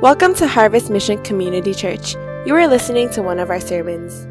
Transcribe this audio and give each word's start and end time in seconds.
Welcome 0.00 0.34
to 0.34 0.48
Harvest 0.48 0.90
Mission 0.90 1.22
Community 1.22 1.72
Church. 1.72 2.14
You 2.44 2.56
are 2.56 2.66
listening 2.66 3.10
to 3.10 3.22
one 3.22 3.38
of 3.38 3.48
our 3.48 3.60
sermons. 3.60 4.24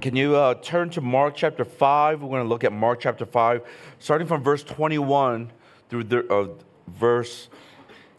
Can 0.00 0.16
you 0.16 0.34
uh, 0.34 0.54
turn 0.54 0.88
to 0.90 1.02
Mark 1.02 1.34
chapter 1.36 1.66
5? 1.66 2.22
We're 2.22 2.28
going 2.28 2.42
to 2.42 2.48
look 2.48 2.64
at 2.64 2.72
Mark 2.72 2.98
chapter 2.98 3.26
5, 3.26 3.62
starting 3.98 4.26
from 4.26 4.42
verse 4.42 4.64
21 4.64 5.52
through 5.90 6.04
the, 6.04 6.26
uh, 6.32 6.48
verse 6.88 7.50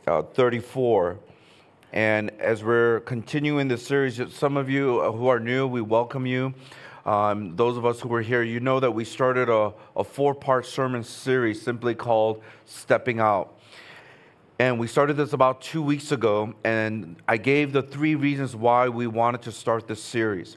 uh, 0.06 0.22
34. 0.22 1.18
And 1.94 2.30
as 2.40 2.64
we're 2.64 3.00
continuing 3.02 3.68
the 3.68 3.80
series, 3.80 4.22
some 4.34 4.56
of 4.56 4.70
you 4.70 5.02
who 5.12 5.28
are 5.28 5.40
new, 5.40 5.68
we 5.68 5.82
welcome 5.82 6.28
you. 6.28 6.54
Um, 7.06 7.56
those 7.56 7.76
of 7.76 7.86
us 7.86 8.00
who 8.00 8.08
were 8.08 8.22
here, 8.22 8.44
you 8.44 8.60
know 8.60 8.80
that 8.80 8.92
we 8.92 9.04
started 9.04 9.50
a, 9.50 9.74
a 9.96 10.04
four 10.04 10.34
part 10.34 10.66
sermon 10.66 11.04
series 11.04 11.62
simply 11.62 11.96
called 11.96 12.42
Stepping 12.66 13.20
Out. 13.20 13.60
And 14.60 14.80
we 14.80 14.88
started 14.88 15.18
this 15.18 15.34
about 15.34 15.62
two 15.62 15.82
weeks 15.82 16.12
ago, 16.12 16.54
and 16.64 17.18
I 17.28 17.38
gave 17.38 17.74
the 17.74 17.82
three 17.82 18.16
reasons 18.16 18.56
why 18.56 18.88
we 18.88 19.08
wanted 19.08 19.42
to 19.44 19.52
start 19.52 19.88
this 19.88 20.02
series. 20.02 20.56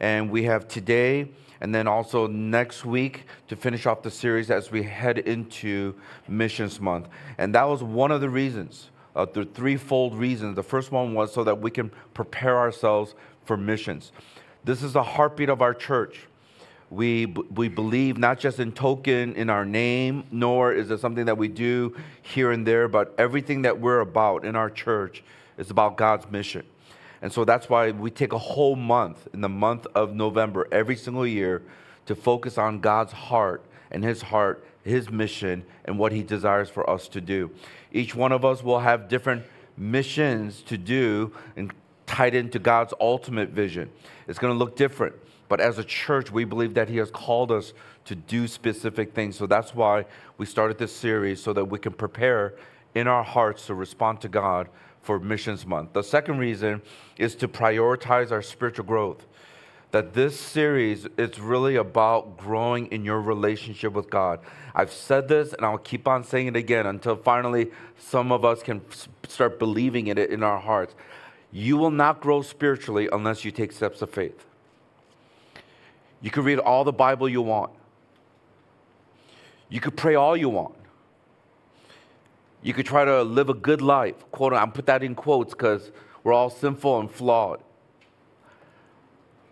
And 0.00 0.30
we 0.30 0.44
have 0.44 0.66
today 0.66 1.28
and 1.60 1.74
then 1.74 1.86
also 1.86 2.26
next 2.26 2.84
week 2.84 3.26
to 3.48 3.54
finish 3.54 3.86
off 3.86 4.02
the 4.02 4.10
series 4.10 4.50
as 4.50 4.70
we 4.70 4.82
head 4.82 5.18
into 5.18 5.94
Missions 6.26 6.80
Month. 6.80 7.08
And 7.38 7.54
that 7.54 7.64
was 7.64 7.82
one 7.82 8.10
of 8.10 8.20
the 8.20 8.28
reasons, 8.28 8.90
uh, 9.14 9.26
the 9.26 9.44
threefold 9.44 10.14
reasons. 10.14 10.56
The 10.56 10.62
first 10.62 10.90
one 10.90 11.14
was 11.14 11.32
so 11.32 11.44
that 11.44 11.60
we 11.60 11.70
can 11.70 11.92
prepare 12.12 12.58
ourselves 12.58 13.14
for 13.44 13.56
missions. 13.56 14.10
This 14.64 14.82
is 14.82 14.94
the 14.94 15.02
heartbeat 15.02 15.50
of 15.50 15.60
our 15.60 15.74
church. 15.74 16.26
We, 16.90 17.26
we 17.26 17.68
believe 17.68 18.16
not 18.18 18.38
just 18.38 18.60
in 18.60 18.72
token 18.72 19.34
in 19.36 19.50
our 19.50 19.64
name, 19.64 20.24
nor 20.30 20.72
is 20.72 20.90
it 20.90 21.00
something 21.00 21.26
that 21.26 21.36
we 21.36 21.48
do 21.48 21.96
here 22.22 22.50
and 22.50 22.66
there, 22.66 22.88
but 22.88 23.14
everything 23.18 23.62
that 23.62 23.80
we're 23.80 24.00
about 24.00 24.44
in 24.44 24.56
our 24.56 24.70
church 24.70 25.22
is 25.58 25.70
about 25.70 25.96
God's 25.96 26.30
mission. 26.30 26.64
And 27.20 27.32
so 27.32 27.44
that's 27.44 27.68
why 27.68 27.90
we 27.90 28.10
take 28.10 28.32
a 28.32 28.38
whole 28.38 28.76
month 28.76 29.28
in 29.32 29.40
the 29.40 29.48
month 29.48 29.86
of 29.94 30.14
November 30.14 30.68
every 30.70 30.96
single 30.96 31.26
year 31.26 31.62
to 32.06 32.14
focus 32.14 32.58
on 32.58 32.80
God's 32.80 33.12
heart 33.12 33.64
and 33.90 34.04
His 34.04 34.22
heart, 34.22 34.64
His 34.82 35.10
mission, 35.10 35.64
and 35.84 35.98
what 35.98 36.12
He 36.12 36.22
desires 36.22 36.70
for 36.70 36.88
us 36.88 37.08
to 37.08 37.20
do. 37.20 37.50
Each 37.92 38.14
one 38.14 38.32
of 38.32 38.44
us 38.44 38.62
will 38.62 38.80
have 38.80 39.08
different 39.08 39.44
missions 39.76 40.62
to 40.62 40.78
do 40.78 41.32
and 41.56 41.72
tied 42.06 42.34
into 42.34 42.58
God's 42.58 42.94
ultimate 43.00 43.50
vision. 43.50 43.90
It's 44.28 44.38
going 44.38 44.52
to 44.52 44.58
look 44.58 44.76
different. 44.76 45.14
But 45.48 45.60
as 45.60 45.78
a 45.78 45.84
church, 45.84 46.30
we 46.30 46.44
believe 46.44 46.74
that 46.74 46.88
He 46.88 46.96
has 46.96 47.10
called 47.10 47.52
us 47.52 47.72
to 48.06 48.14
do 48.14 48.46
specific 48.46 49.14
things. 49.14 49.36
So 49.36 49.46
that's 49.46 49.74
why 49.74 50.06
we 50.38 50.46
started 50.46 50.78
this 50.78 50.94
series 50.94 51.42
so 51.42 51.52
that 51.52 51.66
we 51.66 51.78
can 51.78 51.92
prepare 51.92 52.54
in 52.94 53.08
our 53.08 53.22
hearts 53.22 53.66
to 53.66 53.74
respond 53.74 54.20
to 54.22 54.28
God 54.28 54.68
for 55.00 55.18
Missions 55.18 55.66
Month. 55.66 55.92
The 55.92 56.02
second 56.02 56.38
reason 56.38 56.80
is 57.18 57.34
to 57.36 57.48
prioritize 57.48 58.30
our 58.30 58.42
spiritual 58.42 58.86
growth. 58.86 59.26
That 59.90 60.12
this 60.12 60.38
series 60.38 61.06
is 61.16 61.38
really 61.38 61.76
about 61.76 62.36
growing 62.36 62.86
in 62.86 63.04
your 63.04 63.20
relationship 63.20 63.92
with 63.92 64.10
God. 64.10 64.40
I've 64.74 64.90
said 64.90 65.28
this 65.28 65.52
and 65.52 65.64
I'll 65.64 65.78
keep 65.78 66.08
on 66.08 66.24
saying 66.24 66.48
it 66.48 66.56
again 66.56 66.86
until 66.86 67.14
finally 67.14 67.70
some 67.96 68.32
of 68.32 68.44
us 68.44 68.62
can 68.62 68.80
start 69.28 69.60
believing 69.60 70.08
in 70.08 70.18
it 70.18 70.30
in 70.30 70.42
our 70.42 70.58
hearts. 70.58 70.96
You 71.56 71.76
will 71.76 71.92
not 71.92 72.20
grow 72.20 72.42
spiritually 72.42 73.08
unless 73.12 73.44
you 73.44 73.52
take 73.52 73.70
steps 73.70 74.02
of 74.02 74.10
faith. 74.10 74.44
You 76.20 76.32
can 76.32 76.42
read 76.42 76.58
all 76.58 76.82
the 76.82 76.92
Bible 76.92 77.28
you 77.28 77.42
want. 77.42 77.70
You 79.68 79.78
could 79.78 79.96
pray 79.96 80.16
all 80.16 80.36
you 80.36 80.48
want. 80.48 80.74
You 82.60 82.74
could 82.74 82.86
try 82.86 83.04
to 83.04 83.22
live 83.22 83.50
a 83.50 83.54
good 83.54 83.80
life. 83.80 84.16
Quote, 84.32 84.52
I'm 84.52 84.72
put 84.72 84.86
that 84.86 85.04
in 85.04 85.14
quotes 85.14 85.54
because 85.54 85.92
we're 86.24 86.32
all 86.32 86.50
sinful 86.50 86.98
and 86.98 87.08
flawed. 87.08 87.60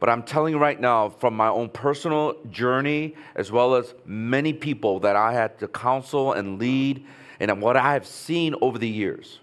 But 0.01 0.09
I'm 0.09 0.25
telling 0.25 0.55
you 0.55 0.59
right 0.59 0.81
now, 0.81 1.09
from 1.09 1.37
my 1.37 1.47
own 1.47 1.69
personal 1.69 2.35
journey, 2.51 3.15
as 3.37 3.53
well 3.53 3.77
as 3.77 3.95
many 4.05 4.53
people 4.53 4.99
that 5.01 5.15
I 5.15 5.35
had 5.35 5.57
to 5.61 5.69
counsel 5.69 6.33
and 6.33 6.59
lead, 6.59 7.07
and 7.39 7.63
what 7.63 7.77
I 7.77 7.93
have 7.93 8.09
seen 8.09 8.57
over 8.61 8.77
the 8.77 8.89
years, 8.89 9.39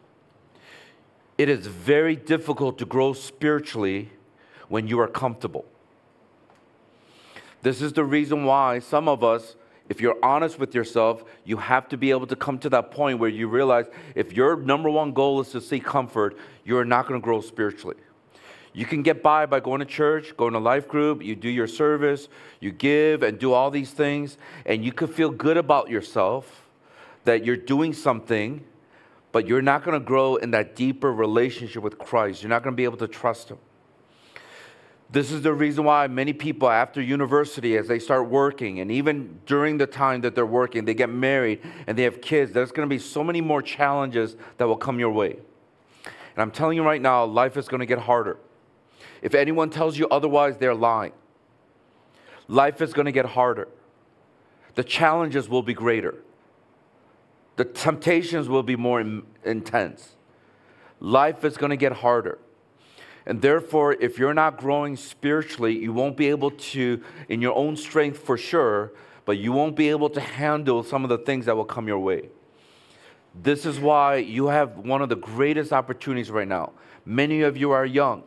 it 1.39 1.47
is 1.47 1.67
very 1.67 2.17
difficult 2.17 2.77
to 2.77 2.85
grow 2.85 3.13
spiritually 3.13 4.09
when 4.67 4.89
you 4.89 4.99
are 4.99 5.07
comfortable. 5.07 5.63
This 7.61 7.81
is 7.81 7.93
the 7.93 8.03
reason 8.03 8.43
why 8.43 8.79
some 8.79 9.07
of 9.07 9.23
us, 9.23 9.55
if 9.87 10.01
you're 10.01 10.17
honest 10.21 10.59
with 10.59 10.75
yourself, 10.75 11.23
you 11.45 11.55
have 11.55 11.87
to 11.89 11.97
be 11.97 12.11
able 12.11 12.27
to 12.27 12.35
come 12.35 12.59
to 12.59 12.69
that 12.71 12.91
point 12.91 13.19
where 13.19 13.29
you 13.29 13.47
realize 13.47 13.85
if 14.15 14.33
your 14.33 14.57
number 14.57 14.89
one 14.89 15.13
goal 15.13 15.39
is 15.39 15.49
to 15.51 15.61
seek 15.61 15.85
comfort, 15.85 16.37
you're 16.65 16.83
not 16.83 17.07
going 17.07 17.19
to 17.19 17.23
grow 17.23 17.39
spiritually. 17.39 17.95
You 18.73 18.85
can 18.85 19.01
get 19.01 19.23
by 19.23 19.45
by 19.45 19.61
going 19.61 19.79
to 19.79 19.85
church, 19.85 20.35
going 20.35 20.51
to 20.53 20.59
life 20.59 20.89
group, 20.89 21.23
you 21.23 21.37
do 21.37 21.49
your 21.49 21.67
service, 21.67 22.27
you 22.59 22.71
give 22.71 23.23
and 23.23 23.39
do 23.39 23.53
all 23.53 23.71
these 23.71 23.91
things, 23.91 24.37
and 24.65 24.83
you 24.83 24.91
could 24.91 25.09
feel 25.09 25.29
good 25.29 25.55
about 25.55 25.89
yourself 25.89 26.65
that 27.23 27.45
you're 27.45 27.55
doing 27.55 27.93
something 27.93 28.65
but 29.31 29.47
you're 29.47 29.61
not 29.61 29.83
going 29.83 29.99
to 29.99 30.03
grow 30.03 30.37
in 30.37 30.51
that 30.51 30.75
deeper 30.75 31.11
relationship 31.13 31.83
with 31.83 31.97
Christ. 31.97 32.41
You're 32.41 32.49
not 32.49 32.63
going 32.63 32.73
to 32.73 32.77
be 32.77 32.83
able 32.83 32.97
to 32.97 33.07
trust 33.07 33.49
Him. 33.49 33.57
This 35.11 35.31
is 35.31 35.41
the 35.41 35.53
reason 35.53 35.85
why 35.85 36.05
many 36.07 36.33
people 36.33 36.69
after 36.69 37.01
university, 37.01 37.77
as 37.77 37.87
they 37.87 37.97
start 37.97 38.29
working, 38.29 38.79
and 38.79 38.91
even 38.91 39.39
during 39.47 39.77
the 39.77 39.87
time 39.87 40.21
that 40.21 40.35
they're 40.35 40.45
working, 40.45 40.85
they 40.85 40.93
get 40.93 41.09
married 41.09 41.61
and 41.87 41.97
they 41.97 42.03
have 42.03 42.21
kids, 42.21 42.51
there's 42.51 42.71
going 42.71 42.87
to 42.87 42.93
be 42.93 42.99
so 42.99 43.23
many 43.23 43.41
more 43.41 43.61
challenges 43.61 44.35
that 44.57 44.67
will 44.67 44.77
come 44.77 44.99
your 44.99 45.11
way. 45.11 45.31
And 46.05 46.43
I'm 46.43 46.51
telling 46.51 46.77
you 46.77 46.83
right 46.83 47.01
now, 47.01 47.25
life 47.25 47.57
is 47.57 47.67
going 47.67 47.79
to 47.79 47.87
get 47.87 47.97
harder. 47.97 48.37
If 49.23 49.33
anyone 49.33 49.71
tells 49.71 49.97
you 49.97 50.07
otherwise, 50.09 50.57
they're 50.57 50.75
lying. 50.75 51.13
Life 52.47 52.81
is 52.81 52.93
going 52.93 53.05
to 53.05 53.11
get 53.11 53.25
harder. 53.25 53.67
The 54.75 54.83
challenges 54.83 55.49
will 55.49 55.63
be 55.63 55.73
greater 55.73 56.23
the 57.59 57.65
temptations 57.65 58.47
will 58.47 58.63
be 58.63 58.77
more 58.77 59.01
in, 59.01 59.21
intense. 59.43 60.15
Life 61.01 61.43
is 61.43 61.57
going 61.57 61.71
to 61.71 61.75
get 61.75 61.91
harder. 61.91 62.39
And 63.25 63.41
therefore, 63.41 63.91
if 63.99 64.17
you're 64.17 64.33
not 64.33 64.55
growing 64.55 64.95
spiritually, 64.95 65.77
you 65.77 65.91
won't 65.91 66.15
be 66.15 66.29
able 66.29 66.51
to, 66.51 67.03
in 67.27 67.41
your 67.41 67.53
own 67.53 67.75
strength 67.75 68.19
for 68.19 68.37
sure, 68.37 68.93
but 69.25 69.39
you 69.39 69.51
won't 69.51 69.75
be 69.75 69.89
able 69.89 70.09
to 70.11 70.21
handle 70.21 70.83
some 70.83 71.03
of 71.03 71.09
the 71.09 71.17
things 71.17 71.47
that 71.47 71.57
will 71.57 71.65
come 71.65 71.85
your 71.85 71.99
way. 71.99 72.29
This 73.35 73.65
is 73.65 73.77
why 73.77 74.15
you 74.15 74.47
have 74.47 74.77
one 74.77 75.01
of 75.01 75.09
the 75.09 75.17
greatest 75.17 75.73
opportunities 75.73 76.31
right 76.31 76.47
now. 76.47 76.71
Many 77.05 77.41
of 77.41 77.57
you 77.57 77.71
are 77.71 77.85
young. 77.85 78.23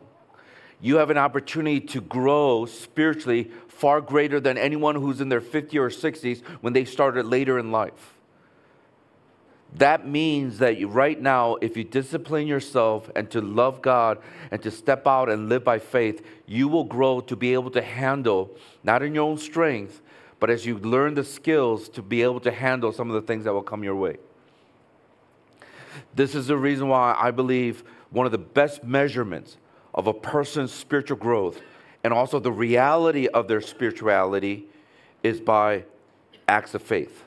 You 0.79 0.97
have 0.97 1.09
an 1.09 1.17
opportunity 1.17 1.79
to 1.79 2.01
grow 2.01 2.67
spiritually 2.67 3.49
far 3.67 3.99
greater 3.99 4.39
than 4.39 4.59
anyone 4.59 4.93
who's 4.93 5.21
in 5.21 5.29
their 5.29 5.41
50s 5.41 5.73
or 5.73 5.89
60s 5.89 6.43
when 6.61 6.73
they 6.73 6.85
started 6.85 7.25
later 7.25 7.57
in 7.57 7.71
life. 7.71 8.12
That 9.77 10.07
means 10.07 10.59
that 10.59 10.75
right 10.87 11.19
now, 11.19 11.55
if 11.55 11.75
you 11.75 11.83
discipline 11.83 12.45
yourself 12.45 13.09
and 13.15 13.29
to 13.31 13.41
love 13.41 13.81
God 13.81 14.19
and 14.51 14.61
to 14.61 14.69
step 14.69 15.07
out 15.07 15.29
and 15.29 15.49
live 15.49 15.63
by 15.63 15.79
faith, 15.79 16.23
you 16.45 16.67
will 16.67 16.83
grow 16.83 17.21
to 17.21 17.35
be 17.35 17.53
able 17.53 17.71
to 17.71 17.81
handle, 17.81 18.55
not 18.83 19.01
in 19.01 19.15
your 19.15 19.23
own 19.23 19.37
strength, 19.37 20.01
but 20.39 20.51
as 20.51 20.65
you 20.65 20.77
learn 20.77 21.15
the 21.15 21.23
skills 21.23 21.89
to 21.89 22.01
be 22.03 22.21
able 22.21 22.39
to 22.41 22.51
handle 22.51 22.91
some 22.91 23.09
of 23.09 23.15
the 23.15 23.21
things 23.21 23.45
that 23.45 23.53
will 23.53 23.63
come 23.63 23.83
your 23.83 23.95
way. 23.95 24.17
This 26.13 26.35
is 26.35 26.47
the 26.47 26.57
reason 26.57 26.87
why 26.87 27.15
I 27.19 27.31
believe 27.31 27.83
one 28.11 28.27
of 28.27 28.31
the 28.31 28.37
best 28.37 28.83
measurements 28.83 29.57
of 29.93 30.05
a 30.05 30.13
person's 30.13 30.71
spiritual 30.71 31.17
growth 31.17 31.61
and 32.03 32.13
also 32.13 32.39
the 32.39 32.51
reality 32.51 33.27
of 33.27 33.47
their 33.47 33.61
spirituality 33.61 34.67
is 35.23 35.39
by 35.39 35.85
acts 36.47 36.75
of 36.75 36.81
faith. 36.81 37.22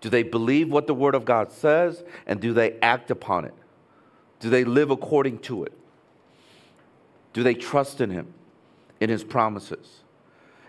Do 0.00 0.08
they 0.08 0.22
believe 0.22 0.70
what 0.70 0.86
the 0.86 0.94
Word 0.94 1.14
of 1.14 1.24
God 1.24 1.50
says 1.50 2.04
and 2.26 2.40
do 2.40 2.52
they 2.52 2.78
act 2.80 3.10
upon 3.10 3.44
it? 3.44 3.54
Do 4.40 4.50
they 4.50 4.64
live 4.64 4.90
according 4.90 5.40
to 5.40 5.64
it? 5.64 5.72
Do 7.32 7.42
they 7.42 7.54
trust 7.54 8.00
in 8.00 8.10
Him, 8.10 8.32
in 9.00 9.10
His 9.10 9.24
promises? 9.24 10.00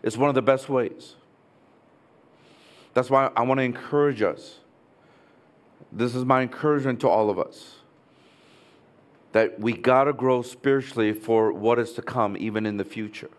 It's 0.02 0.18
one 0.18 0.30
of 0.30 0.36
the 0.36 0.42
best 0.42 0.70
ways. 0.70 1.16
That's 2.94 3.10
why 3.10 3.30
I 3.36 3.44
want 3.44 3.60
to 3.60 3.64
encourage 3.64 4.22
us. 4.22 4.60
This 5.92 6.16
is 6.16 6.26
my 6.26 6.42
encouragement 6.42 7.00
to 7.02 7.10
all 7.10 7.30
of 7.30 7.40
us 7.40 7.76
that 9.32 9.60
we 9.60 9.74
got 9.74 10.06
to 10.06 10.14
grow 10.14 10.42
spiritually 10.42 11.14
for 11.14 11.52
what 11.52 11.78
is 11.78 11.94
to 11.94 12.02
come, 12.02 12.36
even 12.38 12.66
in 12.66 12.78
the 12.78 12.84
future. 12.84 13.30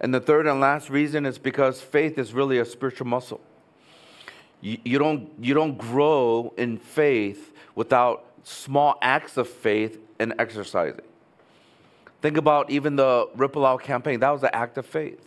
And 0.00 0.12
the 0.12 0.20
third 0.20 0.46
and 0.46 0.60
last 0.60 0.90
reason 0.90 1.24
is 1.24 1.38
because 1.38 1.80
faith 1.80 2.18
is 2.18 2.34
really 2.34 2.58
a 2.58 2.64
spiritual 2.64 3.06
muscle. 3.06 3.40
You, 4.60 4.78
you, 4.84 4.98
don't, 4.98 5.30
you 5.40 5.54
don't 5.54 5.76
grow 5.76 6.52
in 6.56 6.78
faith 6.78 7.52
without 7.74 8.24
small 8.42 8.98
acts 9.02 9.36
of 9.36 9.48
faith 9.48 9.98
and 10.18 10.34
exercising. 10.38 11.02
Think 12.22 12.36
about 12.36 12.70
even 12.70 12.96
the 12.96 13.28
Ripple 13.36 13.66
Out 13.66 13.82
campaign. 13.82 14.20
That 14.20 14.30
was 14.30 14.42
an 14.42 14.50
act 14.52 14.78
of 14.78 14.86
faith. 14.86 15.20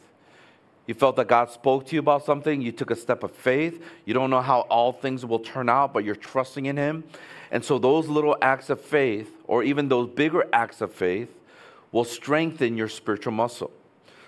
You 0.88 0.96
felt 0.96 1.18
that 1.18 1.28
God 1.28 1.52
spoke 1.52 1.86
to 1.86 1.96
you 1.96 2.00
about 2.00 2.26
something. 2.26 2.62
You 2.62 2.72
took 2.72 2.90
a 2.90 2.96
step 2.96 3.22
of 3.22 3.32
faith. 3.32 3.80
You 4.06 4.16
don't 4.16 4.32
know 4.32 4.42
how 4.42 4.62
all 4.62 4.92
things 4.92 5.24
will 5.24 5.38
turn 5.38 5.70
out, 5.70 5.94
but 5.94 6.04
you're 6.04 6.16
trusting 6.16 6.66
in 6.66 6.78
Him. 6.78 7.04
And 7.52 7.64
so, 7.64 7.78
those 7.78 8.08
little 8.08 8.36
acts 8.42 8.72
of 8.72 8.82
faith, 8.82 9.32
or 9.46 9.64
even 9.64 9.88
those 9.88 10.10
bigger 10.10 10.46
acts 10.52 10.82
of 10.82 10.92
faith, 10.92 11.30
will 11.92 12.06
strengthen 12.06 12.76
your 12.76 12.88
spiritual 12.88 13.34
muscle. 13.34 13.72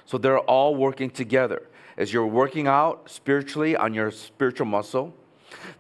So, 0.05 0.19
they're 0.19 0.37
all 0.37 0.75
working 0.75 1.09
together. 1.09 1.63
As 2.01 2.11
you're 2.11 2.25
working 2.25 2.65
out 2.65 3.11
spiritually 3.11 3.75
on 3.75 3.93
your 3.93 4.09
spiritual 4.09 4.65
muscle, 4.65 5.13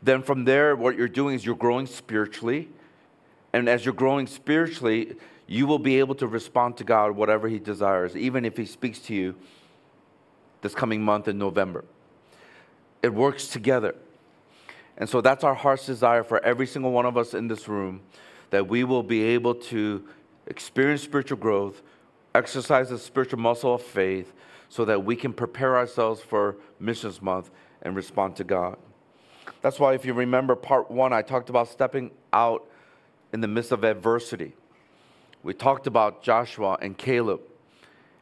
then 0.03 0.21
from 0.21 0.45
there, 0.45 0.75
what 0.75 0.95
you're 0.95 1.07
doing 1.07 1.33
is 1.33 1.43
you're 1.43 1.55
growing 1.55 1.87
spiritually. 1.87 2.69
And 3.53 3.67
as 3.67 3.83
you're 3.85 3.95
growing 3.95 4.27
spiritually, 4.27 5.15
you 5.47 5.65
will 5.65 5.79
be 5.79 5.97
able 5.97 6.13
to 6.13 6.27
respond 6.27 6.77
to 6.77 6.83
God 6.83 7.15
whatever 7.15 7.47
He 7.47 7.57
desires, 7.57 8.15
even 8.15 8.45
if 8.45 8.55
He 8.55 8.67
speaks 8.67 8.99
to 8.99 9.15
you 9.15 9.33
this 10.61 10.75
coming 10.75 11.01
month 11.01 11.27
in 11.27 11.39
November. 11.39 11.85
It 13.01 13.11
works 13.11 13.47
together. 13.47 13.95
And 14.97 15.09
so 15.09 15.21
that's 15.21 15.43
our 15.43 15.55
heart's 15.55 15.87
desire 15.87 16.23
for 16.23 16.39
every 16.45 16.67
single 16.67 16.91
one 16.91 17.07
of 17.07 17.17
us 17.17 17.33
in 17.33 17.47
this 17.47 17.67
room 17.67 17.99
that 18.51 18.67
we 18.67 18.83
will 18.83 19.01
be 19.01 19.23
able 19.23 19.55
to 19.55 20.07
experience 20.45 21.01
spiritual 21.01 21.39
growth, 21.39 21.81
exercise 22.35 22.89
the 22.89 22.99
spiritual 22.99 23.39
muscle 23.39 23.73
of 23.73 23.81
faith, 23.81 24.31
so 24.71 24.85
that 24.85 25.03
we 25.03 25.17
can 25.17 25.33
prepare 25.33 25.75
ourselves 25.75 26.21
for 26.21 26.55
Missions 26.79 27.21
Month 27.21 27.51
and 27.81 27.93
respond 27.93 28.37
to 28.37 28.45
God. 28.45 28.77
That's 29.61 29.81
why, 29.81 29.95
if 29.95 30.05
you 30.05 30.13
remember 30.13 30.55
part 30.55 30.89
one, 30.89 31.11
I 31.11 31.23
talked 31.23 31.49
about 31.49 31.67
stepping 31.67 32.11
out 32.31 32.65
in 33.33 33.41
the 33.41 33.49
midst 33.49 33.73
of 33.73 33.83
adversity. 33.83 34.53
We 35.43 35.53
talked 35.53 35.87
about 35.87 36.23
Joshua 36.23 36.77
and 36.81 36.97
Caleb 36.97 37.41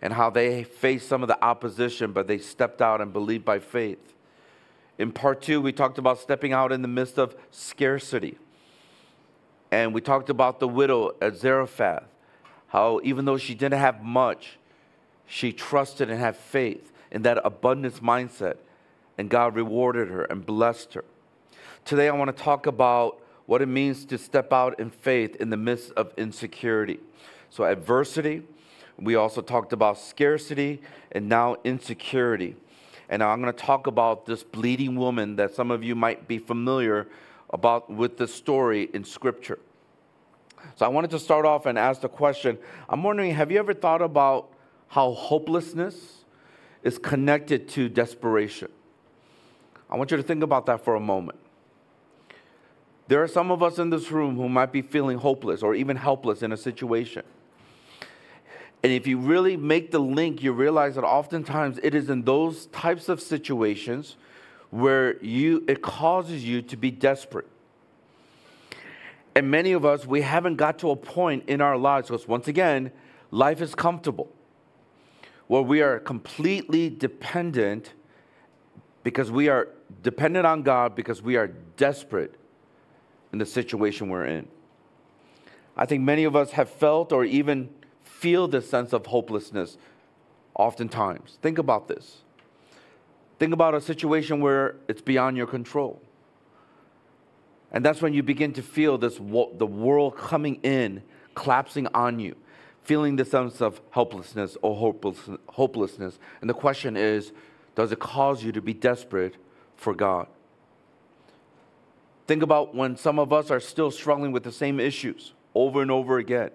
and 0.02 0.12
how 0.12 0.32
they 0.32 0.64
faced 0.64 1.08
some 1.08 1.22
of 1.22 1.28
the 1.28 1.40
opposition, 1.44 2.14
but 2.14 2.26
they 2.26 2.40
stepped 2.40 2.82
out 2.82 3.00
and 3.00 3.14
believed 3.14 3.46
by 3.46 3.60
faith. 3.60 4.16
In 4.98 5.12
part 5.12 5.44
two, 5.44 5.62
we 5.62 5.72
talked 5.72 6.00
about 6.00 6.18
stepping 6.18 6.52
out 6.52 6.72
in 6.72 6.82
the 6.82 6.88
midst 6.88 7.20
of 7.20 7.36
scarcity. 7.52 8.40
And 9.70 9.94
we 9.94 10.02
talked 10.02 10.32
about 10.32 10.60
the 10.60 10.68
widow 10.68 11.12
at 11.22 11.36
Zarephath, 11.38 12.06
how 12.70 13.02
even 13.04 13.26
though 13.26 13.38
she 13.38 13.54
didn't 13.54 13.80
have 13.80 14.02
much, 14.02 14.58
she 15.30 15.54
trusted 15.54 16.10
and 16.10 16.20
had 16.20 16.36
faith 16.36 16.92
in 17.12 17.22
that 17.22 17.40
abundance 17.46 18.00
mindset, 18.00 18.58
and 19.18 19.30
God 19.30 19.56
rewarded 19.56 20.10
her 20.10 20.24
and 20.24 20.44
blessed 20.44 20.96
her. 20.96 21.06
Today, 21.86 22.10
I 22.10 22.14
want 22.14 22.36
to 22.36 22.44
talk 22.44 22.66
about 22.66 23.22
what 23.46 23.62
it 23.62 23.68
means 23.68 24.06
to 24.06 24.18
step 24.18 24.52
out 24.52 24.80
in 24.80 24.90
faith 24.90 25.36
in 25.36 25.52
the 25.52 25.58
midst 25.58 25.92
of 25.92 26.12
insecurity. 26.18 27.00
So, 27.52 27.64
adversity, 27.64 28.42
we 28.98 29.16
also 29.16 29.42
talked 29.42 29.72
about 29.72 30.00
scarcity 30.00 30.82
and 31.12 31.30
now 31.30 31.58
insecurity. 31.64 32.56
And 33.08 33.24
I'm 33.24 33.40
going 33.40 33.54
to 33.54 33.60
talk 33.60 33.86
about 33.86 34.26
this 34.26 34.44
bleeding 34.44 34.96
woman 34.96 35.36
that 35.36 35.54
some 35.54 35.70
of 35.70 35.84
you 35.84 35.96
might 35.96 36.28
be 36.28 36.40
familiar 36.40 37.08
about 37.52 37.90
with 37.90 38.18
the 38.18 38.28
story 38.28 38.90
in 38.94 39.04
scripture. 39.04 39.60
So 40.76 40.86
I 40.86 40.90
wanted 40.90 41.12
to 41.12 41.20
start 41.20 41.46
off 41.46 41.66
and 41.66 41.78
ask 41.78 42.02
the 42.02 42.10
question 42.10 42.58
I'm 42.88 43.04
wondering, 43.04 43.34
have 43.34 43.52
you 43.52 43.60
ever 43.60 43.74
thought 43.74 44.02
about 44.02 44.50
how 44.90 45.14
hopelessness 45.14 46.26
is 46.84 46.98
connected 46.98 47.70
to 47.70 47.90
desperation? 47.90 48.70
I 49.90 49.98
want 49.98 50.12
you 50.12 50.18
to 50.18 50.24
think 50.24 50.44
about 50.44 50.66
that 50.68 50.84
for 50.84 50.96
a 50.96 51.00
moment. 51.00 51.40
There 53.08 53.24
are 53.24 53.28
some 53.28 53.50
of 53.50 53.64
us 53.64 53.80
in 53.80 53.90
this 53.90 54.12
room 54.12 54.36
who 54.36 54.48
might 54.48 54.72
be 54.72 54.84
feeling 54.84 55.18
hopeless 55.18 55.64
or 55.64 55.74
even 55.74 55.96
helpless 55.96 56.44
in 56.44 56.52
a 56.52 56.58
situation. 56.58 57.24
And 58.84 58.94
if 58.94 59.08
you 59.08 59.18
really 59.18 59.58
make 59.58 59.92
the 59.92 60.00
link, 60.00 60.44
you 60.44 60.54
realize 60.54 60.96
that 60.96 61.04
oftentimes 61.04 61.80
it 61.82 61.96
is 61.96 62.10
in 62.10 62.24
those 62.24 62.68
types 62.68 63.10
of 63.10 63.20
situations 63.20 64.16
where 64.70 65.22
you 65.24 65.66
it 65.68 65.82
causes 65.82 66.46
you 66.46 66.62
to 66.62 66.78
be 66.78 66.92
desperate. 66.92 67.48
And 69.36 69.50
many 69.50 69.72
of 69.72 69.86
us, 69.86 70.06
we 70.06 70.22
haven't 70.22 70.56
got 70.56 70.80
to 70.80 70.92
a 70.92 70.96
point 70.96 71.46
in 71.48 71.62
our 71.62 71.78
lives 71.78 72.10
because 72.10 72.28
once 72.28 72.48
again, 72.48 72.92
life 73.32 73.62
is 73.62 73.74
comfortable. 73.74 74.32
Where 75.50 75.64
we 75.64 75.82
are 75.82 75.98
completely 75.98 76.92
dependent 76.92 77.94
because 79.02 79.32
we 79.32 79.50
are 79.50 79.70
dependent 80.04 80.46
on 80.46 80.62
God 80.62 80.94
because 80.94 81.24
we 81.24 81.38
are 81.38 81.48
desperate 81.48 82.36
in 83.34 83.40
the 83.40 83.48
situation 83.48 84.10
we're 84.10 84.26
in. 84.26 84.48
I 85.76 85.88
think 85.88 86.04
many 86.04 86.26
of 86.26 86.36
us 86.36 86.52
have 86.52 86.70
felt 86.70 87.12
or 87.12 87.26
even 87.26 87.72
feel 88.04 88.48
this 88.48 88.70
sense 88.70 88.94
of 88.94 89.08
hopelessness 89.08 89.80
oftentimes. 90.54 91.40
Think 91.42 91.58
about 91.58 91.88
this. 91.88 92.18
Think 93.40 93.52
about 93.52 93.74
a 93.74 93.82
situation 93.82 94.42
where 94.42 94.76
it's 94.88 95.02
beyond 95.02 95.36
your 95.36 95.48
control. 95.48 96.00
And 97.72 97.84
that's 97.84 98.04
when 98.04 98.14
you 98.14 98.22
begin 98.22 98.54
to 98.54 98.62
feel 98.62 99.00
this 99.00 99.16
the 99.16 99.66
world 99.66 100.16
coming 100.16 100.60
in, 100.62 101.02
collapsing 101.34 101.88
on 101.96 102.20
you, 102.20 102.36
feeling 102.84 103.16
the 103.16 103.26
sense 103.26 103.62
of 103.62 103.82
helplessness 103.92 104.58
or 104.62 104.76
hopelessness. 105.48 106.20
And 106.42 106.50
the 106.50 106.54
question 106.54 106.98
is, 106.98 107.32
does 107.76 107.92
it 107.92 108.00
cause 108.00 108.44
you 108.44 108.52
to 108.52 108.62
be 108.62 108.74
desperate 108.74 109.36
for 109.76 109.94
God? 109.94 110.28
Think 112.28 112.44
about 112.44 112.76
when 112.76 112.96
some 112.96 113.20
of 113.20 113.32
us 113.34 113.50
are 113.50 113.60
still 113.60 113.92
struggling 113.92 114.32
with 114.32 114.44
the 114.44 114.52
same 114.52 114.80
issues 114.80 115.34
over 115.56 115.82
and 115.82 115.90
over 115.90 116.18
again. 116.18 116.52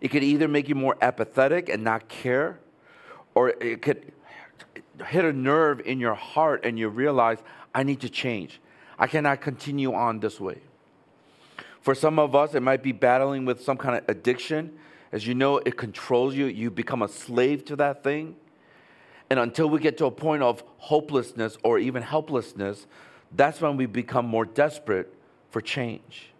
It 0.00 0.08
could 0.08 0.22
either 0.22 0.48
make 0.48 0.68
you 0.68 0.74
more 0.74 0.96
apathetic 1.00 1.68
and 1.68 1.82
not 1.82 2.08
care, 2.08 2.60
or 3.34 3.50
it 3.50 3.82
could 3.82 4.12
hit 5.06 5.24
a 5.24 5.32
nerve 5.32 5.80
in 5.80 5.98
your 5.98 6.14
heart 6.14 6.64
and 6.64 6.78
you 6.78 6.88
realize, 6.88 7.38
I 7.74 7.82
need 7.82 8.00
to 8.02 8.08
change. 8.08 8.60
I 8.98 9.06
cannot 9.06 9.40
continue 9.40 9.92
on 9.94 10.20
this 10.20 10.38
way. 10.38 10.60
For 11.80 11.94
some 11.94 12.18
of 12.18 12.34
us, 12.34 12.54
it 12.54 12.60
might 12.60 12.82
be 12.82 12.92
battling 12.92 13.44
with 13.44 13.62
some 13.62 13.76
kind 13.76 13.96
of 13.96 14.04
addiction. 14.08 14.78
As 15.14 15.24
you 15.28 15.34
know, 15.36 15.58
it 15.58 15.76
controls 15.76 16.34
you. 16.34 16.46
You 16.46 16.72
become 16.72 17.00
a 17.00 17.06
slave 17.06 17.64
to 17.66 17.76
that 17.76 18.02
thing. 18.02 18.34
And 19.30 19.38
until 19.38 19.70
we 19.70 19.78
get 19.78 19.96
to 19.98 20.06
a 20.06 20.10
point 20.10 20.42
of 20.42 20.64
hopelessness 20.78 21.56
or 21.62 21.78
even 21.78 22.02
helplessness, 22.02 22.88
that's 23.30 23.60
when 23.60 23.76
we 23.76 23.86
become 23.86 24.26
more 24.26 24.44
desperate 24.44 25.14
for 25.52 25.60
change. 25.60 26.32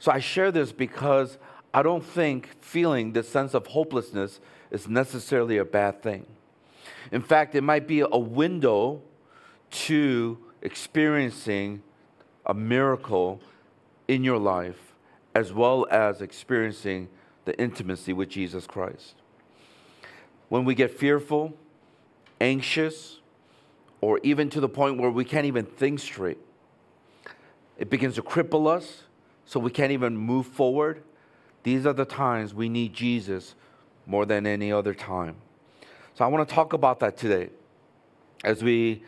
So 0.00 0.10
I 0.10 0.18
share 0.18 0.50
this 0.50 0.72
because 0.72 1.38
I 1.72 1.84
don't 1.84 2.04
think 2.04 2.48
feeling 2.60 3.12
this 3.12 3.28
sense 3.28 3.54
of 3.54 3.68
hopelessness 3.68 4.40
is 4.72 4.88
necessarily 4.88 5.58
a 5.58 5.64
bad 5.64 6.02
thing. 6.02 6.26
In 7.12 7.22
fact, 7.22 7.54
it 7.54 7.62
might 7.62 7.86
be 7.86 8.00
a 8.00 8.18
window 8.18 9.00
to 9.70 10.38
experiencing 10.60 11.84
a 12.46 12.52
miracle 12.52 13.40
in 14.08 14.24
your 14.24 14.38
life 14.38 14.96
as 15.36 15.52
well 15.52 15.86
as 15.88 16.20
experiencing 16.20 17.08
the 17.44 17.58
intimacy 17.60 18.12
with 18.12 18.28
Jesus 18.28 18.66
Christ. 18.66 19.14
When 20.48 20.64
we 20.64 20.74
get 20.74 20.90
fearful, 20.90 21.54
anxious, 22.40 23.18
or 24.00 24.20
even 24.22 24.50
to 24.50 24.60
the 24.60 24.68
point 24.68 24.98
where 24.98 25.10
we 25.10 25.24
can't 25.24 25.46
even 25.46 25.64
think 25.64 26.00
straight, 26.00 26.38
it 27.78 27.90
begins 27.90 28.14
to 28.16 28.22
cripple 28.22 28.68
us 28.68 29.04
so 29.46 29.58
we 29.58 29.70
can't 29.70 29.92
even 29.92 30.16
move 30.16 30.46
forward 30.46 31.02
these 31.64 31.86
are 31.86 31.94
the 31.94 32.04
times 32.04 32.54
we 32.54 32.68
need 32.68 32.92
Jesus 32.92 33.54
more 34.06 34.26
than 34.26 34.46
any 34.46 34.70
other 34.70 34.94
time. 34.94 35.34
So 36.14 36.24
I 36.24 36.28
want 36.28 36.46
to 36.48 36.54
talk 36.54 36.74
about 36.74 37.00
that 37.00 37.16
today 37.16 37.48
as 38.44 38.62
we 38.62 39.02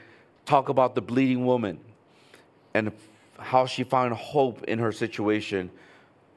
talk 0.47 0.71
about 0.71 0.95
the 0.95 1.03
bleeding 1.03 1.45
woman 1.45 1.79
and 2.75 2.91
how 3.39 3.67
she 3.67 3.85
found 3.85 4.15
hope 4.15 4.65
in 4.65 4.79
her 4.79 4.91
situation 4.91 5.71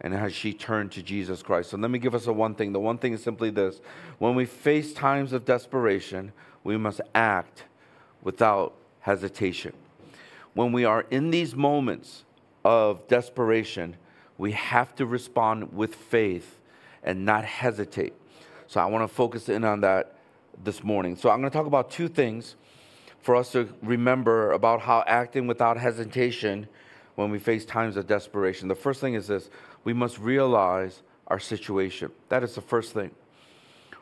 and 0.02 0.14
has 0.14 0.34
she 0.34 0.54
turned 0.54 0.92
to 0.94 1.04
Jesus 1.04 1.44
Christ. 1.44 1.72
So 1.72 1.78
let 1.78 1.92
me 1.92 2.00
give 2.00 2.16
us 2.16 2.28
a 2.28 2.34
one 2.34 2.56
thing. 2.56 2.72
The 2.72 2.80
one 2.80 2.98
thing 2.98 3.14
is 3.14 3.24
simply 3.24 3.50
this 3.50 3.82
when 4.18 4.36
we 4.36 4.46
face 4.46 4.94
times 4.94 5.34
of 5.34 5.46
desperation, 5.46 6.32
we 6.64 6.78
must 6.78 7.02
act 7.14 7.66
without 8.22 8.76
hesitation. 9.02 9.74
When 10.54 10.72
we 10.72 10.86
are 10.86 11.06
in 11.10 11.32
these 11.32 11.56
moments 11.56 12.24
of 12.64 13.08
desperation, 13.08 13.96
we 14.38 14.54
have 14.54 14.96
to 14.96 15.06
respond 15.06 15.74
with 15.74 15.96
faith 15.96 16.60
and 17.04 17.26
not 17.26 17.46
hesitate. 17.46 18.14
So 18.68 18.80
I 18.80 18.86
want 18.86 19.08
to 19.08 19.14
focus 19.14 19.50
in 19.50 19.64
on 19.64 19.82
that 19.82 20.16
this 20.64 20.84
morning. 20.84 21.16
So 21.16 21.30
I'm 21.30 21.40
going 21.40 21.52
to 21.52 21.58
talk 21.58 21.68
about 21.68 21.92
two 21.92 22.08
things 22.08 22.56
for 23.22 23.36
us 23.36 23.52
to 23.52 23.70
remember 23.82 24.52
about 24.52 24.82
how 24.82 25.04
acting 25.08 25.48
without 25.48 25.78
hesitation 25.78 26.68
when 27.16 27.32
we 27.32 27.40
face 27.40 27.66
times 27.66 27.98
of 27.98 28.08
desperation. 28.08 28.68
The 28.68 28.76
first 28.76 29.02
thing 29.02 29.14
is 29.14 29.28
this 29.28 29.50
we 29.90 29.94
must 29.94 30.20
realize 30.20 31.02
our 31.26 31.40
situation. 31.40 32.12
That 32.28 32.44
is 32.44 32.54
the 32.54 32.62
first 32.62 32.94
thing. 32.94 33.10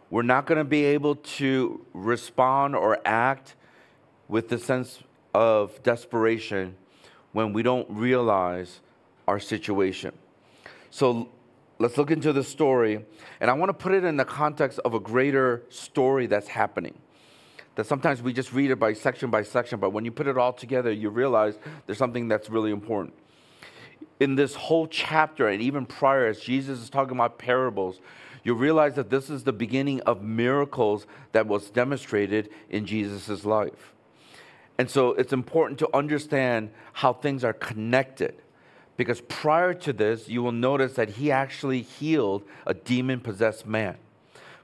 We're 0.10 0.22
not 0.22 0.46
going 0.46 0.58
to 0.58 0.66
be 0.66 0.84
able 0.84 1.16
to 1.16 1.86
respond 1.94 2.76
or 2.76 3.00
act 3.06 3.56
with 4.28 4.50
the 4.50 4.58
sense 4.58 5.02
of 5.34 5.82
desperation 5.84 6.76
when 7.32 7.54
we 7.54 7.64
don't 7.64 7.90
realize 7.90 8.82
our 9.30 9.40
situation. 9.40 10.12
So 10.90 11.30
let's 11.80 11.98
look 11.98 12.12
into 12.12 12.34
the 12.34 12.44
story. 12.44 13.06
And 13.40 13.50
I 13.50 13.54
want 13.54 13.70
to 13.70 13.74
put 13.74 13.94
it 13.94 14.04
in 14.04 14.18
the 14.18 14.26
context 14.26 14.80
of 14.84 14.94
a 14.94 15.00
greater 15.00 15.64
story 15.70 16.28
that's 16.28 16.50
happening. 16.50 16.96
that 17.76 17.86
sometimes 17.86 18.22
we 18.22 18.34
just 18.34 18.52
read 18.52 18.72
it 18.72 18.80
by 18.80 18.92
section 18.92 19.30
by 19.30 19.44
section, 19.44 19.80
but 19.80 19.92
when 19.92 20.04
you 20.04 20.12
put 20.12 20.28
it 20.28 20.38
all 20.38 20.52
together, 20.52 20.92
you 20.92 21.10
realize 21.10 21.58
there's 21.86 21.98
something 21.98 22.28
that's 22.28 22.50
really 22.50 22.72
important. 22.72 23.14
In 24.20 24.36
this 24.36 24.56
whole 24.56 24.88
chapter, 24.88 25.48
and 25.48 25.62
even 25.62 25.86
prior, 25.86 26.28
as 26.28 26.40
Jesus 26.40 26.80
is 26.80 26.90
talking 26.90 27.16
about 27.16 27.38
parables, 27.38 28.00
you 28.44 28.54
realize 28.54 28.96
that 28.96 29.10
this 29.10 29.30
is 29.30 29.44
the 29.44 29.54
beginning 29.54 30.02
of 30.02 30.24
miracles 30.24 31.06
that 31.34 31.48
was 31.48 31.70
demonstrated 31.70 32.50
in 32.70 32.86
Jesus' 32.86 33.46
life. 33.46 33.94
And 34.78 34.90
so 34.90 35.12
it's 35.12 35.34
important 35.34 35.80
to 35.80 35.96
understand 35.96 36.72
how 36.94 37.14
things 37.14 37.44
are 37.44 37.54
connected. 37.54 38.42
Because 38.96 39.22
prior 39.22 39.74
to 39.76 39.94
this, 39.94 40.28
you 40.28 40.42
will 40.42 40.52
notice 40.52 40.94
that 40.94 41.10
he 41.10 41.32
actually 41.32 41.82
healed 41.82 42.44
a 42.66 42.74
demon 42.74 43.20
possessed 43.20 43.68
man 43.68 43.98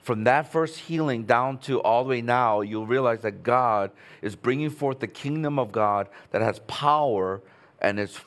from 0.04 0.26
that 0.26 0.52
first 0.52 0.78
healing 0.80 1.24
down 1.24 1.58
to 1.58 1.80
all 1.82 2.04
the 2.04 2.10
way 2.10 2.22
now, 2.22 2.60
you'll 2.60 2.86
realize 2.86 3.22
that 3.22 3.42
God 3.42 3.90
is 4.22 4.36
bringing 4.36 4.70
forth 4.70 5.00
the 5.00 5.08
kingdom 5.08 5.58
of 5.58 5.72
God 5.72 6.10
that 6.32 6.42
has 6.42 6.60
power 6.68 7.42
and 7.80 7.98
is 7.98 8.20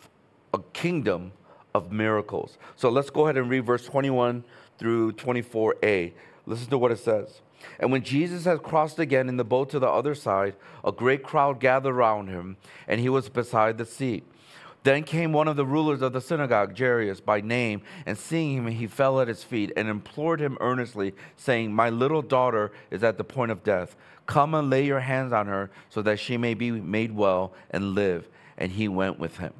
a 0.56 0.62
kingdom 0.72 1.32
of 1.74 1.92
miracles. 1.92 2.56
So 2.76 2.88
let's 2.88 3.10
go 3.10 3.24
ahead 3.24 3.36
and 3.36 3.50
read 3.50 3.66
verse 3.66 3.84
21 3.84 4.42
through 4.78 5.12
24a. 5.12 6.12
Listen 6.46 6.70
to 6.70 6.78
what 6.78 6.92
it 6.92 6.98
says. 6.98 7.40
And 7.78 7.92
when 7.92 8.02
Jesus 8.02 8.44
had 8.44 8.62
crossed 8.62 8.98
again 8.98 9.28
in 9.28 9.36
the 9.36 9.44
boat 9.44 9.70
to 9.70 9.78
the 9.78 9.88
other 9.88 10.14
side, 10.14 10.54
a 10.84 10.92
great 10.92 11.22
crowd 11.22 11.60
gathered 11.60 11.94
around 11.94 12.28
him, 12.28 12.56
and 12.88 13.00
he 13.00 13.08
was 13.08 13.28
beside 13.28 13.76
the 13.76 13.84
sea. 13.84 14.22
Then 14.82 15.02
came 15.02 15.32
one 15.32 15.48
of 15.48 15.56
the 15.56 15.66
rulers 15.66 16.00
of 16.00 16.12
the 16.12 16.20
synagogue, 16.20 16.78
Jairus 16.78 17.20
by 17.20 17.40
name, 17.40 17.82
and 18.06 18.16
seeing 18.16 18.58
him, 18.58 18.66
he 18.68 18.86
fell 18.86 19.20
at 19.20 19.28
his 19.28 19.42
feet 19.42 19.72
and 19.76 19.88
implored 19.88 20.40
him 20.40 20.56
earnestly, 20.60 21.12
saying, 21.36 21.74
My 21.74 21.90
little 21.90 22.22
daughter 22.22 22.70
is 22.90 23.02
at 23.02 23.18
the 23.18 23.24
point 23.24 23.50
of 23.50 23.64
death. 23.64 23.96
Come 24.26 24.54
and 24.54 24.70
lay 24.70 24.86
your 24.86 25.00
hands 25.00 25.32
on 25.32 25.48
her 25.48 25.70
so 25.90 26.02
that 26.02 26.20
she 26.20 26.36
may 26.36 26.54
be 26.54 26.70
made 26.70 27.12
well 27.12 27.52
and 27.70 27.94
live. 27.94 28.28
And 28.56 28.72
he 28.72 28.86
went 28.86 29.18
with 29.18 29.38
him. 29.38 29.52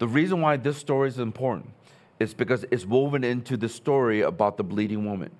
The 0.00 0.08
reason 0.08 0.40
why 0.40 0.56
this 0.56 0.78
story 0.78 1.08
is 1.08 1.18
important 1.18 1.70
is 2.18 2.32
because 2.32 2.64
it's 2.70 2.86
woven 2.86 3.22
into 3.22 3.58
the 3.58 3.68
story 3.68 4.22
about 4.22 4.56
the 4.56 4.64
bleeding 4.64 5.04
woman. 5.04 5.30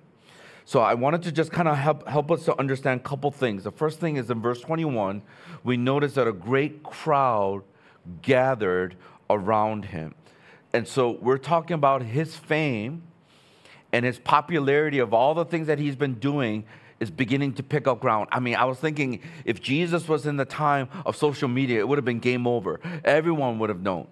So 0.65 0.81
I 0.81 0.93
wanted 0.93 1.23
to 1.23 1.31
just 1.31 1.51
kind 1.51 1.67
of 1.67 1.75
help, 1.75 2.07
help 2.07 2.29
us 2.29 2.45
to 2.45 2.57
understand 2.59 3.01
a 3.01 3.03
couple 3.03 3.31
things. 3.31 3.63
The 3.63 3.71
first 3.71 3.99
thing 3.99 4.17
is 4.17 4.29
in 4.29 4.39
verse 4.39 4.61
21, 4.61 5.23
we 5.63 5.77
notice 5.77 6.13
that 6.13 6.27
a 6.27 6.31
great 6.31 6.83
crowd 6.83 7.63
gathered 8.21 8.95
around 9.31 9.85
him. 9.85 10.13
And 10.73 10.87
so 10.87 11.17
we're 11.19 11.39
talking 11.39 11.73
about 11.73 12.03
his 12.03 12.35
fame 12.35 13.01
and 13.91 14.05
his 14.05 14.19
popularity 14.19 14.99
of 14.99 15.11
all 15.11 15.33
the 15.33 15.43
things 15.43 15.65
that 15.67 15.79
he's 15.79 15.95
been 15.95 16.19
doing 16.19 16.65
is 16.99 17.09
beginning 17.09 17.53
to 17.53 17.63
pick 17.63 17.87
up 17.87 17.99
ground. 17.99 18.29
I 18.31 18.39
mean, 18.39 18.55
I 18.55 18.65
was 18.65 18.77
thinking 18.77 19.21
if 19.43 19.59
Jesus 19.59 20.07
was 20.07 20.27
in 20.27 20.37
the 20.37 20.45
time 20.45 20.87
of 21.03 21.15
social 21.15 21.49
media, 21.49 21.79
it 21.79 21.87
would 21.87 21.97
have 21.97 22.05
been 22.05 22.19
game 22.19 22.45
over. 22.45 22.79
Everyone 23.03 23.57
would 23.57 23.69
have 23.69 23.81
known. 23.81 24.05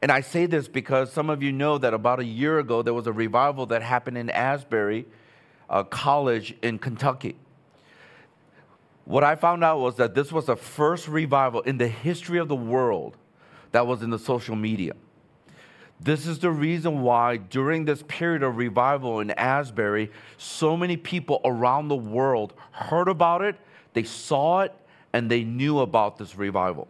And 0.00 0.12
I 0.12 0.20
say 0.20 0.46
this 0.46 0.68
because 0.68 1.12
some 1.12 1.28
of 1.28 1.42
you 1.42 1.52
know 1.52 1.78
that 1.78 1.92
about 1.92 2.20
a 2.20 2.24
year 2.24 2.58
ago, 2.58 2.82
there 2.82 2.94
was 2.94 3.06
a 3.06 3.12
revival 3.12 3.66
that 3.66 3.82
happened 3.82 4.16
in 4.16 4.30
Asbury 4.30 5.06
uh, 5.68 5.82
College 5.82 6.54
in 6.62 6.78
Kentucky. 6.78 7.36
What 9.04 9.24
I 9.24 9.34
found 9.36 9.64
out 9.64 9.80
was 9.80 9.96
that 9.96 10.14
this 10.14 10.30
was 10.30 10.46
the 10.46 10.56
first 10.56 11.08
revival 11.08 11.62
in 11.62 11.78
the 11.78 11.88
history 11.88 12.38
of 12.38 12.48
the 12.48 12.56
world 12.56 13.16
that 13.72 13.86
was 13.86 14.02
in 14.02 14.10
the 14.10 14.18
social 14.18 14.54
media. 14.54 14.92
This 16.00 16.26
is 16.26 16.38
the 16.38 16.50
reason 16.50 17.02
why 17.02 17.38
during 17.38 17.84
this 17.84 18.04
period 18.06 18.42
of 18.42 18.56
revival 18.56 19.18
in 19.18 19.32
Asbury, 19.32 20.12
so 20.36 20.76
many 20.76 20.96
people 20.96 21.40
around 21.44 21.88
the 21.88 21.96
world 21.96 22.54
heard 22.70 23.08
about 23.08 23.42
it, 23.42 23.56
they 23.94 24.04
saw 24.04 24.60
it, 24.60 24.74
and 25.12 25.28
they 25.28 25.42
knew 25.42 25.80
about 25.80 26.18
this 26.18 26.36
revival. 26.36 26.86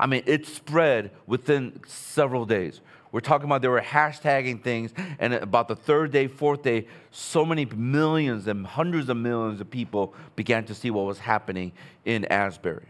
I 0.00 0.06
mean, 0.06 0.22
it 0.24 0.46
spread 0.46 1.10
within 1.26 1.78
several 1.86 2.46
days. 2.46 2.80
We're 3.12 3.20
talking 3.20 3.44
about 3.44 3.60
they 3.60 3.68
were 3.68 3.82
hashtagging 3.82 4.62
things, 4.62 4.94
and 5.18 5.34
about 5.34 5.68
the 5.68 5.76
third 5.76 6.10
day, 6.10 6.26
fourth 6.26 6.62
day, 6.62 6.86
so 7.10 7.44
many 7.44 7.66
millions 7.66 8.46
and 8.46 8.66
hundreds 8.66 9.10
of 9.10 9.18
millions 9.18 9.60
of 9.60 9.70
people 9.70 10.14
began 10.36 10.64
to 10.64 10.74
see 10.74 10.90
what 10.90 11.04
was 11.04 11.18
happening 11.18 11.72
in 12.06 12.24
Asbury. 12.26 12.86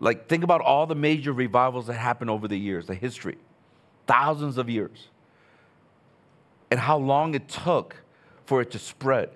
Like, 0.00 0.26
think 0.26 0.42
about 0.42 0.62
all 0.62 0.86
the 0.86 0.96
major 0.96 1.32
revivals 1.32 1.86
that 1.86 1.94
happened 1.94 2.30
over 2.30 2.48
the 2.48 2.56
years, 2.56 2.86
the 2.86 2.94
history, 2.94 3.38
thousands 4.08 4.58
of 4.58 4.68
years, 4.68 5.08
and 6.72 6.80
how 6.80 6.98
long 6.98 7.34
it 7.34 7.48
took 7.48 7.96
for 8.46 8.62
it 8.62 8.72
to 8.72 8.80
spread. 8.80 9.30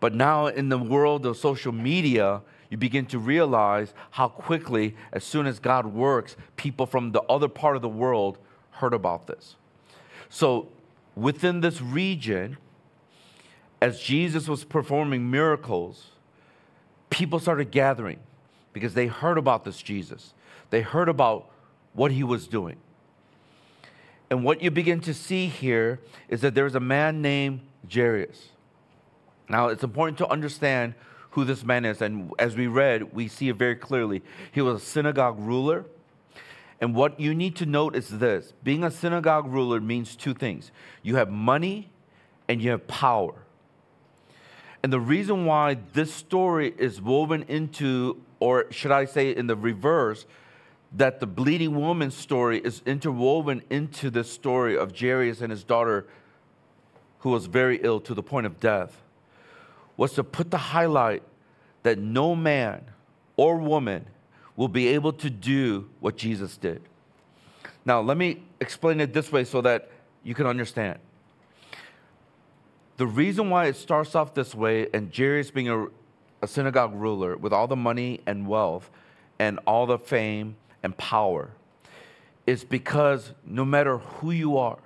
But 0.00 0.14
now, 0.14 0.46
in 0.46 0.68
the 0.68 0.78
world 0.78 1.26
of 1.26 1.36
social 1.36 1.72
media, 1.72 2.42
you 2.70 2.76
begin 2.76 3.06
to 3.06 3.18
realize 3.18 3.94
how 4.10 4.28
quickly, 4.28 4.94
as 5.12 5.24
soon 5.24 5.46
as 5.46 5.58
God 5.58 5.86
works, 5.86 6.36
people 6.56 6.86
from 6.86 7.12
the 7.12 7.22
other 7.22 7.48
part 7.48 7.76
of 7.76 7.82
the 7.82 7.88
world 7.88 8.38
heard 8.72 8.94
about 8.94 9.26
this. 9.26 9.56
So, 10.28 10.68
within 11.16 11.60
this 11.60 11.80
region, 11.80 12.58
as 13.80 14.00
Jesus 14.00 14.48
was 14.48 14.64
performing 14.64 15.30
miracles, 15.30 16.10
people 17.10 17.38
started 17.38 17.70
gathering 17.70 18.20
because 18.72 18.94
they 18.94 19.06
heard 19.06 19.38
about 19.38 19.64
this 19.64 19.80
Jesus. 19.80 20.34
They 20.70 20.82
heard 20.82 21.08
about 21.08 21.50
what 21.94 22.12
he 22.12 22.22
was 22.22 22.46
doing. 22.46 22.76
And 24.30 24.44
what 24.44 24.62
you 24.62 24.70
begin 24.70 25.00
to 25.00 25.14
see 25.14 25.46
here 25.46 26.00
is 26.28 26.42
that 26.42 26.54
there's 26.54 26.74
a 26.74 26.80
man 26.80 27.22
named 27.22 27.60
Jairus. 27.92 28.50
Now, 29.48 29.68
it's 29.68 29.84
important 29.84 30.18
to 30.18 30.28
understand 30.28 30.94
who 31.30 31.44
this 31.44 31.64
man 31.64 31.84
is. 31.84 32.02
And 32.02 32.32
as 32.38 32.56
we 32.56 32.66
read, 32.66 33.14
we 33.14 33.28
see 33.28 33.48
it 33.48 33.56
very 33.56 33.76
clearly. 33.76 34.22
He 34.52 34.60
was 34.60 34.82
a 34.82 34.84
synagogue 34.84 35.38
ruler. 35.38 35.84
And 36.80 36.94
what 36.94 37.18
you 37.18 37.34
need 37.34 37.56
to 37.56 37.66
note 37.66 37.96
is 37.96 38.08
this 38.08 38.52
being 38.62 38.84
a 38.84 38.90
synagogue 38.90 39.46
ruler 39.46 39.80
means 39.80 40.14
two 40.14 40.34
things 40.34 40.70
you 41.02 41.16
have 41.16 41.30
money 41.30 41.90
and 42.46 42.62
you 42.62 42.70
have 42.70 42.86
power. 42.86 43.34
And 44.82 44.92
the 44.92 45.00
reason 45.00 45.44
why 45.44 45.78
this 45.92 46.14
story 46.14 46.72
is 46.78 47.00
woven 47.00 47.44
into, 47.48 48.22
or 48.38 48.70
should 48.70 48.92
I 48.92 49.06
say 49.06 49.34
in 49.34 49.48
the 49.48 49.56
reverse, 49.56 50.24
that 50.92 51.20
the 51.20 51.26
bleeding 51.26 51.74
woman 51.74 52.10
story 52.10 52.58
is 52.60 52.80
interwoven 52.86 53.62
into 53.70 54.08
the 54.08 54.22
story 54.22 54.78
of 54.78 54.96
Jairus 54.96 55.40
and 55.40 55.50
his 55.50 55.64
daughter, 55.64 56.06
who 57.18 57.30
was 57.30 57.46
very 57.46 57.80
ill 57.82 58.00
to 58.00 58.14
the 58.14 58.22
point 58.22 58.46
of 58.46 58.60
death, 58.60 59.02
was 59.98 60.14
to 60.14 60.24
put 60.24 60.50
the 60.50 60.56
highlight 60.56 61.22
that 61.82 61.98
no 61.98 62.34
man 62.34 62.82
or 63.36 63.58
woman 63.58 64.06
will 64.56 64.68
be 64.68 64.88
able 64.88 65.12
to 65.12 65.28
do 65.28 65.90
what 66.00 66.16
Jesus 66.16 66.56
did. 66.56 66.80
Now, 67.84 68.00
let 68.00 68.16
me 68.16 68.42
explain 68.60 69.00
it 69.00 69.12
this 69.12 69.30
way 69.30 69.44
so 69.44 69.60
that 69.60 69.90
you 70.22 70.34
can 70.34 70.46
understand. 70.46 70.98
The 72.96 73.06
reason 73.06 73.50
why 73.50 73.66
it 73.66 73.76
starts 73.76 74.14
off 74.14 74.34
this 74.34 74.54
way, 74.54 74.88
and 74.92 75.14
Jairus 75.14 75.50
being 75.50 75.68
a, 75.68 75.86
a 76.42 76.48
synagogue 76.48 76.94
ruler 76.94 77.36
with 77.36 77.52
all 77.52 77.66
the 77.66 77.76
money 77.76 78.20
and 78.26 78.46
wealth 78.46 78.90
and 79.38 79.60
all 79.66 79.86
the 79.86 79.98
fame 79.98 80.56
and 80.82 80.96
power, 80.96 81.50
is 82.46 82.64
because 82.64 83.32
no 83.44 83.64
matter 83.64 83.98
who 83.98 84.30
you 84.30 84.56
are, 84.56 84.78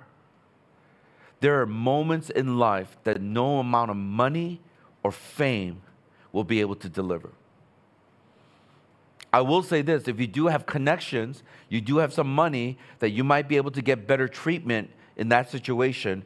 there 1.39 1.59
are 1.61 1.65
moments 1.65 2.29
in 2.29 2.57
life 2.57 2.97
that 3.03 3.21
no 3.21 3.59
amount 3.59 3.91
of 3.91 3.97
money 3.97 4.59
or 5.03 5.11
fame 5.11 5.81
will 6.31 6.43
be 6.43 6.61
able 6.61 6.75
to 6.75 6.89
deliver. 6.89 7.31
I 9.31 9.41
will 9.41 9.63
say 9.63 9.81
this 9.81 10.07
if 10.07 10.19
you 10.19 10.27
do 10.27 10.47
have 10.47 10.65
connections, 10.65 11.43
you 11.67 11.81
do 11.81 11.97
have 11.97 12.13
some 12.13 12.33
money 12.33 12.77
that 12.99 13.09
you 13.09 13.23
might 13.23 13.47
be 13.47 13.57
able 13.57 13.71
to 13.71 13.81
get 13.81 14.07
better 14.07 14.27
treatment 14.27 14.91
in 15.17 15.29
that 15.29 15.49
situation. 15.49 16.23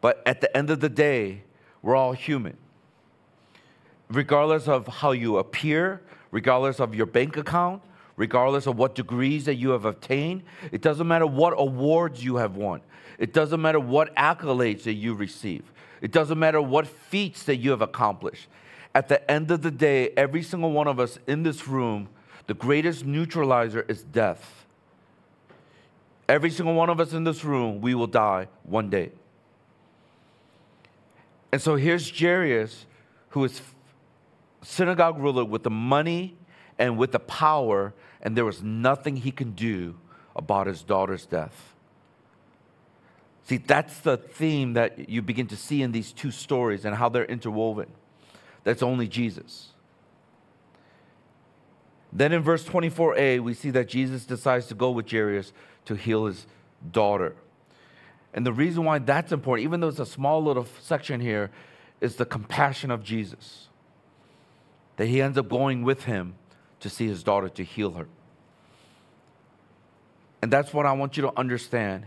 But 0.00 0.22
at 0.26 0.40
the 0.40 0.54
end 0.56 0.70
of 0.70 0.80
the 0.80 0.88
day, 0.88 1.42
we're 1.82 1.94
all 1.94 2.12
human. 2.12 2.56
Regardless 4.08 4.68
of 4.68 4.86
how 4.88 5.12
you 5.12 5.38
appear, 5.38 6.02
regardless 6.30 6.80
of 6.80 6.94
your 6.94 7.06
bank 7.06 7.36
account, 7.36 7.82
regardless 8.16 8.66
of 8.66 8.76
what 8.76 8.94
degrees 8.94 9.44
that 9.44 9.54
you 9.54 9.70
have 9.70 9.84
obtained, 9.84 10.42
it 10.72 10.82
doesn't 10.82 11.06
matter 11.06 11.26
what 11.26 11.54
awards 11.56 12.24
you 12.24 12.36
have 12.36 12.56
won, 12.56 12.80
it 13.18 13.32
doesn't 13.32 13.60
matter 13.60 13.80
what 13.80 14.14
accolades 14.16 14.82
that 14.84 14.94
you 14.94 15.14
receive, 15.14 15.72
it 16.00 16.12
doesn't 16.12 16.38
matter 16.38 16.60
what 16.60 16.86
feats 16.86 17.44
that 17.44 17.56
you 17.56 17.70
have 17.70 17.82
accomplished 17.82 18.48
at 18.96 19.08
the 19.08 19.30
end 19.30 19.50
of 19.50 19.60
the 19.60 19.70
day, 19.70 20.08
every 20.16 20.42
single 20.42 20.72
one 20.72 20.88
of 20.88 20.98
us 20.98 21.18
in 21.26 21.42
this 21.42 21.68
room, 21.68 22.08
the 22.46 22.54
greatest 22.54 23.04
neutralizer 23.04 23.82
is 23.82 24.02
death. 24.02 24.64
Every 26.26 26.48
single 26.48 26.72
one 26.72 26.88
of 26.88 26.98
us 26.98 27.12
in 27.12 27.22
this 27.22 27.44
room, 27.44 27.82
we 27.82 27.94
will 27.94 28.06
die 28.06 28.48
one 28.62 28.88
day. 28.88 29.12
And 31.52 31.60
so 31.60 31.76
here's 31.76 32.10
Jairus, 32.18 32.86
who 33.28 33.44
is 33.44 33.60
synagogue 34.62 35.18
ruler 35.18 35.44
with 35.44 35.62
the 35.62 35.70
money 35.70 36.34
and 36.78 36.96
with 36.96 37.12
the 37.12 37.20
power, 37.20 37.92
and 38.22 38.34
there 38.34 38.46
was 38.46 38.62
nothing 38.62 39.16
he 39.16 39.30
can 39.30 39.52
do 39.52 39.94
about 40.34 40.68
his 40.68 40.82
daughter's 40.82 41.26
death. 41.26 41.74
See, 43.46 43.58
that's 43.58 44.00
the 44.00 44.16
theme 44.16 44.72
that 44.72 45.08
you 45.08 45.22
begin 45.22 45.46
to 45.48 45.56
see 45.56 45.80
in 45.80 45.92
these 45.92 46.12
two 46.12 46.32
stories 46.32 46.84
and 46.84 46.96
how 46.96 47.08
they're 47.08 47.24
interwoven. 47.24 47.86
that's 48.64 48.82
only 48.82 49.06
Jesus. 49.06 49.68
Then 52.12 52.32
in 52.32 52.42
verse 52.42 52.64
24a, 52.64 53.38
we 53.38 53.54
see 53.54 53.70
that 53.70 53.88
Jesus 53.88 54.24
decides 54.24 54.66
to 54.66 54.74
go 54.74 54.90
with 54.90 55.08
Jairus 55.08 55.52
to 55.84 55.94
heal 55.94 56.26
his 56.26 56.48
daughter. 56.90 57.36
And 58.34 58.44
the 58.44 58.52
reason 58.52 58.84
why 58.84 58.98
that's 58.98 59.30
important, 59.30 59.64
even 59.64 59.78
though 59.78 59.88
it's 59.88 60.00
a 60.00 60.06
small 60.06 60.42
little 60.42 60.66
section 60.80 61.20
here, 61.20 61.52
is 62.00 62.16
the 62.16 62.26
compassion 62.26 62.90
of 62.90 63.04
Jesus. 63.04 63.68
That 64.96 65.06
he 65.06 65.22
ends 65.22 65.38
up 65.38 65.48
going 65.48 65.84
with 65.84 66.04
him 66.04 66.34
to 66.80 66.90
see 66.90 67.06
his 67.06 67.22
daughter 67.22 67.48
to 67.50 67.62
heal 67.62 67.92
her. 67.92 68.08
And 70.42 70.52
that's 70.52 70.74
what 70.74 70.84
I 70.84 70.92
want 70.92 71.16
you 71.16 71.22
to 71.22 71.32
understand 71.38 72.06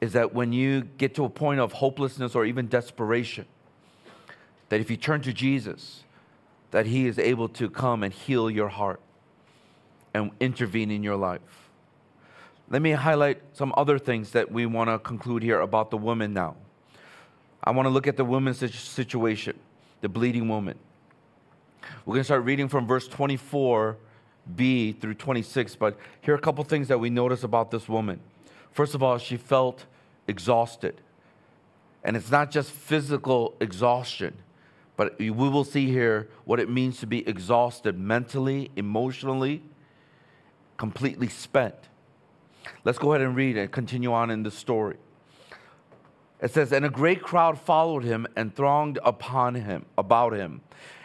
is 0.00 0.12
that 0.12 0.32
when 0.32 0.52
you 0.52 0.82
get 0.82 1.14
to 1.16 1.24
a 1.24 1.28
point 1.28 1.60
of 1.60 1.72
hopelessness 1.72 2.34
or 2.34 2.44
even 2.44 2.68
desperation, 2.68 3.46
that 4.68 4.80
if 4.80 4.90
you 4.90 4.96
turn 4.96 5.20
to 5.22 5.32
Jesus, 5.32 6.04
that 6.70 6.86
he 6.86 7.06
is 7.06 7.18
able 7.18 7.48
to 7.48 7.70
come 7.70 8.02
and 8.02 8.12
heal 8.12 8.50
your 8.50 8.68
heart 8.68 9.00
and 10.14 10.30
intervene 10.40 10.90
in 10.90 11.02
your 11.02 11.16
life. 11.16 11.40
Let 12.70 12.82
me 12.82 12.90
highlight 12.92 13.40
some 13.54 13.72
other 13.76 13.98
things 13.98 14.32
that 14.32 14.52
we 14.52 14.66
want 14.66 14.90
to 14.90 14.98
conclude 14.98 15.42
here 15.42 15.60
about 15.60 15.90
the 15.90 15.96
woman 15.96 16.34
now. 16.34 16.56
I 17.64 17.70
want 17.70 17.86
to 17.86 17.90
look 17.90 18.06
at 18.06 18.16
the 18.16 18.24
woman's 18.24 18.58
situation, 18.58 19.58
the 20.00 20.08
bleeding 20.08 20.48
woman. 20.48 20.78
We're 22.04 22.14
going 22.14 22.20
to 22.20 22.24
start 22.24 22.44
reading 22.44 22.68
from 22.68 22.86
verse 22.86 23.08
24b 23.08 23.96
through 25.00 25.14
26, 25.14 25.76
but 25.76 25.96
here 26.20 26.34
are 26.34 26.36
a 26.36 26.40
couple 26.40 26.62
things 26.64 26.88
that 26.88 26.98
we 26.98 27.08
notice 27.08 27.42
about 27.42 27.70
this 27.70 27.88
woman. 27.88 28.20
First 28.78 28.94
of 28.94 29.02
all, 29.02 29.18
she 29.18 29.36
felt 29.36 29.86
exhausted. 30.28 31.00
And 32.04 32.16
it's 32.16 32.30
not 32.30 32.52
just 32.52 32.70
physical 32.70 33.56
exhaustion, 33.60 34.36
but 34.96 35.18
we 35.18 35.30
will 35.30 35.64
see 35.64 35.88
here 35.88 36.28
what 36.44 36.60
it 36.60 36.70
means 36.70 37.00
to 37.00 37.06
be 37.08 37.28
exhausted 37.28 37.98
mentally, 37.98 38.70
emotionally, 38.76 39.62
completely 40.76 41.26
spent. 41.26 41.74
Let's 42.84 42.98
go 42.98 43.12
ahead 43.12 43.26
and 43.26 43.34
read 43.34 43.56
and 43.56 43.68
continue 43.68 44.12
on 44.12 44.30
in 44.30 44.44
the 44.44 44.50
story. 44.52 44.98
It 46.40 46.52
says, 46.52 46.72
And 46.72 46.84
a 46.84 46.88
great 46.88 47.20
crowd 47.20 47.58
followed 47.60 48.04
him 48.04 48.28
and 48.36 48.54
thronged 48.54 49.00
upon 49.04 49.56
him, 49.56 49.86
about 49.98 50.34
him. 50.34 50.60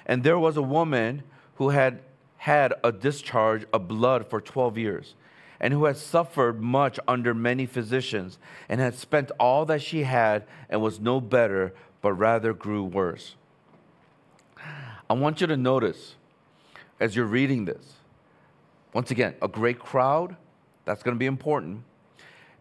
And 0.06 0.24
there 0.24 0.38
was 0.38 0.58
a 0.58 0.62
woman 0.62 1.24
who 1.56 1.70
had 1.70 2.02
had 2.38 2.76
a 2.84 2.92
discharge 2.92 3.66
of 3.74 3.88
blood 3.88 4.30
for 4.30 4.40
12 4.40 4.78
years, 4.78 5.16
and 5.64 5.74
who 5.74 5.86
had 5.86 5.96
suffered 5.96 6.62
much 6.62 7.00
under 7.08 7.34
many 7.34 7.66
physicians, 7.66 8.38
and 8.68 8.82
had 8.82 8.94
spent 8.94 9.32
all 9.40 9.64
that 9.64 9.82
she 9.82 10.04
had, 10.04 10.44
and 10.70 10.82
was 10.82 11.00
no 11.00 11.22
better, 11.22 11.74
but 12.02 12.12
rather 12.12 12.54
grew 12.54 12.84
worse. 12.84 13.36
I 15.10 15.14
want 15.14 15.40
you 15.40 15.48
to 15.48 15.56
notice 15.56 16.16
as 17.00 17.16
you're 17.16 17.26
reading 17.26 17.64
this, 17.64 17.94
once 18.94 19.10
again, 19.10 19.36
a 19.42 19.48
great 19.48 19.80
crowd, 19.80 20.36
that's 20.84 21.02
going 21.02 21.16
to 21.16 21.20
be 21.20 21.28
important. 21.28 21.84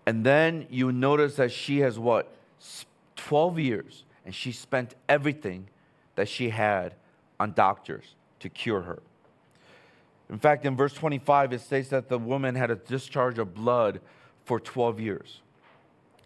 And 0.07 0.25
then 0.25 0.69
you 0.71 0.93
notice 0.93 1.35
that 1.37 1.51
she 1.51 1.81
has 1.81 1.99
what? 1.99 2.33
12 3.17 3.59
years, 3.59 4.05
and 4.25 4.33
she 4.33 4.53
spent 4.53 4.95
everything 5.09 5.67
that 6.15 6.29
she 6.29 6.51
had 6.51 6.95
on 7.41 7.53
doctors 7.53 8.15
to 8.39 8.49
cure 8.49 8.83
her. 8.83 9.03
In 10.33 10.39
fact, 10.39 10.65
in 10.65 10.75
verse 10.75 10.95
25, 10.95 11.53
it 11.53 11.61
states 11.61 11.91
that 11.91 12.09
the 12.09 12.19
woman 12.19 12.55
had 12.55 12.71
a 12.71 12.75
discharge 12.75 13.39
of 13.39 13.55
blood 13.55 14.01
for 14.47 14.59
12 14.59 14.99
years. 14.99 15.43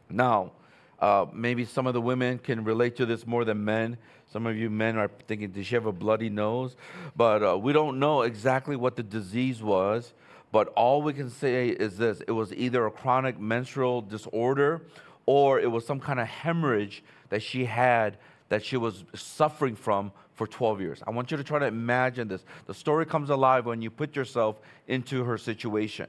Now, 0.08 0.52
uh, 1.00 1.26
maybe 1.32 1.64
some 1.64 1.88
of 1.88 1.92
the 1.92 2.00
women 2.00 2.38
can 2.38 2.62
relate 2.62 2.94
to 2.96 3.06
this 3.06 3.26
more 3.26 3.44
than 3.44 3.64
men. 3.64 3.98
Some 4.32 4.46
of 4.46 4.56
you 4.56 4.70
men 4.70 4.96
are 4.96 5.10
thinking, 5.26 5.50
does 5.50 5.66
she 5.66 5.75
have 5.75 5.86
a 5.86 5.92
bloody 5.92 6.30
nose? 6.30 6.76
But 7.16 7.42
uh, 7.42 7.58
we 7.58 7.72
don't 7.72 7.98
know 7.98 8.22
exactly 8.22 8.76
what 8.76 8.94
the 8.94 9.02
disease 9.02 9.60
was. 9.60 10.14
But 10.52 10.68
all 10.68 11.02
we 11.02 11.12
can 11.12 11.28
say 11.28 11.70
is 11.70 11.98
this 11.98 12.22
it 12.28 12.31
was 12.31 12.54
either 12.54 12.87
a 12.87 12.92
chronic 12.92 13.40
menstrual 13.40 14.02
disorder 14.02 14.83
or 15.26 15.59
it 15.59 15.70
was 15.70 15.85
some 15.85 15.98
kind 15.98 16.20
of 16.20 16.28
hemorrhage 16.28 17.02
that 17.31 17.42
she 17.42 17.64
had 17.64 18.18
that 18.48 18.64
she 18.64 18.76
was 18.76 19.04
suffering 19.14 19.74
from 19.74 20.12
for 20.35 20.46
12 20.46 20.80
years. 20.80 21.02
I 21.06 21.11
want 21.11 21.30
you 21.30 21.37
to 21.37 21.44
try 21.44 21.59
to 21.59 21.66
imagine 21.66 22.28
this. 22.28 22.44
The 22.66 22.74
story 22.74 23.06
comes 23.06 23.30
alive 23.30 23.66
when 23.66 23.82
you 23.82 23.90
put 23.90 24.14
yourself 24.14 24.61
into 24.87 25.24
her 25.24 25.38
situation. 25.38 26.06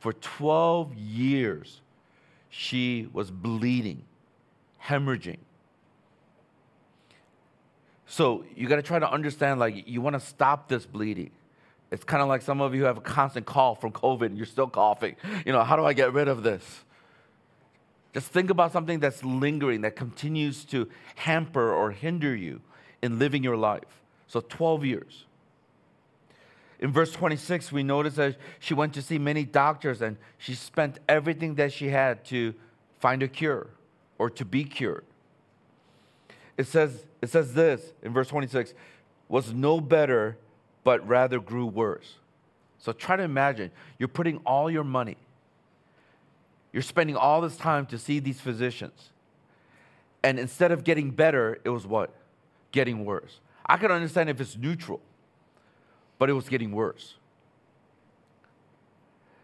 For 0.00 0.12
12 0.12 0.94
years, 0.94 1.80
she 2.48 3.08
was 3.12 3.30
bleeding, 3.30 4.02
hemorrhaging. 4.84 5.38
So 8.06 8.44
you 8.54 8.68
got 8.68 8.76
to 8.76 8.82
try 8.82 8.98
to 8.98 9.10
understand 9.10 9.60
like, 9.60 9.88
you 9.88 10.00
want 10.00 10.14
to 10.14 10.20
stop 10.20 10.68
this 10.68 10.84
bleeding. 10.84 11.30
It's 11.90 12.04
kind 12.04 12.22
of 12.22 12.28
like 12.28 12.42
some 12.42 12.60
of 12.60 12.74
you 12.74 12.84
have 12.84 12.98
a 12.98 13.00
constant 13.02 13.46
cough 13.46 13.80
from 13.80 13.92
COVID 13.92 14.26
and 14.26 14.36
you're 14.36 14.44
still 14.44 14.66
coughing. 14.66 15.16
You 15.46 15.52
know, 15.52 15.62
how 15.62 15.76
do 15.76 15.84
I 15.84 15.92
get 15.92 16.12
rid 16.12 16.26
of 16.26 16.42
this? 16.42 16.84
Just 18.12 18.28
think 18.28 18.50
about 18.50 18.72
something 18.72 19.00
that's 19.00 19.24
lingering, 19.24 19.80
that 19.82 19.96
continues 19.96 20.64
to 20.66 20.88
hamper 21.14 21.72
or 21.72 21.90
hinder 21.90 22.34
you 22.34 22.60
in 23.00 23.18
living 23.18 23.42
your 23.42 23.56
life. 23.56 24.02
So 24.28 24.40
12 24.40 24.84
years. 24.84 25.24
In 26.78 26.92
verse 26.92 27.12
26, 27.12 27.70
we 27.70 27.82
notice 27.82 28.16
that 28.16 28.36
she 28.58 28.74
went 28.74 28.92
to 28.94 29.02
see 29.02 29.18
many 29.18 29.44
doctors 29.44 30.02
and 30.02 30.16
she 30.36 30.54
spent 30.54 30.98
everything 31.08 31.54
that 31.54 31.72
she 31.72 31.88
had 31.88 32.24
to 32.26 32.54
find 32.98 33.22
a 33.22 33.28
cure 33.28 33.68
or 34.18 34.28
to 34.30 34.44
be 34.44 34.64
cured. 34.64 35.04
It 36.58 36.66
says, 36.66 37.06
it 37.22 37.30
says 37.30 37.54
this 37.54 37.92
in 38.02 38.12
verse 38.12 38.28
26 38.28 38.74
was 39.28 39.52
no 39.52 39.80
better, 39.80 40.36
but 40.84 41.06
rather 41.06 41.40
grew 41.40 41.66
worse. 41.66 42.16
So 42.78 42.92
try 42.92 43.16
to 43.16 43.22
imagine 43.22 43.70
you're 43.98 44.08
putting 44.08 44.38
all 44.38 44.70
your 44.70 44.84
money 44.84 45.16
you're 46.72 46.82
spending 46.82 47.16
all 47.16 47.40
this 47.40 47.56
time 47.56 47.86
to 47.86 47.98
see 47.98 48.18
these 48.18 48.40
physicians. 48.40 49.10
And 50.22 50.38
instead 50.38 50.72
of 50.72 50.84
getting 50.84 51.10
better, 51.10 51.60
it 51.64 51.68
was 51.68 51.86
what? 51.86 52.14
Getting 52.70 53.04
worse. 53.04 53.40
I 53.66 53.76
could 53.76 53.90
understand 53.90 54.30
if 54.30 54.40
it's 54.40 54.56
neutral, 54.56 55.00
but 56.18 56.30
it 56.30 56.32
was 56.32 56.48
getting 56.48 56.72
worse. 56.72 57.14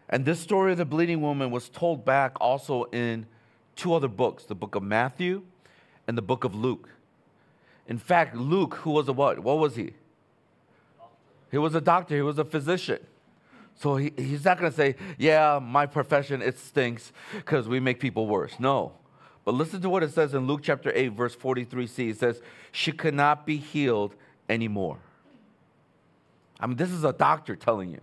And 0.09 0.25
this 0.25 0.39
story 0.39 0.71
of 0.71 0.79
the 0.79 0.85
bleeding 0.85 1.21
woman 1.21 1.51
was 1.51 1.69
told 1.69 2.03
back 2.03 2.35
also 2.41 2.85
in 2.85 3.27
two 3.75 3.93
other 3.93 4.07
books 4.07 4.43
the 4.45 4.55
book 4.55 4.75
of 4.75 4.81
Matthew 4.81 5.43
and 6.07 6.17
the 6.17 6.21
book 6.21 6.43
of 6.43 6.55
Luke. 6.55 6.89
In 7.87 7.99
fact, 7.99 8.35
Luke, 8.35 8.75
who 8.75 8.91
was 8.91 9.07
a 9.07 9.13
what? 9.13 9.39
What 9.39 9.59
was 9.59 9.75
he? 9.75 9.93
He 11.51 11.57
was 11.57 11.75
a 11.75 11.81
doctor, 11.81 12.15
he 12.15 12.21
was 12.21 12.39
a 12.39 12.45
physician. 12.45 12.99
So 13.79 13.95
he, 13.95 14.11
he's 14.17 14.43
not 14.43 14.59
going 14.59 14.69
to 14.69 14.75
say, 14.75 14.95
Yeah, 15.17 15.59
my 15.61 15.85
profession, 15.85 16.41
it 16.41 16.59
stinks 16.59 17.13
because 17.33 17.67
we 17.67 17.79
make 17.79 17.99
people 17.99 18.27
worse. 18.27 18.59
No. 18.59 18.91
But 19.45 19.53
listen 19.53 19.81
to 19.81 19.89
what 19.89 20.03
it 20.03 20.11
says 20.11 20.33
in 20.33 20.45
Luke 20.47 20.61
chapter 20.61 20.91
8, 20.93 21.13
verse 21.13 21.35
43c. 21.35 22.11
It 22.11 22.19
says, 22.19 22.41
She 22.73 22.91
could 22.91 23.13
not 23.13 23.45
be 23.45 23.55
healed 23.55 24.15
anymore. 24.49 24.99
I 26.59 26.67
mean, 26.67 26.75
this 26.75 26.91
is 26.91 27.05
a 27.05 27.13
doctor 27.13 27.55
telling 27.55 27.91
you. 27.91 28.01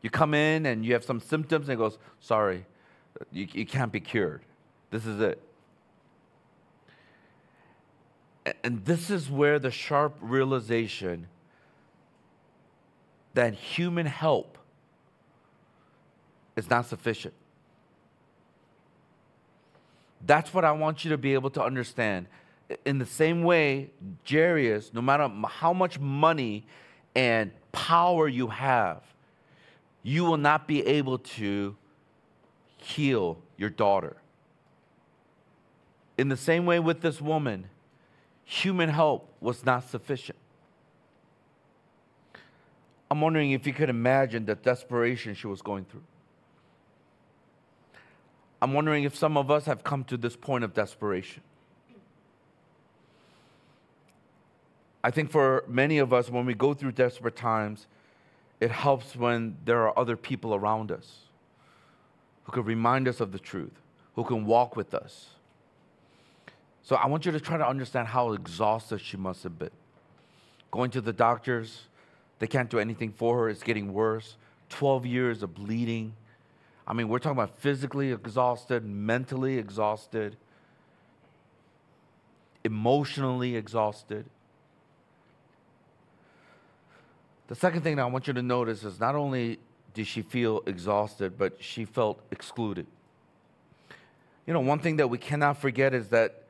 You 0.00 0.10
come 0.10 0.32
in 0.32 0.64
and 0.66 0.86
you 0.86 0.92
have 0.92 1.04
some 1.04 1.18
symptoms, 1.18 1.68
and 1.68 1.76
he 1.76 1.82
goes, 1.82 1.98
Sorry, 2.20 2.64
you, 3.32 3.48
you 3.52 3.66
can't 3.66 3.90
be 3.90 4.00
cured. 4.00 4.42
This 4.92 5.06
is 5.06 5.20
it. 5.20 5.42
And 8.62 8.84
this 8.84 9.10
is 9.10 9.28
where 9.28 9.58
the 9.58 9.72
sharp 9.72 10.16
realization 10.20 11.26
that 13.36 13.52
human 13.52 14.06
help 14.06 14.56
is 16.56 16.70
not 16.70 16.86
sufficient. 16.86 17.34
That's 20.24 20.54
what 20.54 20.64
I 20.64 20.72
want 20.72 21.04
you 21.04 21.10
to 21.10 21.18
be 21.18 21.34
able 21.34 21.50
to 21.50 21.62
understand. 21.62 22.28
In 22.86 22.98
the 22.98 23.04
same 23.04 23.44
way, 23.44 23.90
Jairus, 24.28 24.90
no 24.94 25.02
matter 25.02 25.30
how 25.48 25.74
much 25.74 26.00
money 26.00 26.64
and 27.14 27.50
power 27.72 28.26
you 28.26 28.48
have, 28.48 29.02
you 30.02 30.24
will 30.24 30.38
not 30.38 30.66
be 30.66 30.86
able 30.86 31.18
to 31.18 31.76
heal 32.78 33.36
your 33.58 33.70
daughter. 33.70 34.16
In 36.16 36.30
the 36.30 36.38
same 36.38 36.64
way 36.64 36.78
with 36.80 37.02
this 37.02 37.20
woman, 37.20 37.66
human 38.46 38.88
help 38.88 39.28
was 39.42 39.62
not 39.66 39.86
sufficient. 39.86 40.38
I'm 43.10 43.20
wondering 43.20 43.52
if 43.52 43.66
you 43.66 43.72
could 43.72 43.90
imagine 43.90 44.46
the 44.46 44.54
desperation 44.54 45.34
she 45.34 45.46
was 45.46 45.62
going 45.62 45.84
through. 45.84 46.02
I'm 48.60 48.72
wondering 48.72 49.04
if 49.04 49.14
some 49.14 49.36
of 49.36 49.50
us 49.50 49.66
have 49.66 49.84
come 49.84 50.04
to 50.04 50.16
this 50.16 50.34
point 50.34 50.64
of 50.64 50.74
desperation. 50.74 51.42
I 55.04 55.10
think 55.10 55.30
for 55.30 55.64
many 55.68 55.98
of 55.98 56.12
us, 56.12 56.30
when 56.30 56.46
we 56.46 56.54
go 56.54 56.74
through 56.74 56.92
desperate 56.92 57.36
times, 57.36 57.86
it 58.60 58.72
helps 58.72 59.14
when 59.14 59.56
there 59.64 59.86
are 59.86 59.96
other 59.96 60.16
people 60.16 60.54
around 60.54 60.90
us 60.90 61.18
who 62.44 62.52
can 62.52 62.64
remind 62.64 63.06
us 63.06 63.20
of 63.20 63.30
the 63.30 63.38
truth, 63.38 63.82
who 64.16 64.24
can 64.24 64.46
walk 64.46 64.74
with 64.74 64.94
us. 64.94 65.26
So 66.82 66.96
I 66.96 67.06
want 67.06 67.26
you 67.26 67.32
to 67.32 67.40
try 67.40 67.56
to 67.56 67.68
understand 67.68 68.08
how 68.08 68.32
exhausted 68.32 69.00
she 69.00 69.16
must 69.16 69.42
have 69.42 69.58
been. 69.58 69.70
going 70.70 70.90
to 70.90 71.00
the 71.00 71.12
doctors. 71.12 71.82
They 72.38 72.46
can't 72.46 72.68
do 72.68 72.78
anything 72.78 73.12
for 73.12 73.38
her. 73.38 73.48
It's 73.48 73.62
getting 73.62 73.92
worse. 73.92 74.36
12 74.68 75.06
years 75.06 75.42
of 75.42 75.54
bleeding. 75.54 76.14
I 76.86 76.92
mean, 76.92 77.08
we're 77.08 77.18
talking 77.18 77.38
about 77.38 77.58
physically 77.58 78.12
exhausted, 78.12 78.84
mentally 78.84 79.58
exhausted, 79.58 80.36
emotionally 82.64 83.56
exhausted. 83.56 84.26
The 87.48 87.54
second 87.54 87.82
thing 87.82 87.96
that 87.96 88.02
I 88.02 88.06
want 88.06 88.26
you 88.26 88.32
to 88.32 88.42
notice 88.42 88.84
is 88.84 88.98
not 88.98 89.14
only 89.14 89.58
did 89.94 90.06
she 90.06 90.22
feel 90.22 90.62
exhausted, 90.66 91.38
but 91.38 91.56
she 91.60 91.84
felt 91.84 92.20
excluded. 92.30 92.86
You 94.46 94.52
know, 94.52 94.60
one 94.60 94.78
thing 94.78 94.96
that 94.96 95.08
we 95.08 95.18
cannot 95.18 95.58
forget 95.58 95.94
is 95.94 96.08
that 96.08 96.42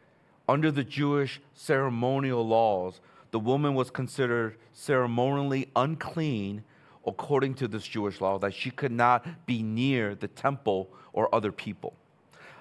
under 0.49 0.71
the 0.71 0.85
Jewish 0.85 1.41
ceremonial 1.55 2.47
laws, 2.47 3.01
the 3.37 3.41
woman 3.41 3.75
was 3.75 3.91
considered 3.91 4.57
ceremonially 4.73 5.69
unclean 5.77 6.65
according 7.07 7.53
to 7.53 7.69
this 7.69 7.87
Jewish 7.87 8.23
law, 8.23 8.39
that 8.39 8.55
she 8.55 8.71
could 8.71 8.91
not 8.91 9.27
be 9.45 9.63
near 9.63 10.15
the 10.15 10.27
temple 10.27 10.89
or 11.13 11.35
other 11.35 11.53
people. 11.53 11.93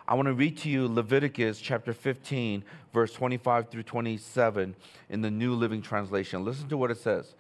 I 0.06 0.16
want 0.16 0.26
to 0.26 0.34
read 0.34 0.58
to 0.58 0.70
you 0.70 0.90
Leviticus 0.90 1.62
chapter 1.62 1.94
15, 1.94 2.66
verse 2.94 3.14
25 3.14 3.70
through 3.70 3.84
27 3.84 4.76
in 5.08 5.22
the 5.22 5.32
New 5.32 5.54
Living 5.54 5.82
Translation. 5.82 6.44
Listen 6.44 6.68
to 6.68 6.76
what 6.76 6.92
it 6.92 6.98
says 6.98 7.36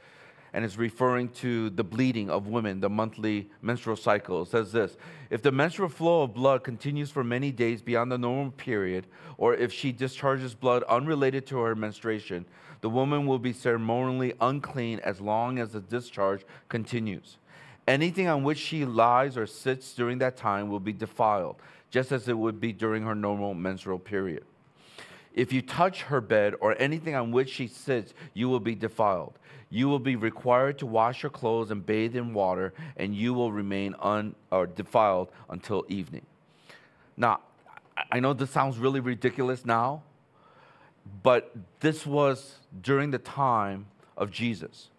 and 0.55 0.63
it's 0.63 0.77
referring 0.77 1.27
to 1.27 1.69
the 1.71 1.83
bleeding 1.83 2.29
of 2.29 2.47
women, 2.47 2.79
the 2.79 2.89
monthly 2.89 3.49
menstrual 3.61 3.97
cycle. 3.97 4.43
It 4.43 4.47
says 4.47 4.71
this 4.71 4.95
If 5.29 5.41
the 5.41 5.51
menstrual 5.51 5.89
flow 5.89 6.23
of 6.23 6.33
blood 6.33 6.63
continues 6.63 7.11
for 7.11 7.25
many 7.25 7.51
days 7.51 7.81
beyond 7.81 8.09
the 8.09 8.17
normal 8.17 8.51
period, 8.51 9.05
or 9.37 9.53
if 9.53 9.73
she 9.73 9.91
discharges 9.91 10.55
blood 10.55 10.83
unrelated 10.83 11.45
to 11.47 11.57
her 11.57 11.75
menstruation, 11.75 12.45
the 12.79 12.89
woman 12.89 13.27
will 13.27 13.37
be 13.37 13.51
ceremonially 13.51 14.33
unclean 14.39 14.99
as 14.99 15.19
long 15.19 15.59
as 15.59 15.73
the 15.73 15.81
discharge 15.81 16.45
continues. 16.69 17.37
Anything 17.85 18.29
on 18.29 18.43
which 18.43 18.57
she 18.57 18.85
lies 18.85 19.35
or 19.35 19.45
sits 19.45 19.93
during 19.93 20.19
that 20.19 20.37
time 20.37 20.69
will 20.69 20.79
be 20.79 20.93
defiled, 20.93 21.57
just 21.89 22.13
as 22.13 22.29
it 22.29 22.37
would 22.37 22.61
be 22.61 22.71
during 22.71 23.03
her 23.03 23.13
normal 23.13 23.53
menstrual 23.53 23.99
period. 23.99 24.45
If 25.35 25.51
you 25.51 25.61
touch 25.61 26.03
her 26.03 26.21
bed 26.21 26.55
or 26.61 26.75
anything 26.79 27.13
on 27.13 27.31
which 27.31 27.49
she 27.49 27.67
sits, 27.67 28.13
you 28.33 28.47
will 28.47 28.61
be 28.61 28.73
defiled. 28.73 29.37
You 29.69 29.89
will 29.89 29.99
be 29.99 30.15
required 30.15 30.79
to 30.79 30.85
wash 30.85 31.23
your 31.23 31.29
clothes 31.29 31.71
and 31.71 31.85
bathe 31.85 32.15
in 32.15 32.33
water, 32.33 32.73
and 32.95 33.13
you 33.13 33.33
will 33.33 33.51
remain 33.51 33.95
un, 33.99 34.33
or 34.49 34.65
defiled 34.65 35.29
until 35.49 35.85
evening. 35.89 36.25
Now, 37.17 37.41
I 38.09 38.21
know 38.21 38.31
this 38.31 38.49
sounds 38.49 38.77
really 38.77 39.01
ridiculous 39.01 39.65
now, 39.65 40.03
but 41.21 41.53
this 41.81 42.05
was 42.05 42.59
during 42.81 43.11
the 43.11 43.19
time 43.19 43.87
of 44.15 44.31
Jesus. 44.31 44.89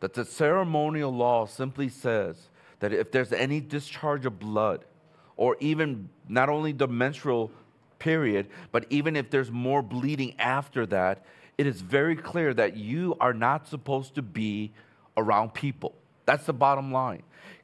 That 0.00 0.12
the 0.12 0.26
ceremonial 0.26 1.10
law 1.10 1.46
simply 1.46 1.88
says 1.88 2.50
that 2.80 2.92
if 2.92 3.10
there's 3.12 3.32
any 3.32 3.60
discharge 3.60 4.26
of 4.26 4.38
blood, 4.38 4.84
or 5.38 5.56
even 5.60 6.10
not 6.28 6.50
only 6.50 6.72
the 6.72 6.86
menstrual 6.86 7.50
period, 7.98 8.48
but 8.72 8.86
even 8.90 9.16
if 9.16 9.30
there's 9.30 9.50
more 9.50 9.82
bleeding 9.82 10.34
after 10.38 10.86
that, 10.86 11.24
it 11.56 11.66
is 11.66 11.80
very 11.80 12.14
clear 12.16 12.54
that 12.54 12.76
you 12.76 13.16
are 13.20 13.34
not 13.34 13.66
supposed 13.68 14.14
to 14.14 14.22
be 14.22 14.72
around 15.16 15.54
people. 15.54 15.94
That's 16.24 16.46
the 16.46 16.52
bottom 16.52 16.92
line. 16.92 17.22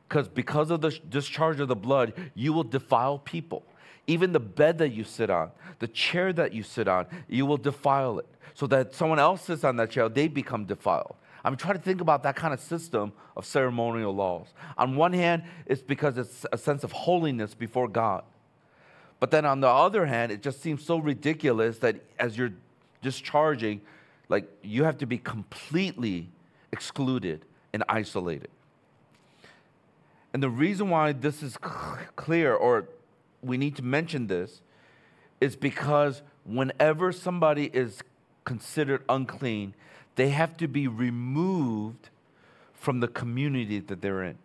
Because 0.08 0.28
because 0.28 0.70
of 0.70 0.80
the 0.80 0.90
discharge 1.08 1.60
of 1.60 1.68
the 1.68 1.76
blood, 1.76 2.12
you 2.34 2.52
will 2.52 2.64
defile 2.64 3.18
people. 3.18 3.64
Even 4.06 4.32
the 4.32 4.40
bed 4.40 4.78
that 4.78 4.90
you 4.90 5.04
sit 5.04 5.30
on, 5.30 5.50
the 5.78 5.88
chair 5.88 6.32
that 6.32 6.52
you 6.52 6.62
sit 6.62 6.88
on, 6.88 7.06
you 7.28 7.46
will 7.46 7.56
defile 7.56 8.18
it. 8.18 8.28
So 8.54 8.66
that 8.68 8.94
someone 8.94 9.18
else 9.18 9.42
sits 9.42 9.64
on 9.64 9.76
that 9.76 9.90
chair, 9.90 10.08
they 10.08 10.28
become 10.28 10.64
defiled. 10.64 11.16
I'm 11.44 11.56
trying 11.56 11.76
to 11.76 11.82
think 11.82 12.00
about 12.00 12.22
that 12.22 12.36
kind 12.36 12.54
of 12.54 12.60
system 12.60 13.12
of 13.36 13.44
ceremonial 13.44 14.14
laws. 14.14 14.48
On 14.78 14.96
one 14.96 15.12
hand, 15.12 15.44
it's 15.66 15.82
because 15.82 16.16
it's 16.16 16.46
a 16.52 16.58
sense 16.58 16.84
of 16.84 16.92
holiness 16.92 17.54
before 17.54 17.88
God. 17.88 18.24
But 19.24 19.30
then 19.30 19.46
on 19.46 19.60
the 19.60 19.68
other 19.68 20.04
hand, 20.04 20.32
it 20.32 20.42
just 20.42 20.60
seems 20.60 20.84
so 20.84 20.98
ridiculous 20.98 21.78
that 21.78 21.96
as 22.18 22.36
you're 22.36 22.52
discharging, 23.00 23.80
like 24.28 24.46
you 24.62 24.84
have 24.84 24.98
to 24.98 25.06
be 25.06 25.16
completely 25.16 26.28
excluded 26.72 27.46
and 27.72 27.82
isolated. 27.88 28.50
And 30.34 30.42
the 30.42 30.50
reason 30.50 30.90
why 30.90 31.12
this 31.12 31.42
is 31.42 31.56
clear, 31.56 32.54
or 32.54 32.86
we 33.40 33.56
need 33.56 33.76
to 33.76 33.82
mention 33.82 34.26
this, 34.26 34.60
is 35.40 35.56
because 35.56 36.20
whenever 36.44 37.10
somebody 37.10 37.70
is 37.72 38.02
considered 38.44 39.04
unclean, 39.08 39.74
they 40.16 40.28
have 40.28 40.54
to 40.58 40.68
be 40.68 40.86
removed 40.86 42.10
from 42.74 43.00
the 43.00 43.08
community 43.08 43.80
that 43.80 44.02
they're 44.02 44.22
in. 44.22 44.36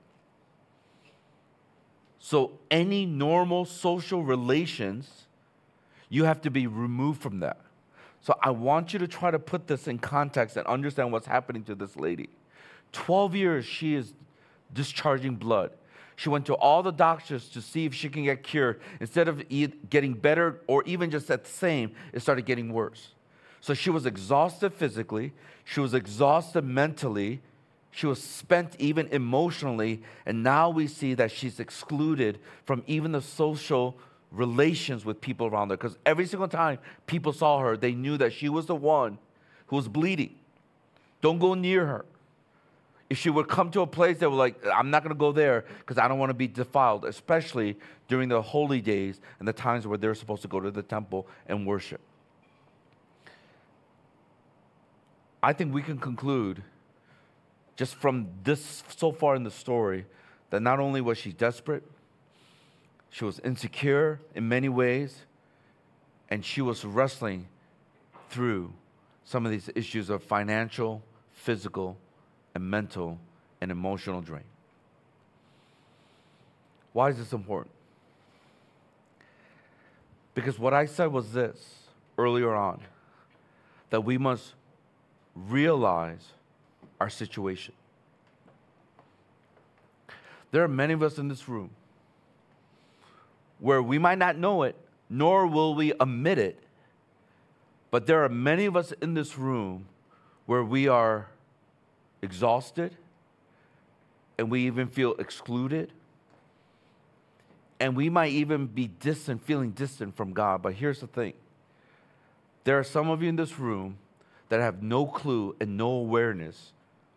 So, 2.19 2.51
any 2.69 3.05
normal 3.05 3.63
social 3.65 4.23
relations, 4.23 5.25
you 6.09 6.25
have 6.25 6.41
to 6.41 6.51
be 6.51 6.67
removed 6.67 7.21
from 7.21 7.39
that. 7.39 7.61
So, 8.21 8.37
I 8.41 8.51
want 8.51 8.91
you 8.91 8.99
to 8.99 9.07
try 9.07 9.31
to 9.31 9.39
put 9.39 9.67
this 9.67 9.87
in 9.87 9.99
context 9.99 10.57
and 10.57 10.67
understand 10.67 11.13
what's 11.13 11.27
happening 11.27 11.63
to 11.63 11.75
this 11.75 11.95
lady. 11.95 12.29
12 12.91 13.35
years 13.35 13.65
she 13.65 13.95
is 13.95 14.13
discharging 14.73 15.35
blood. 15.35 15.71
She 16.17 16.27
went 16.27 16.45
to 16.47 16.53
all 16.55 16.83
the 16.83 16.91
doctors 16.91 17.47
to 17.49 17.61
see 17.61 17.85
if 17.85 17.93
she 17.93 18.09
can 18.09 18.25
get 18.25 18.43
cured. 18.43 18.81
Instead 18.99 19.29
of 19.29 19.41
getting 19.89 20.13
better 20.13 20.59
or 20.67 20.83
even 20.83 21.09
just 21.09 21.31
at 21.31 21.45
the 21.45 21.49
same, 21.49 21.95
it 22.11 22.19
started 22.21 22.45
getting 22.45 22.73
worse. 22.73 23.13
So 23.61 23.73
she 23.73 23.89
was 23.89 24.05
exhausted 24.05 24.73
physically, 24.73 25.31
she 25.63 25.79
was 25.79 25.93
exhausted 25.93 26.63
mentally, 26.63 27.41
she 27.91 28.05
was 28.05 28.21
spent 28.21 28.75
even 28.79 29.07
emotionally, 29.07 30.01
and 30.25 30.43
now 30.43 30.69
we 30.69 30.87
see 30.87 31.13
that 31.15 31.31
she's 31.31 31.59
excluded 31.59 32.39
from 32.65 32.83
even 32.87 33.11
the 33.11 33.21
social 33.21 33.97
relations 34.31 35.05
with 35.05 35.19
people 35.21 35.47
around 35.47 35.71
her. 35.71 35.77
Because 35.77 35.97
every 36.05 36.25
single 36.25 36.47
time 36.47 36.77
people 37.07 37.33
saw 37.33 37.59
her, 37.59 37.75
they 37.75 37.93
knew 37.93 38.17
that 38.17 38.31
she 38.31 38.47
was 38.47 38.67
the 38.67 38.75
one 38.75 39.17
who 39.67 39.75
was 39.75 39.87
bleeding. 39.87 40.35
Don't 41.21 41.39
go 41.39 41.53
near 41.53 41.85
her. 41.85 42.05
If 43.09 43.17
she 43.17 43.31
would 43.31 43.47
come 43.47 43.71
to 43.71 43.81
a 43.81 43.87
place 43.87 44.19
that 44.19 44.29
was 44.29 44.37
like, 44.37 44.63
I'm 44.67 44.91
not 44.91 45.03
going 45.03 45.13
to 45.13 45.19
go 45.19 45.31
there 45.31 45.65
because 45.79 45.97
I 45.97 46.07
don't 46.07 46.19
want 46.19 46.29
to 46.29 46.35
be 46.35 46.47
defiled, 46.47 47.05
especially 47.05 47.75
during 48.07 48.29
the 48.29 48.39
holy 48.39 48.81
days 48.81 49.19
and 49.39 49.47
the 49.47 49.53
times 49.53 49.87
where 49.87 49.97
they're 49.97 50.13
supposed 50.13 50.43
to 50.43 50.47
go 50.47 50.59
to 50.59 50.69
the 50.69 50.83
temple 50.83 51.27
and 51.47 51.65
worship. 51.65 52.01
I 55.41 55.53
think 55.53 55.73
we 55.73 55.81
can 55.81 55.97
conclude 55.97 56.61
just 57.79 57.95
from 57.95 58.27
this 58.43 58.83
so 58.97 59.09
far 59.09 59.37
in 59.37 59.43
the 59.45 59.49
story 59.49 60.05
that 60.49 60.61
not 60.61 60.81
only 60.81 60.99
was 60.99 61.17
she 61.17 61.31
desperate, 61.31 61.81
she 63.09 63.23
was 63.23 63.39
insecure 63.39 64.19
in 64.35 64.49
many 64.49 64.67
ways, 64.67 65.21
and 66.29 66.43
she 66.43 66.61
was 66.61 66.83
wrestling 66.83 67.47
through 68.29 68.73
some 69.23 69.45
of 69.45 69.51
these 69.53 69.69
issues 69.75 70.09
of 70.09 70.21
financial, 70.21 71.01
physical, 71.31 71.95
and 72.53 72.69
mental 72.69 73.17
and 73.61 73.71
emotional 73.71 74.19
drain. 74.19 74.43
Why 76.91 77.11
is 77.11 77.17
this 77.17 77.31
important? 77.31 77.73
Because 80.33 80.59
what 80.59 80.73
I 80.73 80.85
said 80.85 81.13
was 81.13 81.31
this 81.31 81.87
earlier 82.17 82.53
on 82.53 82.81
that 83.89 84.01
we 84.01 84.17
must 84.17 84.51
realize 85.33 86.33
our 86.99 87.09
situation. 87.09 87.73
There 90.51 90.63
are 90.63 90.67
many 90.67 90.93
of 90.93 91.03
us 91.03 91.17
in 91.17 91.27
this 91.27 91.47
room 91.47 91.69
where 93.59 93.81
we 93.81 93.97
might 93.97 94.17
not 94.17 94.37
know 94.37 94.63
it, 94.63 94.75
nor 95.09 95.45
will 95.47 95.75
we 95.75 95.93
admit 95.99 96.37
it, 96.37 96.63
but 97.91 98.07
there 98.07 98.23
are 98.23 98.29
many 98.29 98.65
of 98.65 98.75
us 98.75 98.91
in 99.01 99.13
this 99.13 99.37
room 99.37 99.85
where 100.45 100.63
we 100.63 100.87
are 100.87 101.27
exhausted 102.21 102.95
and 104.37 104.49
we 104.49 104.65
even 104.65 104.87
feel 104.87 105.13
excluded. 105.15 105.91
And 107.79 107.95
we 107.95 108.09
might 108.09 108.33
even 108.33 108.67
be 108.67 108.87
distant, 108.87 109.43
feeling 109.43 109.71
distant 109.71 110.15
from 110.15 110.33
God. 110.33 110.61
But 110.61 110.73
here's 110.73 110.99
the 110.99 111.07
thing 111.07 111.33
there 112.63 112.77
are 112.77 112.83
some 112.83 113.09
of 113.09 113.23
you 113.23 113.29
in 113.29 113.35
this 113.35 113.57
room 113.57 113.97
that 114.49 114.59
have 114.59 114.83
no 114.83 115.05
clue 115.05 115.55
and 115.59 115.77
no 115.77 115.89
awareness 115.91 116.73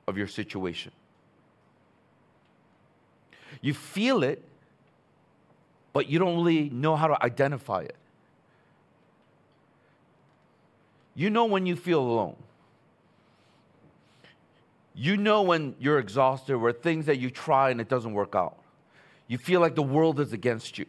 of 0.07 0.17
your 0.17 0.27
situation. 0.27 0.93
You 3.61 3.75
feel 3.75 4.23
it, 4.23 4.43
but 5.93 6.09
you 6.09 6.19
don't 6.19 6.37
really 6.37 6.71
know 6.71 6.97
how 6.97 7.07
to 7.07 7.23
identify 7.23 7.83
it. 7.83 7.97
You 11.15 11.29
know 11.31 11.45
when 11.45 11.67
you 11.67 11.77
feel 11.77 12.01
alone. 12.01 12.37
You 14.95 15.17
know 15.17 15.43
when 15.43 15.75
you're 15.79 15.99
exhausted, 15.99 16.55
or 16.55 16.73
things 16.73 17.07
that 17.07 17.19
you 17.19 17.31
try 17.31 17.71
and 17.71 17.81
it 17.81 17.89
doesn't 17.89 18.13
work 18.13 18.35
out. 18.35 18.57
You 19.29 19.39
feel 19.39 19.61
like 19.61 19.75
the 19.75 19.83
world 19.83 20.21
is 20.21 20.33
against 20.33 20.79
you, 20.79 20.87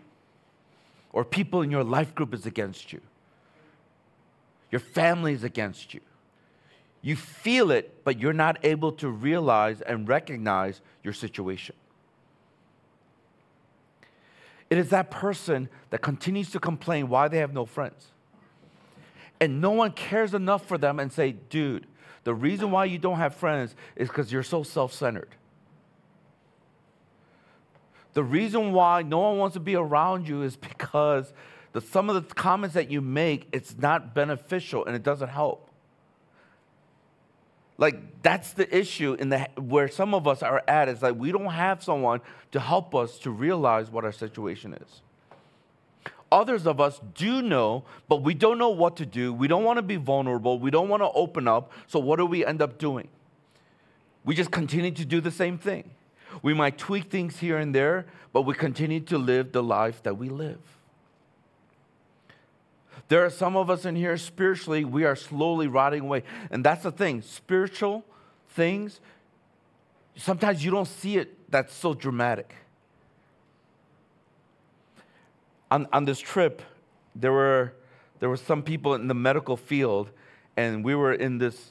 or 1.14 1.24
people 1.24 1.62
in 1.62 1.72
your 1.72 1.84
life 1.84 2.14
group 2.16 2.34
is 2.34 2.46
against 2.46 2.92
you, 2.92 3.02
your 4.72 4.80
family 4.80 5.34
is 5.34 5.44
against 5.44 5.94
you. 5.94 6.02
You 7.04 7.18
feel 7.18 7.70
it, 7.70 8.04
but 8.06 8.18
you're 8.18 8.34
not 8.34 8.58
able 8.64 8.94
to 8.94 9.10
realize 9.10 9.82
and 9.82 10.08
recognize 10.08 10.82
your 11.04 11.14
situation. 11.14 11.76
It 14.70 14.78
is 14.78 14.90
that 14.90 15.12
person 15.12 15.68
that 15.90 16.02
continues 16.02 16.50
to 16.52 16.60
complain 16.60 17.10
why 17.10 17.28
they 17.28 17.40
have 17.40 17.54
no 17.54 17.66
friends. 17.66 18.08
And 19.42 19.60
no 19.60 19.72
one 19.72 19.92
cares 19.92 20.34
enough 20.34 20.66
for 20.66 20.78
them 20.78 20.98
and 21.00 21.12
say, 21.12 21.34
dude, 21.34 21.86
the 22.24 22.34
reason 22.34 22.72
why 22.72 22.86
you 22.86 22.98
don't 22.98 23.18
have 23.18 23.36
friends 23.36 23.76
is 23.98 24.08
because 24.08 24.32
you're 24.32 24.42
so 24.42 24.64
self 24.64 24.94
centered. 24.94 25.36
The 28.14 28.24
reason 28.24 28.72
why 28.72 29.02
no 29.02 29.20
one 29.20 29.38
wants 29.40 29.56
to 29.56 29.60
be 29.60 29.76
around 29.76 30.28
you 30.28 30.44
is 30.44 30.56
because 30.56 31.34
the, 31.74 31.82
some 31.82 32.10
of 32.10 32.16
the 32.16 32.34
comments 32.34 32.76
that 32.76 32.90
you 32.90 33.02
make, 33.02 33.50
it's 33.52 33.78
not 33.78 34.16
beneficial 34.16 34.86
and 34.86 34.96
it 34.96 35.04
doesn't 35.04 35.30
help. 35.30 35.70
Like 37.84 38.22
that's 38.22 38.54
the 38.54 38.74
issue 38.74 39.18
in 39.20 39.28
the 39.28 39.46
where 39.58 39.90
some 39.90 40.14
of 40.14 40.26
us 40.26 40.42
are 40.42 40.64
at 40.70 40.88
is 40.88 41.02
like 41.02 41.16
we 41.16 41.34
don't 41.34 41.52
have 41.52 41.84
someone 41.84 42.22
to 42.54 42.62
help 42.62 42.96
us 42.96 43.18
to 43.20 43.30
realize 43.30 43.92
what 43.92 44.06
our 44.06 44.14
situation 44.14 44.74
is. 44.74 45.02
Others 46.32 46.66
of 46.66 46.80
us 46.80 47.02
do 47.14 47.42
know, 47.42 47.84
but 48.08 48.24
we 48.24 48.36
don't 48.36 48.58
know 48.58 48.70
what 48.70 48.96
to 48.96 49.06
do. 49.06 49.34
We 49.34 49.50
don't 49.50 49.66
want 49.66 49.80
to 49.80 49.82
be 49.82 49.98
vulnerable. 49.98 50.60
We 50.60 50.72
don't 50.72 50.88
want 50.88 51.04
to 51.04 51.12
open 51.12 51.46
up. 51.46 51.74
So 51.88 52.00
what 52.00 52.20
do 52.20 52.26
we 52.26 52.46
end 52.46 52.62
up 52.62 52.78
doing? 52.78 53.10
We 54.24 54.34
just 54.34 54.50
continue 54.50 54.92
to 54.92 55.04
do 55.04 55.20
the 55.20 55.30
same 55.30 55.58
thing. 55.58 55.92
We 56.42 56.54
might 56.54 56.78
tweak 56.78 57.12
things 57.12 57.40
here 57.40 57.58
and 57.58 57.76
there, 57.76 58.06
but 58.32 58.44
we 58.44 58.54
continue 58.54 59.02
to 59.02 59.18
live 59.18 59.52
the 59.52 59.62
life 59.62 60.02
that 60.04 60.18
we 60.18 60.30
live. 60.30 60.62
There 63.14 63.24
are 63.24 63.30
some 63.30 63.56
of 63.56 63.70
us 63.70 63.86
in 63.86 63.96
here 63.96 64.18
spiritually, 64.18 64.84
we 64.84 65.04
are 65.04 65.16
slowly 65.16 65.68
rotting 65.68 66.02
away. 66.02 66.24
And 66.50 66.66
that's 66.66 66.82
the 66.82 66.92
thing 66.92 67.22
spiritual 67.22 68.04
things, 68.56 69.00
sometimes 70.16 70.66
you 70.66 70.72
don't 70.72 70.88
see 70.88 71.18
it 71.18 71.52
that's 71.52 71.76
so 71.76 71.94
dramatic. 71.94 72.56
On, 75.70 75.88
on 75.94 76.06
this 76.06 76.18
trip, 76.18 76.64
there 77.14 77.32
were, 77.32 77.74
there 78.20 78.30
were 78.30 78.38
some 78.38 78.64
people 78.64 78.96
in 78.96 79.08
the 79.08 79.14
medical 79.14 79.58
field, 79.58 80.10
and 80.58 80.84
we 80.84 80.96
were 80.96 81.14
in 81.14 81.38
this 81.38 81.70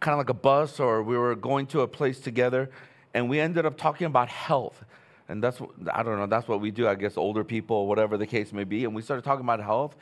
kind 0.00 0.12
of 0.12 0.18
like 0.18 0.28
a 0.28 0.34
bus, 0.34 0.78
or 0.78 1.02
we 1.02 1.16
were 1.16 1.34
going 1.34 1.66
to 1.68 1.80
a 1.80 1.88
place 1.88 2.20
together, 2.20 2.68
and 3.14 3.30
we 3.30 3.40
ended 3.40 3.64
up 3.64 3.78
talking 3.78 4.06
about 4.06 4.28
health. 4.28 4.84
And 5.28 5.42
that's, 5.42 5.60
I 5.92 6.02
don't 6.02 6.18
know, 6.18 6.26
that's 6.26 6.48
what 6.48 6.60
we 6.60 6.70
do, 6.70 6.88
I 6.88 6.94
guess, 6.94 7.16
older 7.16 7.44
people, 7.44 7.86
whatever 7.86 8.16
the 8.16 8.26
case 8.26 8.52
may 8.52 8.64
be. 8.64 8.84
And 8.84 8.94
we 8.94 9.02
started 9.02 9.22
talking 9.22 9.44
about 9.44 9.60
health. 9.60 9.94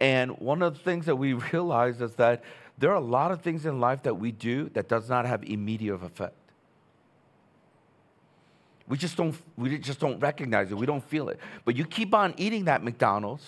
And 0.00 0.38
one 0.38 0.62
of 0.62 0.74
the 0.74 0.80
things 0.80 1.06
that 1.06 1.16
we 1.16 1.32
realized 1.52 2.00
is 2.00 2.14
that 2.14 2.42
there 2.78 2.90
are 2.90 2.96
a 2.96 3.00
lot 3.00 3.30
of 3.30 3.42
things 3.42 3.66
in 3.66 3.78
life 3.78 4.02
that 4.04 4.14
we 4.14 4.32
do 4.32 4.70
that 4.70 4.88
does 4.88 5.08
not 5.08 5.26
have 5.26 5.44
immediate 5.44 5.94
effect. 5.94 6.34
We 8.88 8.96
just 8.96 9.16
don't, 9.16 9.36
we 9.56 9.78
just 9.78 10.00
don't 10.00 10.18
recognize 10.18 10.72
it. 10.72 10.74
We 10.76 10.86
don't 10.86 11.04
feel 11.04 11.28
it. 11.28 11.38
But 11.64 11.76
you 11.76 11.84
keep 11.84 12.14
on 12.14 12.34
eating 12.38 12.64
that 12.64 12.82
McDonald's, 12.82 13.46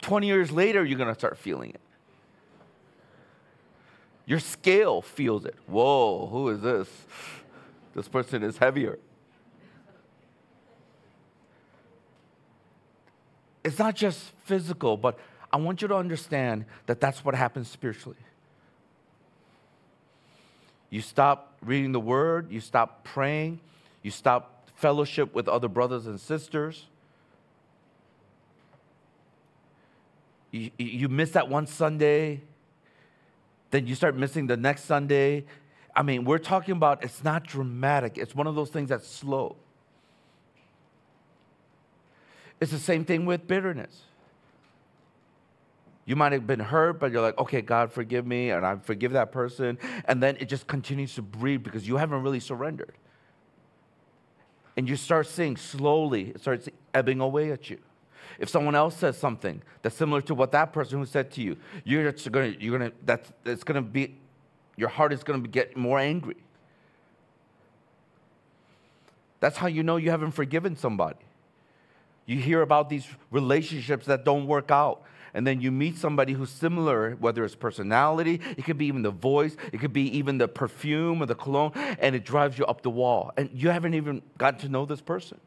20 0.00 0.26
years 0.26 0.50
later, 0.50 0.84
you're 0.84 0.98
going 0.98 1.12
to 1.12 1.18
start 1.18 1.36
feeling 1.38 1.70
it. 1.70 1.80
Your 4.24 4.40
scale 4.40 5.02
feels 5.02 5.44
it. 5.44 5.54
Whoa, 5.66 6.26
who 6.26 6.48
is 6.48 6.60
this? 6.60 6.88
This 7.94 8.08
person 8.08 8.42
is 8.42 8.58
heavier. 8.58 8.98
It's 13.66 13.80
not 13.80 13.96
just 13.96 14.20
physical, 14.44 14.96
but 14.96 15.18
I 15.52 15.56
want 15.56 15.82
you 15.82 15.88
to 15.88 15.96
understand 15.96 16.66
that 16.86 17.00
that's 17.00 17.24
what 17.24 17.34
happens 17.34 17.68
spiritually. 17.68 18.16
You 20.88 21.00
stop 21.00 21.56
reading 21.60 21.90
the 21.90 21.98
word, 21.98 22.52
you 22.52 22.60
stop 22.60 23.02
praying, 23.02 23.58
you 24.04 24.12
stop 24.12 24.70
fellowship 24.76 25.34
with 25.34 25.48
other 25.48 25.66
brothers 25.66 26.06
and 26.06 26.20
sisters. 26.20 26.86
You, 30.52 30.70
you 30.78 31.08
miss 31.08 31.32
that 31.32 31.48
one 31.48 31.66
Sunday, 31.66 32.42
then 33.72 33.88
you 33.88 33.96
start 33.96 34.16
missing 34.16 34.46
the 34.46 34.56
next 34.56 34.84
Sunday. 34.84 35.44
I 35.94 36.04
mean, 36.04 36.24
we're 36.24 36.38
talking 36.38 36.76
about 36.76 37.02
it's 37.02 37.24
not 37.24 37.42
dramatic, 37.42 38.16
it's 38.16 38.32
one 38.32 38.46
of 38.46 38.54
those 38.54 38.70
things 38.70 38.90
that's 38.90 39.08
slow. 39.08 39.56
It's 42.60 42.72
the 42.72 42.78
same 42.78 43.04
thing 43.04 43.26
with 43.26 43.46
bitterness. 43.46 44.02
You 46.06 46.14
might 46.14 46.32
have 46.32 46.46
been 46.46 46.60
hurt, 46.60 47.00
but 47.00 47.10
you're 47.10 47.20
like, 47.20 47.36
okay, 47.36 47.60
God, 47.60 47.92
forgive 47.92 48.26
me, 48.26 48.50
and 48.50 48.64
I 48.64 48.76
forgive 48.76 49.12
that 49.12 49.32
person. 49.32 49.76
And 50.04 50.22
then 50.22 50.36
it 50.38 50.48
just 50.48 50.68
continues 50.68 51.14
to 51.16 51.22
breed 51.22 51.64
because 51.64 51.86
you 51.86 51.96
haven't 51.96 52.22
really 52.22 52.38
surrendered. 52.40 52.94
And 54.76 54.88
you 54.88 54.94
start 54.94 55.26
seeing 55.26 55.56
slowly, 55.56 56.30
it 56.30 56.40
starts 56.40 56.68
ebbing 56.94 57.20
away 57.20 57.50
at 57.50 57.68
you. 57.70 57.78
If 58.38 58.48
someone 58.48 58.74
else 58.74 58.96
says 58.96 59.18
something 59.18 59.62
that's 59.82 59.96
similar 59.96 60.20
to 60.22 60.34
what 60.34 60.52
that 60.52 60.72
person 60.72 60.98
who 60.98 61.06
said 61.06 61.30
to 61.32 61.42
you, 61.42 61.56
you're 61.84 62.12
gonna, 62.12 62.54
you're 62.60 62.78
gonna, 62.78 62.92
that's, 63.04 63.32
it's 63.44 63.64
gonna 63.64 63.82
be, 63.82 64.16
your 64.76 64.88
heart 64.88 65.12
is 65.12 65.24
gonna 65.24 65.48
get 65.48 65.76
more 65.76 65.98
angry. 65.98 66.36
That's 69.40 69.56
how 69.56 69.66
you 69.66 69.82
know 69.82 69.96
you 69.96 70.10
haven't 70.10 70.32
forgiven 70.32 70.76
somebody. 70.76 71.25
You 72.26 72.38
hear 72.38 72.60
about 72.60 72.90
these 72.90 73.06
relationships 73.30 74.06
that 74.06 74.24
don't 74.24 74.46
work 74.46 74.70
out. 74.70 75.02
And 75.32 75.46
then 75.46 75.60
you 75.60 75.70
meet 75.70 75.96
somebody 75.98 76.32
who's 76.32 76.50
similar, 76.50 77.12
whether 77.20 77.44
it's 77.44 77.54
personality, 77.54 78.40
it 78.56 78.64
could 78.64 78.78
be 78.78 78.86
even 78.86 79.02
the 79.02 79.10
voice, 79.10 79.56
it 79.72 79.80
could 79.80 79.92
be 79.92 80.16
even 80.16 80.38
the 80.38 80.48
perfume 80.48 81.22
or 81.22 81.26
the 81.26 81.34
cologne, 81.34 81.72
and 81.74 82.16
it 82.16 82.24
drives 82.24 82.58
you 82.58 82.64
up 82.64 82.80
the 82.80 82.90
wall. 82.90 83.32
And 83.36 83.50
you 83.52 83.68
haven't 83.68 83.94
even 83.94 84.22
gotten 84.38 84.60
to 84.60 84.68
know 84.68 84.86
this 84.86 85.02
person. 85.02 85.38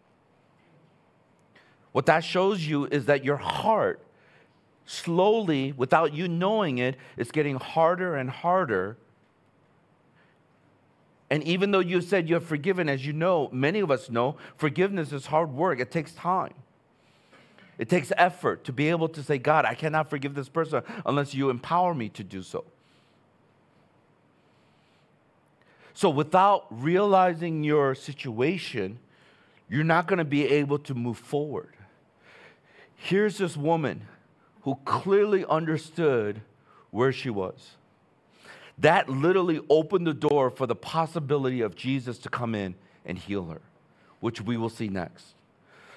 What 1.91 2.05
that 2.05 2.23
shows 2.23 2.65
you 2.65 2.85
is 2.85 3.05
that 3.05 3.25
your 3.25 3.37
heart, 3.37 3.99
slowly, 4.85 5.73
without 5.75 6.13
you 6.13 6.27
knowing 6.27 6.77
it, 6.77 6.95
is 7.17 7.31
getting 7.31 7.55
harder 7.55 8.15
and 8.15 8.29
harder. 8.29 8.95
And 11.31 11.43
even 11.43 11.71
though 11.71 11.79
you 11.79 12.01
said 12.01 12.29
you 12.29 12.35
have 12.35 12.45
forgiven, 12.45 12.89
as 12.89 13.05
you 13.05 13.13
know, 13.13 13.49
many 13.51 13.79
of 13.79 13.89
us 13.89 14.09
know, 14.09 14.37
forgiveness 14.55 15.11
is 15.11 15.25
hard 15.25 15.51
work, 15.51 15.79
it 15.79 15.89
takes 15.89 16.11
time. 16.11 16.53
It 17.79 17.87
takes 17.87 18.11
effort 18.17 18.65
to 18.65 18.73
be 18.73 18.89
able 18.89 19.07
to 19.07 19.23
say, 19.23 19.37
God, 19.37 19.63
I 19.63 19.73
cannot 19.73 20.09
forgive 20.09 20.35
this 20.35 20.49
person 20.49 20.83
unless 21.05 21.33
you 21.33 21.49
empower 21.49 21.95
me 21.95 22.09
to 22.09 22.23
do 22.25 22.43
so. 22.43 22.65
So, 25.93 26.09
without 26.09 26.67
realizing 26.69 27.63
your 27.63 27.95
situation, 27.95 28.99
you're 29.69 29.85
not 29.85 30.07
going 30.07 30.17
to 30.19 30.25
be 30.25 30.45
able 30.45 30.79
to 30.79 30.93
move 30.93 31.17
forward. 31.17 31.73
Here's 32.95 33.37
this 33.37 33.55
woman 33.55 34.07
who 34.63 34.77
clearly 34.83 35.45
understood 35.45 36.41
where 36.91 37.13
she 37.13 37.29
was. 37.29 37.75
That 38.77 39.09
literally 39.09 39.61
opened 39.69 40.05
the 40.05 40.13
door 40.13 40.49
for 40.49 40.67
the 40.67 40.75
possibility 40.75 41.61
of 41.61 41.75
Jesus 41.75 42.17
to 42.19 42.29
come 42.29 42.55
in 42.55 42.75
and 43.05 43.17
heal 43.17 43.45
her, 43.45 43.61
which 44.19 44.41
we 44.41 44.57
will 44.57 44.69
see 44.69 44.89
next. 44.89 45.33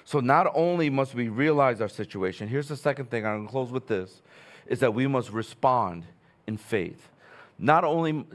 So 0.05 0.19
not 0.19 0.51
only 0.53 0.89
must 0.89 1.15
we 1.15 1.29
realize 1.29 1.81
our 1.81 1.89
situation, 1.89 2.47
here's 2.47 2.67
the 2.67 2.77
second 2.77 3.09
thing, 3.09 3.25
I'm 3.25 3.45
to 3.45 3.51
close 3.51 3.71
with 3.71 3.87
this, 3.87 4.21
is 4.67 4.79
that 4.79 4.93
we 4.93 5.07
must 5.07 5.31
respond 5.31 6.03
in 6.47 6.57
faith. 6.57 7.09
Not 7.57 7.83
only 7.83 8.25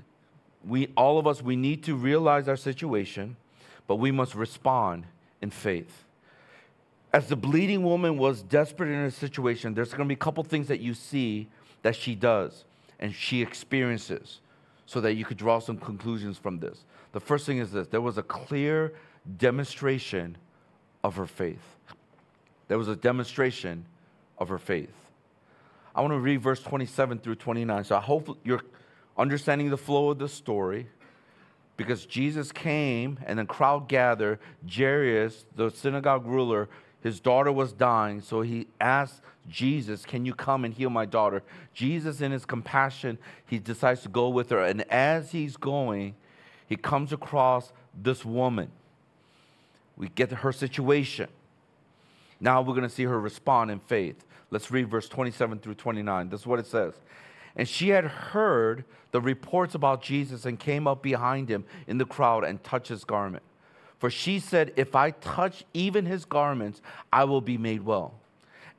we 0.64 0.88
all 0.96 1.18
of 1.18 1.26
us 1.26 1.42
we 1.42 1.56
need 1.56 1.84
to 1.84 1.94
realize 1.94 2.48
our 2.48 2.56
situation, 2.56 3.36
but 3.86 3.96
we 3.96 4.10
must 4.10 4.34
respond 4.34 5.04
in 5.40 5.50
faith. 5.50 6.04
As 7.12 7.28
the 7.28 7.36
bleeding 7.36 7.82
woman 7.82 8.18
was 8.18 8.42
desperate 8.42 8.88
in 8.88 8.96
her 8.96 9.10
situation, 9.10 9.74
there's 9.74 9.90
to 9.90 10.04
be 10.04 10.14
a 10.14 10.16
couple 10.16 10.44
things 10.44 10.68
that 10.68 10.80
you 10.80 10.94
see 10.94 11.48
that 11.82 11.96
she 11.96 12.14
does 12.14 12.64
and 13.00 13.14
she 13.14 13.40
experiences 13.40 14.40
so 14.84 15.00
that 15.00 15.14
you 15.14 15.24
could 15.24 15.36
draw 15.36 15.58
some 15.58 15.78
conclusions 15.78 16.36
from 16.36 16.58
this. 16.58 16.84
The 17.12 17.20
first 17.20 17.46
thing 17.46 17.58
is 17.58 17.72
this 17.72 17.88
there 17.88 18.00
was 18.00 18.18
a 18.18 18.22
clear 18.22 18.92
demonstration 19.38 20.36
of 21.02 21.16
her 21.16 21.26
faith. 21.26 21.76
There 22.68 22.78
was 22.78 22.88
a 22.88 22.96
demonstration 22.96 23.84
of 24.36 24.48
her 24.48 24.58
faith. 24.58 24.94
I 25.94 26.00
want 26.00 26.12
to 26.12 26.18
read 26.18 26.42
verse 26.42 26.62
27 26.62 27.18
through 27.18 27.36
29. 27.36 27.84
So 27.84 27.96
I 27.96 28.00
hope 28.00 28.38
you're 28.44 28.62
understanding 29.16 29.70
the 29.70 29.76
flow 29.76 30.10
of 30.10 30.18
the 30.18 30.28
story 30.28 30.86
because 31.76 32.06
Jesus 32.06 32.52
came 32.52 33.18
and 33.26 33.38
the 33.38 33.44
crowd 33.44 33.88
gathered. 33.88 34.38
Jairus, 34.70 35.46
the 35.56 35.70
synagogue 35.70 36.26
ruler, 36.26 36.68
his 37.02 37.20
daughter 37.20 37.50
was 37.50 37.72
dying. 37.72 38.20
So 38.20 38.42
he 38.42 38.68
asked 38.80 39.22
Jesus, 39.48 40.04
Can 40.04 40.24
you 40.24 40.34
come 40.34 40.64
and 40.64 40.74
heal 40.74 40.90
my 40.90 41.06
daughter? 41.06 41.42
Jesus, 41.72 42.20
in 42.20 42.32
his 42.32 42.44
compassion, 42.44 43.18
he 43.46 43.58
decides 43.58 44.02
to 44.02 44.08
go 44.08 44.28
with 44.28 44.50
her. 44.50 44.62
And 44.62 44.82
as 44.92 45.32
he's 45.32 45.56
going, 45.56 46.14
he 46.66 46.76
comes 46.76 47.12
across 47.12 47.72
this 47.94 48.24
woman 48.24 48.70
we 49.98 50.08
get 50.08 50.30
her 50.30 50.52
situation. 50.52 51.28
Now 52.40 52.62
we're 52.62 52.74
going 52.74 52.88
to 52.88 52.94
see 52.94 53.04
her 53.04 53.20
respond 53.20 53.70
in 53.70 53.80
faith. 53.80 54.24
Let's 54.50 54.70
read 54.70 54.88
verse 54.88 55.08
27 55.08 55.58
through 55.58 55.74
29. 55.74 56.30
This 56.30 56.40
is 56.40 56.46
what 56.46 56.60
it 56.60 56.66
says. 56.66 56.94
And 57.56 57.68
she 57.68 57.88
had 57.88 58.04
heard 58.04 58.84
the 59.10 59.20
reports 59.20 59.74
about 59.74 60.00
Jesus 60.00 60.46
and 60.46 60.58
came 60.58 60.86
up 60.86 61.02
behind 61.02 61.48
him 61.48 61.64
in 61.88 61.98
the 61.98 62.04
crowd 62.04 62.44
and 62.44 62.62
touched 62.62 62.88
his 62.88 63.04
garment. 63.04 63.42
For 63.98 64.08
she 64.10 64.38
said, 64.38 64.72
If 64.76 64.94
I 64.94 65.10
touch 65.10 65.64
even 65.74 66.06
his 66.06 66.24
garments, 66.24 66.80
I 67.12 67.24
will 67.24 67.40
be 67.40 67.58
made 67.58 67.82
well. 67.82 68.14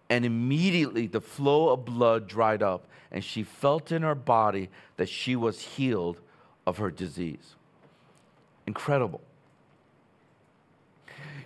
And 0.10 0.25
immediately 0.25 1.08
the 1.08 1.21
flow 1.21 1.69
of 1.69 1.84
blood 1.84 2.27
dried 2.27 2.63
up, 2.63 2.88
and 3.12 3.23
she 3.23 3.43
felt 3.43 3.91
in 3.91 4.01
her 4.03 4.15
body 4.15 4.69
that 4.95 5.10
she 5.10 5.36
was 5.36 5.62
healed 5.62 6.19
of 6.65 6.77
her 6.77 6.89
disease. 6.89 7.55
Incredible. 8.65 9.21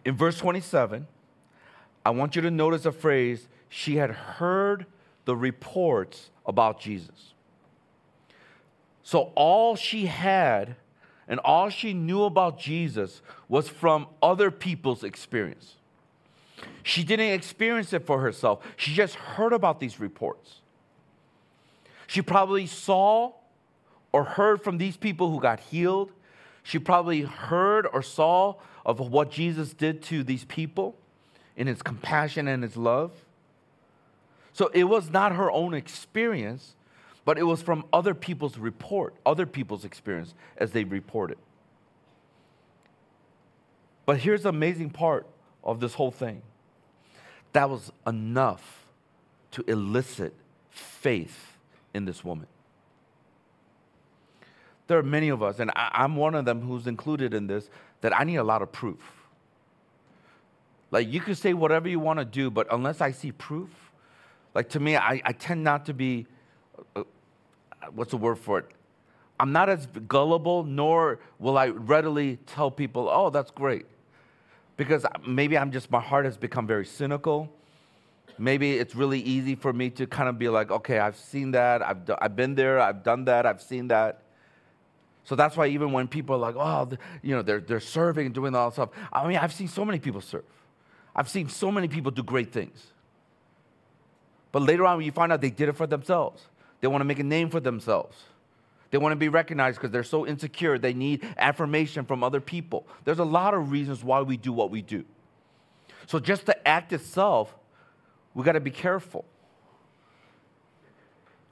In 0.05 0.15
verse 0.15 0.37
27, 0.37 1.07
I 2.05 2.09
want 2.09 2.35
you 2.35 2.41
to 2.41 2.51
notice 2.51 2.85
a 2.85 2.91
phrase 2.91 3.47
she 3.69 3.95
had 3.95 4.11
heard 4.11 4.85
the 5.25 5.35
reports 5.35 6.29
about 6.45 6.79
Jesus. 6.79 7.33
So 9.03 9.31
all 9.35 9.75
she 9.75 10.05
had 10.05 10.75
and 11.27 11.39
all 11.39 11.69
she 11.69 11.93
knew 11.93 12.23
about 12.23 12.59
Jesus 12.59 13.21
was 13.47 13.69
from 13.69 14.07
other 14.21 14.51
people's 14.51 15.03
experience. 15.03 15.75
She 16.83 17.03
didn't 17.03 17.31
experience 17.31 17.93
it 17.93 18.05
for 18.05 18.19
herself, 18.19 18.65
she 18.77 18.93
just 18.93 19.15
heard 19.15 19.53
about 19.53 19.79
these 19.79 19.99
reports. 19.99 20.61
She 22.07 22.21
probably 22.21 22.67
saw 22.67 23.33
or 24.11 24.23
heard 24.23 24.63
from 24.63 24.77
these 24.77 24.97
people 24.97 25.31
who 25.31 25.39
got 25.39 25.59
healed. 25.59 26.11
She 26.63 26.79
probably 26.79 27.21
heard 27.21 27.85
or 27.91 28.01
saw 28.01 28.55
of 28.85 28.99
what 28.99 29.29
Jesus 29.29 29.73
did 29.73 30.01
to 30.03 30.23
these 30.23 30.45
people 30.45 30.95
in 31.55 31.67
his 31.67 31.81
compassion 31.81 32.47
and 32.47 32.63
his 32.63 32.77
love. 32.77 33.11
So 34.53 34.69
it 34.73 34.85
was 34.85 35.09
not 35.09 35.33
her 35.33 35.51
own 35.51 35.73
experience, 35.73 36.75
but 37.25 37.37
it 37.37 37.43
was 37.43 37.61
from 37.61 37.85
other 37.91 38.13
people's 38.13 38.57
report, 38.57 39.15
other 39.25 39.45
people's 39.45 39.85
experience 39.85 40.33
as 40.57 40.71
they 40.71 40.83
reported. 40.83 41.37
But 44.05 44.19
here's 44.19 44.43
the 44.43 44.49
amazing 44.49 44.89
part 44.89 45.27
of 45.63 45.79
this 45.79 45.93
whole 45.93 46.11
thing 46.11 46.41
that 47.53 47.69
was 47.69 47.91
enough 48.07 48.87
to 49.51 49.63
elicit 49.67 50.33
faith 50.71 51.57
in 51.93 52.05
this 52.05 52.23
woman. 52.23 52.47
There 54.93 54.99
are 54.99 55.01
many 55.01 55.29
of 55.29 55.41
us, 55.41 55.57
and 55.57 55.71
I'm 55.75 56.15
one 56.15 56.35
of 56.35 56.45
them 56.45 56.61
who's 56.61 56.85
included 56.85 57.33
in 57.33 57.47
this, 57.47 57.67
that 58.01 58.15
I 58.15 58.23
need 58.25 58.35
a 58.35 58.43
lot 58.43 58.61
of 58.61 58.71
proof. 58.71 58.99
Like 60.91 61.11
you 61.11 61.19
can 61.19 61.33
say 61.33 61.55
whatever 61.55 61.89
you 61.89 61.99
want 61.99 62.19
to 62.19 62.25
do, 62.25 62.51
but 62.51 62.67
unless 62.71 63.01
I 63.01 63.09
see 63.09 63.31
proof, 63.31 63.71
like 64.53 64.69
to 64.69 64.79
me, 64.79 64.95
I, 64.95 65.19
I 65.25 65.31
tend 65.31 65.63
not 65.63 65.87
to 65.87 65.95
be, 65.95 66.27
uh, 66.95 67.01
what's 67.95 68.11
the 68.11 68.17
word 68.17 68.37
for 68.37 68.59
it? 68.59 68.67
I'm 69.39 69.51
not 69.51 69.67
as 69.67 69.87
gullible, 69.87 70.63
nor 70.63 71.17
will 71.39 71.57
I 71.57 71.69
readily 71.69 72.37
tell 72.45 72.69
people, 72.69 73.09
oh, 73.11 73.31
that's 73.31 73.49
great. 73.49 73.87
Because 74.77 75.07
maybe 75.25 75.57
I'm 75.57 75.71
just, 75.71 75.89
my 75.89 76.01
heart 76.01 76.25
has 76.25 76.37
become 76.37 76.67
very 76.67 76.85
cynical. 76.85 77.51
Maybe 78.37 78.73
it's 78.77 78.93
really 78.93 79.21
easy 79.21 79.55
for 79.55 79.73
me 79.73 79.89
to 79.89 80.05
kind 80.05 80.29
of 80.29 80.37
be 80.37 80.49
like, 80.49 80.69
okay, 80.69 80.99
I've 80.99 81.17
seen 81.17 81.49
that, 81.53 81.81
I've, 81.81 82.05
do, 82.05 82.15
I've 82.21 82.35
been 82.35 82.53
there, 82.53 82.79
I've 82.79 83.03
done 83.03 83.25
that, 83.25 83.47
I've 83.47 83.59
seen 83.59 83.87
that. 83.87 84.19
So 85.25 85.35
that's 85.35 85.55
why 85.55 85.67
even 85.67 85.91
when 85.91 86.07
people 86.07 86.35
are 86.35 86.39
like, 86.39 86.55
oh, 86.57 86.89
you 87.21 87.35
know, 87.35 87.41
they're, 87.41 87.61
they're 87.61 87.79
serving 87.79 88.25
and 88.25 88.35
doing 88.35 88.53
all 88.55 88.69
that 88.69 88.73
stuff, 88.73 88.89
I 89.11 89.27
mean, 89.27 89.37
I've 89.37 89.53
seen 89.53 89.67
so 89.67 89.85
many 89.85 89.99
people 89.99 90.21
serve. 90.21 90.43
I've 91.15 91.29
seen 91.29 91.47
so 91.47 91.71
many 91.71 91.87
people 91.87 92.11
do 92.11 92.23
great 92.23 92.51
things. 92.51 92.87
But 94.51 94.63
later 94.63 94.85
on, 94.85 94.97
when 94.97 95.05
you 95.05 95.11
find 95.11 95.31
out 95.31 95.41
they 95.41 95.49
did 95.49 95.69
it 95.69 95.73
for 95.73 95.87
themselves, 95.87 96.43
they 96.81 96.87
want 96.87 97.01
to 97.01 97.05
make 97.05 97.19
a 97.19 97.23
name 97.23 97.49
for 97.49 97.59
themselves. 97.59 98.17
They 98.91 98.97
want 98.99 99.13
to 99.13 99.17
be 99.17 99.29
recognized 99.29 99.77
because 99.77 99.89
they're 99.89 100.03
so 100.03 100.27
insecure. 100.27 100.77
They 100.77 100.93
need 100.93 101.27
affirmation 101.37 102.05
from 102.05 102.23
other 102.23 102.39
people. 102.39 102.85
There's 103.05 103.19
a 103.19 103.23
lot 103.23 103.55
of 103.55 103.71
reasons 103.71 104.03
why 104.03 104.21
we 104.21 104.37
do 104.37 104.53
what 104.53 104.69
we 104.69 104.83
do. 104.83 105.03
So, 106.05 106.19
just 106.19 106.45
the 106.45 106.67
act 106.67 106.93
itself, 106.93 107.55
we 108.35 108.43
got 108.43 108.51
to 108.51 108.59
be 108.59 108.69
careful. 108.69 109.25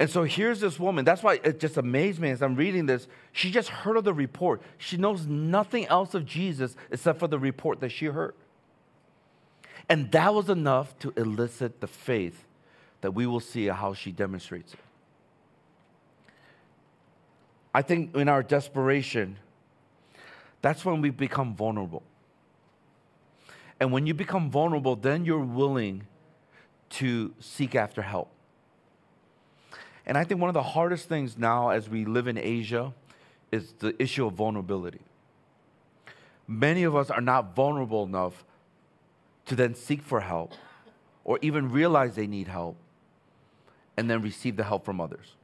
And 0.02 0.10
so 0.10 0.24
here's 0.24 0.60
this 0.60 0.80
woman. 0.80 1.06
That's 1.06 1.22
why 1.22 1.40
it 1.44 1.60
just 1.60 1.78
amazed 1.78 2.20
me 2.20 2.32
as 2.32 2.42
I'm 2.42 2.56
reading 2.56 2.88
this. 2.88 3.08
She 3.34 3.52
just 3.52 3.70
heard 3.70 3.98
of 3.98 4.04
the 4.04 4.16
report. 4.16 4.64
She 4.80 4.98
knows 4.98 5.28
nothing 5.28 5.86
else 5.86 6.16
of 6.16 6.26
Jesus 6.26 6.76
except 6.90 7.20
for 7.20 7.28
the 7.28 7.38
report 7.38 7.82
that 7.82 7.90
she 7.90 8.08
heard. 8.08 8.34
And 9.88 10.12
that 10.12 10.34
was 10.34 10.50
enough 10.50 10.98
to 11.02 11.14
elicit 11.16 11.82
the 11.82 11.88
faith 11.88 12.46
that 13.02 13.12
we 13.12 13.28
will 13.28 13.40
see 13.40 13.68
how 13.68 13.94
she 13.94 14.12
demonstrates 14.12 14.74
it. 14.74 14.80
I 17.72 17.84
think 17.84 18.16
in 18.16 18.28
our 18.28 18.42
desperation, 18.42 19.38
that's 20.64 20.84
when 20.84 21.02
we 21.02 21.12
become 21.12 21.54
vulnerable. 21.54 22.02
And 23.80 23.92
when 23.92 24.08
you 24.08 24.16
become 24.16 24.50
vulnerable, 24.50 24.96
then 24.96 25.26
you're 25.26 25.38
willing 25.38 26.08
to 26.90 27.36
seek 27.40 27.76
after 27.76 28.02
help. 28.02 28.32
And 30.06 30.18
I 30.18 30.24
think 30.24 30.42
one 30.42 30.50
of 30.50 30.54
the 30.54 30.64
hardest 30.64 31.08
things 31.08 31.38
now 31.38 31.70
as 31.70 31.90
we 31.90 32.06
live 32.06 32.28
in 32.28 32.38
Asia 32.38 32.94
is 33.52 33.74
the 33.80 34.00
issue 34.02 34.26
of 34.26 34.34
vulnerability. 34.34 35.02
Many 36.48 36.84
of 36.84 36.96
us 36.96 37.10
are 37.10 37.22
not 37.22 37.56
vulnerable 37.56 38.04
enough 38.04 38.44
to 39.46 39.56
then 39.56 39.76
seek 39.76 40.02
for 40.02 40.22
help 40.22 40.54
or 41.24 41.40
even 41.42 41.72
realize 41.72 42.16
they 42.16 42.28
need 42.28 42.48
help 42.48 42.78
and 43.98 44.10
then 44.10 44.22
receive 44.22 44.56
the 44.56 44.64
help 44.64 44.84
from 44.84 45.00
others. 45.00 45.36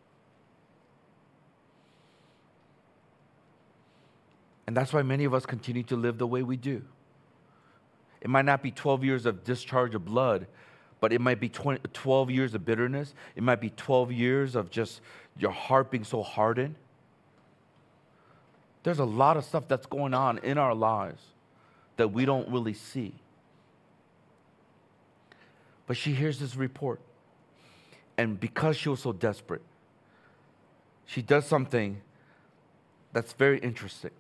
And 4.66 4.76
that's 4.76 4.92
why 4.92 5.02
many 5.02 5.24
of 5.24 5.34
us 5.34 5.46
continue 5.46 5.84
to 5.84 5.96
live 5.96 6.18
the 6.18 6.28
way 6.28 6.44
we 6.44 6.58
do. 6.58 6.84
It 8.20 8.30
might 8.30 8.46
not 8.46 8.62
be 8.62 8.72
12 8.72 9.04
years 9.04 9.26
of 9.26 9.44
discharge 9.44 9.96
of 9.96 10.04
blood, 10.04 10.48
but 11.00 11.14
it 11.14 11.22
might 11.22 11.40
be 11.40 11.50
20, 11.50 11.82
12 11.94 12.32
years 12.32 12.54
of 12.56 12.66
bitterness. 12.66 13.14
It 13.36 13.44
might 13.44 13.62
be 13.62 13.70
12 13.72 14.12
years 14.12 14.56
of 14.56 14.70
just 14.70 15.02
your 15.38 15.52
heart 15.52 15.92
being 15.92 16.04
so 16.04 16.24
hardened. 16.24 16.76
There's 18.84 19.00
a 19.00 19.06
lot 19.06 19.38
of 19.38 19.46
stuff 19.46 19.68
that's 19.68 19.86
going 19.86 20.14
on 20.14 20.38
in 20.40 20.58
our 20.58 20.74
lives 20.74 21.22
that 21.98 22.10
we 22.10 22.26
don't 22.26 22.50
really 22.50 22.74
see. 22.74 23.14
But 25.86 25.98
she 25.98 26.14
hears 26.14 26.40
this 26.40 26.56
report. 26.56 27.00
And 28.18 28.40
because 28.40 28.78
she 28.78 28.90
was 28.90 29.02
so 29.02 29.14
desperate, 29.14 29.62
she 31.06 31.22
does 31.22 31.46
something 31.46 32.02
that's 33.14 33.34
very 33.34 33.60
interesting. 33.60 34.12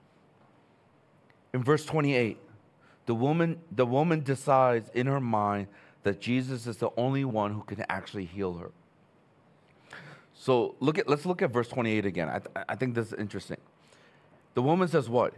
In 1.53 1.63
verse 1.63 1.85
28, 1.85 2.37
the 3.05 3.15
woman, 3.15 3.59
the 3.71 3.85
woman 3.85 4.21
decides 4.21 4.89
in 4.93 5.07
her 5.07 5.19
mind 5.19 5.67
that 6.07 6.21
Jesus 6.21 6.67
is 6.67 6.77
the 6.77 6.89
only 6.95 7.25
one 7.25 7.53
who 7.53 7.61
can 7.63 7.83
actually 7.89 8.23
heal 8.23 8.53
her. 8.53 8.71
So 10.33 10.75
look 10.79 10.97
at, 10.97 11.09
let's 11.09 11.25
look 11.25 11.41
at 11.41 11.51
verse 11.51 11.67
28 11.67 12.05
again. 12.05 12.29
I, 12.29 12.39
th- 12.39 12.65
I 12.69 12.75
think 12.75 12.95
this 12.95 13.07
is 13.07 13.13
interesting. 13.13 13.57
The 14.53 14.61
woman 14.61 14.87
says, 14.87 15.09
What? 15.09 15.33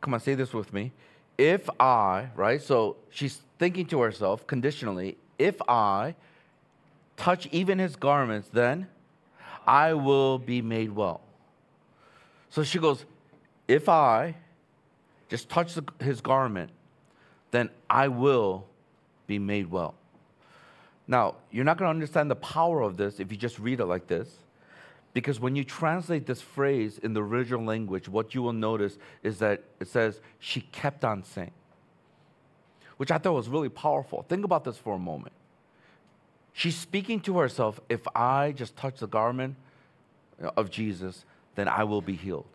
Come 0.00 0.14
on, 0.14 0.20
say 0.20 0.34
this 0.34 0.54
with 0.54 0.72
me. 0.72 0.92
If 1.36 1.68
I, 1.78 2.28
right? 2.34 2.62
So 2.62 2.96
she's 3.10 3.42
thinking 3.58 3.84
to 3.86 4.00
herself 4.00 4.46
conditionally, 4.46 5.18
if 5.38 5.60
I 5.68 6.14
touch 7.18 7.46
even 7.52 7.78
his 7.78 7.94
garments, 7.94 8.48
then 8.50 8.88
I 9.66 9.92
will 9.92 10.38
be 10.38 10.62
made 10.62 10.92
well. 10.92 11.20
So 12.48 12.62
she 12.62 12.78
goes, 12.78 13.04
If 13.66 13.90
I 13.90 14.34
just 15.28 15.50
touch 15.50 15.74
the, 15.74 15.84
his 16.00 16.22
garment, 16.22 16.70
then 17.50 17.68
I 17.90 18.08
will 18.08 18.67
be 19.28 19.38
made 19.38 19.70
well. 19.70 19.94
Now, 21.06 21.36
you're 21.52 21.64
not 21.64 21.78
going 21.78 21.86
to 21.86 21.90
understand 21.90 22.28
the 22.28 22.36
power 22.36 22.80
of 22.80 22.96
this 22.96 23.20
if 23.20 23.30
you 23.30 23.38
just 23.38 23.60
read 23.60 23.78
it 23.78 23.86
like 23.86 24.08
this. 24.08 24.28
Because 25.14 25.40
when 25.40 25.56
you 25.56 25.64
translate 25.64 26.26
this 26.26 26.40
phrase 26.40 26.98
in 26.98 27.14
the 27.14 27.22
original 27.22 27.64
language, 27.64 28.08
what 28.08 28.34
you 28.34 28.42
will 28.42 28.52
notice 28.52 28.98
is 29.22 29.38
that 29.38 29.62
it 29.80 29.88
says, 29.88 30.20
she 30.38 30.60
kept 30.60 31.04
on 31.04 31.24
saying, 31.24 31.52
which 32.98 33.10
I 33.10 33.18
thought 33.18 33.32
was 33.32 33.48
really 33.48 33.68
powerful. 33.68 34.24
Think 34.28 34.44
about 34.44 34.64
this 34.64 34.76
for 34.76 34.94
a 34.94 34.98
moment. 34.98 35.32
She's 36.52 36.76
speaking 36.76 37.20
to 37.20 37.38
herself, 37.38 37.80
if 37.88 38.06
I 38.14 38.52
just 38.52 38.76
touch 38.76 38.98
the 38.98 39.06
garment 39.06 39.56
of 40.56 40.70
Jesus, 40.70 41.24
then 41.54 41.68
I 41.68 41.84
will 41.84 42.02
be 42.02 42.14
healed. 42.14 42.46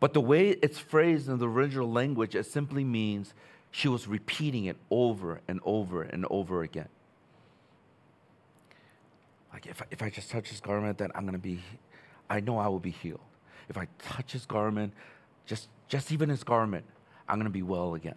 But 0.00 0.14
the 0.14 0.20
way 0.20 0.50
it's 0.50 0.78
phrased 0.78 1.28
in 1.28 1.38
the 1.38 1.48
original 1.48 1.90
language, 1.90 2.34
it 2.34 2.46
simply 2.46 2.84
means 2.84 3.34
she 3.76 3.88
was 3.88 4.06
repeating 4.06 4.66
it 4.66 4.76
over 4.88 5.40
and 5.48 5.58
over 5.64 6.02
and 6.02 6.24
over 6.30 6.62
again. 6.62 6.86
Like, 9.52 9.66
if 9.66 9.82
I, 9.82 9.86
if 9.90 10.00
I 10.00 10.10
just 10.10 10.30
touch 10.30 10.48
his 10.48 10.60
garment, 10.60 10.96
then 10.96 11.10
I'm 11.12 11.22
going 11.22 11.32
to 11.32 11.40
be, 11.40 11.58
I 12.30 12.38
know 12.38 12.56
I 12.56 12.68
will 12.68 12.78
be 12.78 12.92
healed. 12.92 13.18
If 13.68 13.76
I 13.76 13.88
touch 13.98 14.30
his 14.30 14.46
garment, 14.46 14.92
just, 15.44 15.66
just 15.88 16.12
even 16.12 16.28
his 16.28 16.44
garment, 16.44 16.84
I'm 17.28 17.34
going 17.34 17.46
to 17.46 17.50
be 17.50 17.64
well 17.64 17.94
again. 17.94 18.14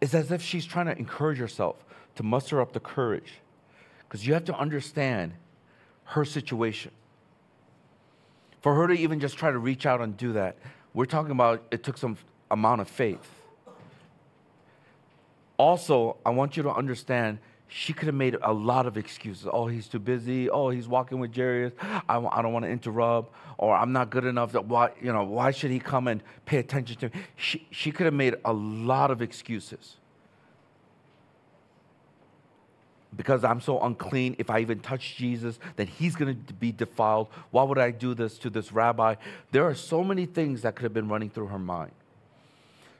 It's 0.00 0.14
as 0.14 0.32
if 0.32 0.40
she's 0.40 0.64
trying 0.64 0.86
to 0.86 0.96
encourage 0.96 1.36
herself 1.36 1.84
to 2.14 2.22
muster 2.22 2.58
up 2.58 2.72
the 2.72 2.80
courage 2.80 3.34
Because 4.08 4.26
you 4.26 4.32
have 4.32 4.46
to 4.46 4.56
understand 4.56 5.34
her 6.04 6.24
situation. 6.24 6.92
For 8.62 8.74
her 8.76 8.86
to 8.86 8.94
even 8.94 9.20
just 9.20 9.36
try 9.36 9.50
to 9.50 9.58
reach 9.58 9.84
out 9.84 10.00
and 10.00 10.16
do 10.16 10.32
that, 10.32 10.56
we're 10.94 11.06
talking 11.06 11.32
about 11.32 11.62
it 11.70 11.82
took 11.82 11.98
some 11.98 12.16
amount 12.50 12.80
of 12.80 12.88
faith. 12.88 13.28
Also, 15.56 16.16
I 16.24 16.30
want 16.30 16.56
you 16.56 16.62
to 16.62 16.70
understand 16.70 17.38
she 17.68 17.92
could 17.92 18.06
have 18.06 18.14
made 18.14 18.36
a 18.42 18.52
lot 18.52 18.86
of 18.86 18.96
excuses. 18.96 19.48
Oh, 19.52 19.66
he's 19.66 19.88
too 19.88 19.98
busy. 19.98 20.48
Oh, 20.48 20.70
he's 20.70 20.86
walking 20.86 21.18
with 21.18 21.34
Jairus. 21.34 21.72
I, 21.80 22.18
I 22.18 22.42
don't 22.42 22.52
want 22.52 22.64
to 22.64 22.70
interrupt. 22.70 23.32
Or 23.58 23.74
I'm 23.74 23.92
not 23.92 24.10
good 24.10 24.24
enough. 24.24 24.52
That 24.52 24.66
why, 24.66 24.92
you 25.00 25.12
know, 25.12 25.24
why 25.24 25.50
should 25.50 25.70
he 25.70 25.80
come 25.80 26.06
and 26.06 26.22
pay 26.44 26.58
attention 26.58 26.96
to 26.98 27.06
me? 27.06 27.24
She, 27.36 27.66
she 27.70 27.90
could 27.90 28.04
have 28.04 28.14
made 28.14 28.36
a 28.44 28.52
lot 28.52 29.10
of 29.10 29.22
excuses. 29.22 29.96
Because 33.16 33.44
I'm 33.44 33.60
so 33.60 33.80
unclean, 33.80 34.36
if 34.38 34.50
I 34.50 34.60
even 34.60 34.80
touch 34.80 35.16
Jesus, 35.16 35.58
then 35.76 35.86
he's 35.86 36.16
going 36.16 36.44
to 36.46 36.54
be 36.54 36.72
defiled. 36.72 37.28
Why 37.50 37.62
would 37.62 37.78
I 37.78 37.90
do 37.90 38.14
this 38.14 38.38
to 38.38 38.50
this 38.50 38.72
rabbi? 38.72 39.14
There 39.52 39.64
are 39.64 39.74
so 39.74 40.02
many 40.02 40.26
things 40.26 40.62
that 40.62 40.74
could 40.74 40.84
have 40.84 40.94
been 40.94 41.08
running 41.08 41.30
through 41.30 41.48
her 41.48 41.58
mind. 41.58 41.92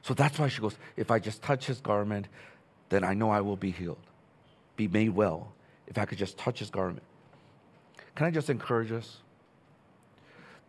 So 0.01 0.13
that's 0.13 0.37
why 0.37 0.47
she 0.47 0.61
goes, 0.61 0.77
If 0.95 1.11
I 1.11 1.19
just 1.19 1.41
touch 1.41 1.65
his 1.65 1.81
garment, 1.81 2.27
then 2.89 3.03
I 3.03 3.13
know 3.13 3.29
I 3.31 3.41
will 3.41 3.57
be 3.57 3.71
healed 3.71 3.97
be 4.75 4.87
made 4.87 5.09
well 5.09 5.53
if 5.87 5.97
I 5.97 6.05
could 6.05 6.17
just 6.17 6.37
touch 6.37 6.59
his 6.59 6.69
garment. 6.69 7.03
Can 8.15 8.27
I 8.27 8.31
just 8.31 8.49
encourage 8.49 8.91
us? 8.91 9.17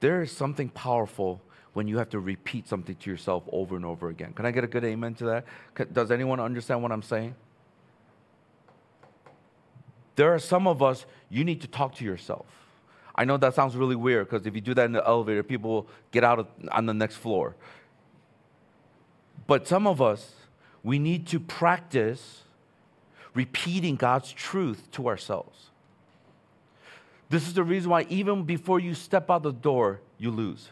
There 0.00 0.22
is 0.22 0.30
something 0.30 0.68
powerful 0.70 1.40
when 1.72 1.88
you 1.88 1.98
have 1.98 2.10
to 2.10 2.20
repeat 2.20 2.68
something 2.68 2.96
to 2.96 3.10
yourself 3.10 3.44
over 3.52 3.76
and 3.76 3.84
over 3.84 4.08
again. 4.08 4.32
Can 4.32 4.46
I 4.46 4.50
get 4.50 4.64
a 4.64 4.66
good 4.66 4.84
amen 4.84 5.14
to 5.16 5.24
that? 5.26 5.92
Does 5.92 6.10
anyone 6.10 6.40
understand 6.40 6.82
what 6.82 6.92
I'm 6.92 7.02
saying? 7.02 7.34
There 10.16 10.34
are 10.34 10.38
some 10.38 10.66
of 10.66 10.82
us, 10.82 11.06
you 11.30 11.44
need 11.44 11.60
to 11.60 11.68
talk 11.68 11.94
to 11.96 12.04
yourself. 12.04 12.46
I 13.14 13.24
know 13.24 13.36
that 13.36 13.54
sounds 13.54 13.76
really 13.76 13.96
weird 13.96 14.28
because 14.28 14.46
if 14.46 14.54
you 14.54 14.60
do 14.60 14.74
that 14.74 14.84
in 14.84 14.92
the 14.92 15.06
elevator, 15.06 15.42
people 15.42 15.70
will 15.70 15.88
get 16.10 16.24
out 16.24 16.38
of, 16.38 16.46
on 16.72 16.86
the 16.86 16.94
next 16.94 17.16
floor. 17.16 17.54
But 19.46 19.68
some 19.68 19.86
of 19.86 20.02
us, 20.02 20.32
we 20.82 20.98
need 20.98 21.26
to 21.28 21.40
practice 21.40 22.42
repeating 23.34 23.96
God's 23.96 24.32
truth 24.32 24.90
to 24.92 25.08
ourselves. 25.08 25.70
This 27.28 27.46
is 27.46 27.54
the 27.54 27.64
reason 27.64 27.90
why, 27.90 28.06
even 28.08 28.44
before 28.44 28.80
you 28.80 28.94
step 28.94 29.30
out 29.30 29.42
the 29.42 29.52
door, 29.52 30.00
you 30.18 30.30
lose. 30.30 30.68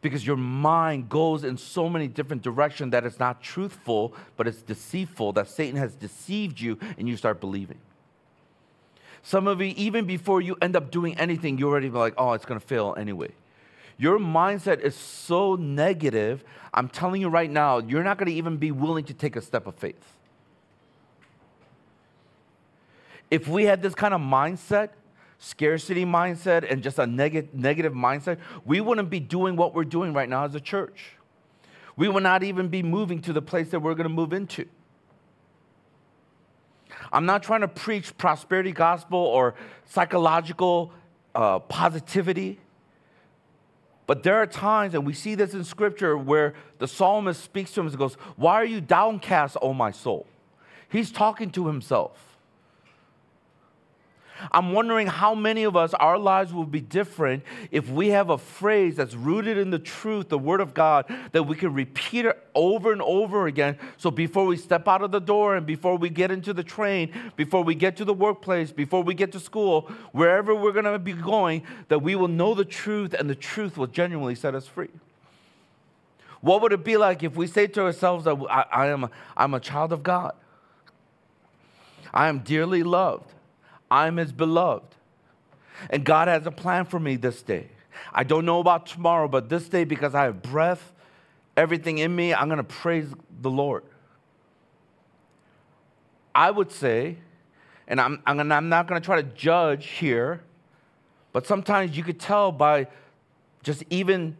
Because 0.00 0.26
your 0.26 0.36
mind 0.36 1.08
goes 1.08 1.44
in 1.44 1.56
so 1.56 1.88
many 1.88 2.08
different 2.08 2.42
directions 2.42 2.92
that 2.92 3.04
it's 3.04 3.18
not 3.18 3.42
truthful, 3.42 4.14
but 4.36 4.46
it's 4.46 4.62
deceitful, 4.62 5.32
that 5.32 5.48
Satan 5.48 5.76
has 5.76 5.94
deceived 5.94 6.60
you 6.60 6.78
and 6.96 7.08
you 7.08 7.16
start 7.16 7.40
believing. 7.40 7.78
Some 9.22 9.46
of 9.46 9.60
you, 9.60 9.74
even 9.76 10.04
before 10.04 10.40
you 10.40 10.56
end 10.62 10.76
up 10.76 10.90
doing 10.90 11.18
anything, 11.18 11.58
you're 11.58 11.70
already 11.70 11.90
like, 11.90 12.14
oh, 12.16 12.32
it's 12.32 12.44
gonna 12.44 12.60
fail 12.60 12.94
anyway. 12.96 13.30
Your 13.98 14.18
mindset 14.18 14.80
is 14.80 14.94
so 14.94 15.56
negative, 15.56 16.44
I'm 16.72 16.88
telling 16.88 17.20
you 17.20 17.28
right 17.28 17.50
now, 17.50 17.78
you're 17.78 18.04
not 18.04 18.18
gonna 18.18 18.30
even 18.30 18.56
be 18.56 18.70
willing 18.70 19.04
to 19.04 19.14
take 19.14 19.36
a 19.36 19.40
step 19.40 19.66
of 19.66 19.74
faith. 19.74 20.14
If 23.30 23.48
we 23.48 23.64
had 23.64 23.82
this 23.82 23.94
kind 23.94 24.14
of 24.14 24.20
mindset, 24.20 24.90
scarcity 25.38 26.04
mindset, 26.04 26.70
and 26.70 26.82
just 26.82 26.98
a 26.98 27.06
neg- 27.06 27.54
negative 27.54 27.92
mindset, 27.92 28.38
we 28.64 28.80
wouldn't 28.80 29.10
be 29.10 29.20
doing 29.20 29.56
what 29.56 29.74
we're 29.74 29.84
doing 29.84 30.12
right 30.12 30.28
now 30.28 30.44
as 30.44 30.54
a 30.54 30.60
church. 30.60 31.12
We 31.96 32.08
would 32.08 32.22
not 32.22 32.42
even 32.42 32.68
be 32.68 32.82
moving 32.82 33.20
to 33.22 33.32
the 33.32 33.42
place 33.42 33.70
that 33.70 33.80
we're 33.80 33.94
going 33.94 34.08
to 34.08 34.14
move 34.14 34.32
into. 34.32 34.66
I'm 37.12 37.26
not 37.26 37.42
trying 37.42 37.62
to 37.62 37.68
preach 37.68 38.16
prosperity 38.16 38.72
gospel 38.72 39.18
or 39.18 39.54
psychological 39.86 40.92
uh, 41.34 41.60
positivity. 41.60 42.60
But 44.06 44.22
there 44.22 44.36
are 44.36 44.46
times, 44.46 44.94
and 44.94 45.06
we 45.06 45.12
see 45.12 45.34
this 45.34 45.52
in 45.52 45.64
scripture, 45.64 46.16
where 46.16 46.54
the 46.78 46.88
psalmist 46.88 47.42
speaks 47.42 47.72
to 47.72 47.80
him 47.80 47.88
and 47.88 47.98
goes, 47.98 48.14
Why 48.36 48.54
are 48.54 48.64
you 48.64 48.80
downcast, 48.80 49.56
O 49.60 49.74
my 49.74 49.90
soul? 49.90 50.26
He's 50.88 51.10
talking 51.10 51.50
to 51.50 51.66
himself. 51.66 52.27
I'm 54.52 54.72
wondering 54.72 55.06
how 55.06 55.34
many 55.34 55.64
of 55.64 55.76
us, 55.76 55.94
our 55.94 56.18
lives 56.18 56.52
will 56.52 56.64
be 56.64 56.80
different 56.80 57.42
if 57.70 57.90
we 57.90 58.08
have 58.08 58.30
a 58.30 58.38
phrase 58.38 58.96
that's 58.96 59.14
rooted 59.14 59.58
in 59.58 59.70
the 59.70 59.78
truth, 59.78 60.28
the 60.28 60.38
Word 60.38 60.60
of 60.60 60.74
God, 60.74 61.06
that 61.32 61.42
we 61.44 61.56
can 61.56 61.74
repeat 61.74 62.24
it 62.24 62.42
over 62.54 62.92
and 62.92 63.02
over 63.02 63.46
again. 63.46 63.78
So 63.96 64.10
before 64.10 64.46
we 64.46 64.56
step 64.56 64.86
out 64.88 65.02
of 65.02 65.10
the 65.10 65.20
door 65.20 65.56
and 65.56 65.66
before 65.66 65.96
we 65.96 66.08
get 66.08 66.30
into 66.30 66.52
the 66.52 66.62
train, 66.64 67.12
before 67.36 67.64
we 67.64 67.74
get 67.74 67.96
to 67.96 68.04
the 68.04 68.14
workplace, 68.14 68.70
before 68.70 69.02
we 69.02 69.14
get 69.14 69.32
to 69.32 69.40
school, 69.40 69.82
wherever 70.12 70.54
we're 70.54 70.72
going 70.72 70.84
to 70.84 70.98
be 70.98 71.12
going, 71.12 71.62
that 71.88 72.00
we 72.00 72.14
will 72.14 72.28
know 72.28 72.54
the 72.54 72.64
truth 72.64 73.14
and 73.14 73.28
the 73.28 73.34
truth 73.34 73.76
will 73.76 73.86
genuinely 73.86 74.34
set 74.34 74.54
us 74.54 74.66
free. 74.66 74.90
What 76.40 76.62
would 76.62 76.72
it 76.72 76.84
be 76.84 76.96
like 76.96 77.22
if 77.22 77.36
we 77.36 77.46
say 77.46 77.66
to 77.66 77.82
ourselves 77.82 78.24
that 78.24 78.36
I, 78.48 78.64
I 78.70 78.86
am 78.86 79.10
I'm 79.36 79.54
a 79.54 79.60
child 79.60 79.92
of 79.92 80.02
God? 80.02 80.34
I 82.12 82.28
am 82.28 82.40
dearly 82.40 82.82
loved. 82.82 83.32
I'm 83.90 84.16
his 84.16 84.32
beloved. 84.32 84.94
And 85.90 86.04
God 86.04 86.28
has 86.28 86.46
a 86.46 86.50
plan 86.50 86.84
for 86.84 86.98
me 86.98 87.16
this 87.16 87.42
day. 87.42 87.68
I 88.12 88.24
don't 88.24 88.44
know 88.44 88.60
about 88.60 88.86
tomorrow, 88.86 89.28
but 89.28 89.48
this 89.48 89.68
day, 89.68 89.84
because 89.84 90.14
I 90.14 90.24
have 90.24 90.42
breath, 90.42 90.92
everything 91.56 91.98
in 91.98 92.14
me, 92.14 92.34
I'm 92.34 92.48
going 92.48 92.58
to 92.58 92.64
praise 92.64 93.08
the 93.40 93.50
Lord. 93.50 93.84
I 96.34 96.50
would 96.50 96.70
say, 96.70 97.16
and 97.86 98.00
I'm, 98.00 98.22
I'm, 98.26 98.52
I'm 98.52 98.68
not 98.68 98.86
going 98.86 99.00
to 99.00 99.04
try 99.04 99.20
to 99.20 99.28
judge 99.28 99.86
here, 99.86 100.42
but 101.32 101.46
sometimes 101.46 101.96
you 101.96 102.04
could 102.04 102.20
tell 102.20 102.52
by 102.52 102.86
just 103.62 103.82
even 103.90 104.36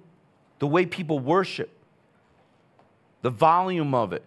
the 0.59 0.67
way 0.67 0.87
people 0.87 1.19
worship, 1.19 1.71
the 3.23 3.31
volume 3.31 3.95
of 3.95 4.13
it, 4.13 4.25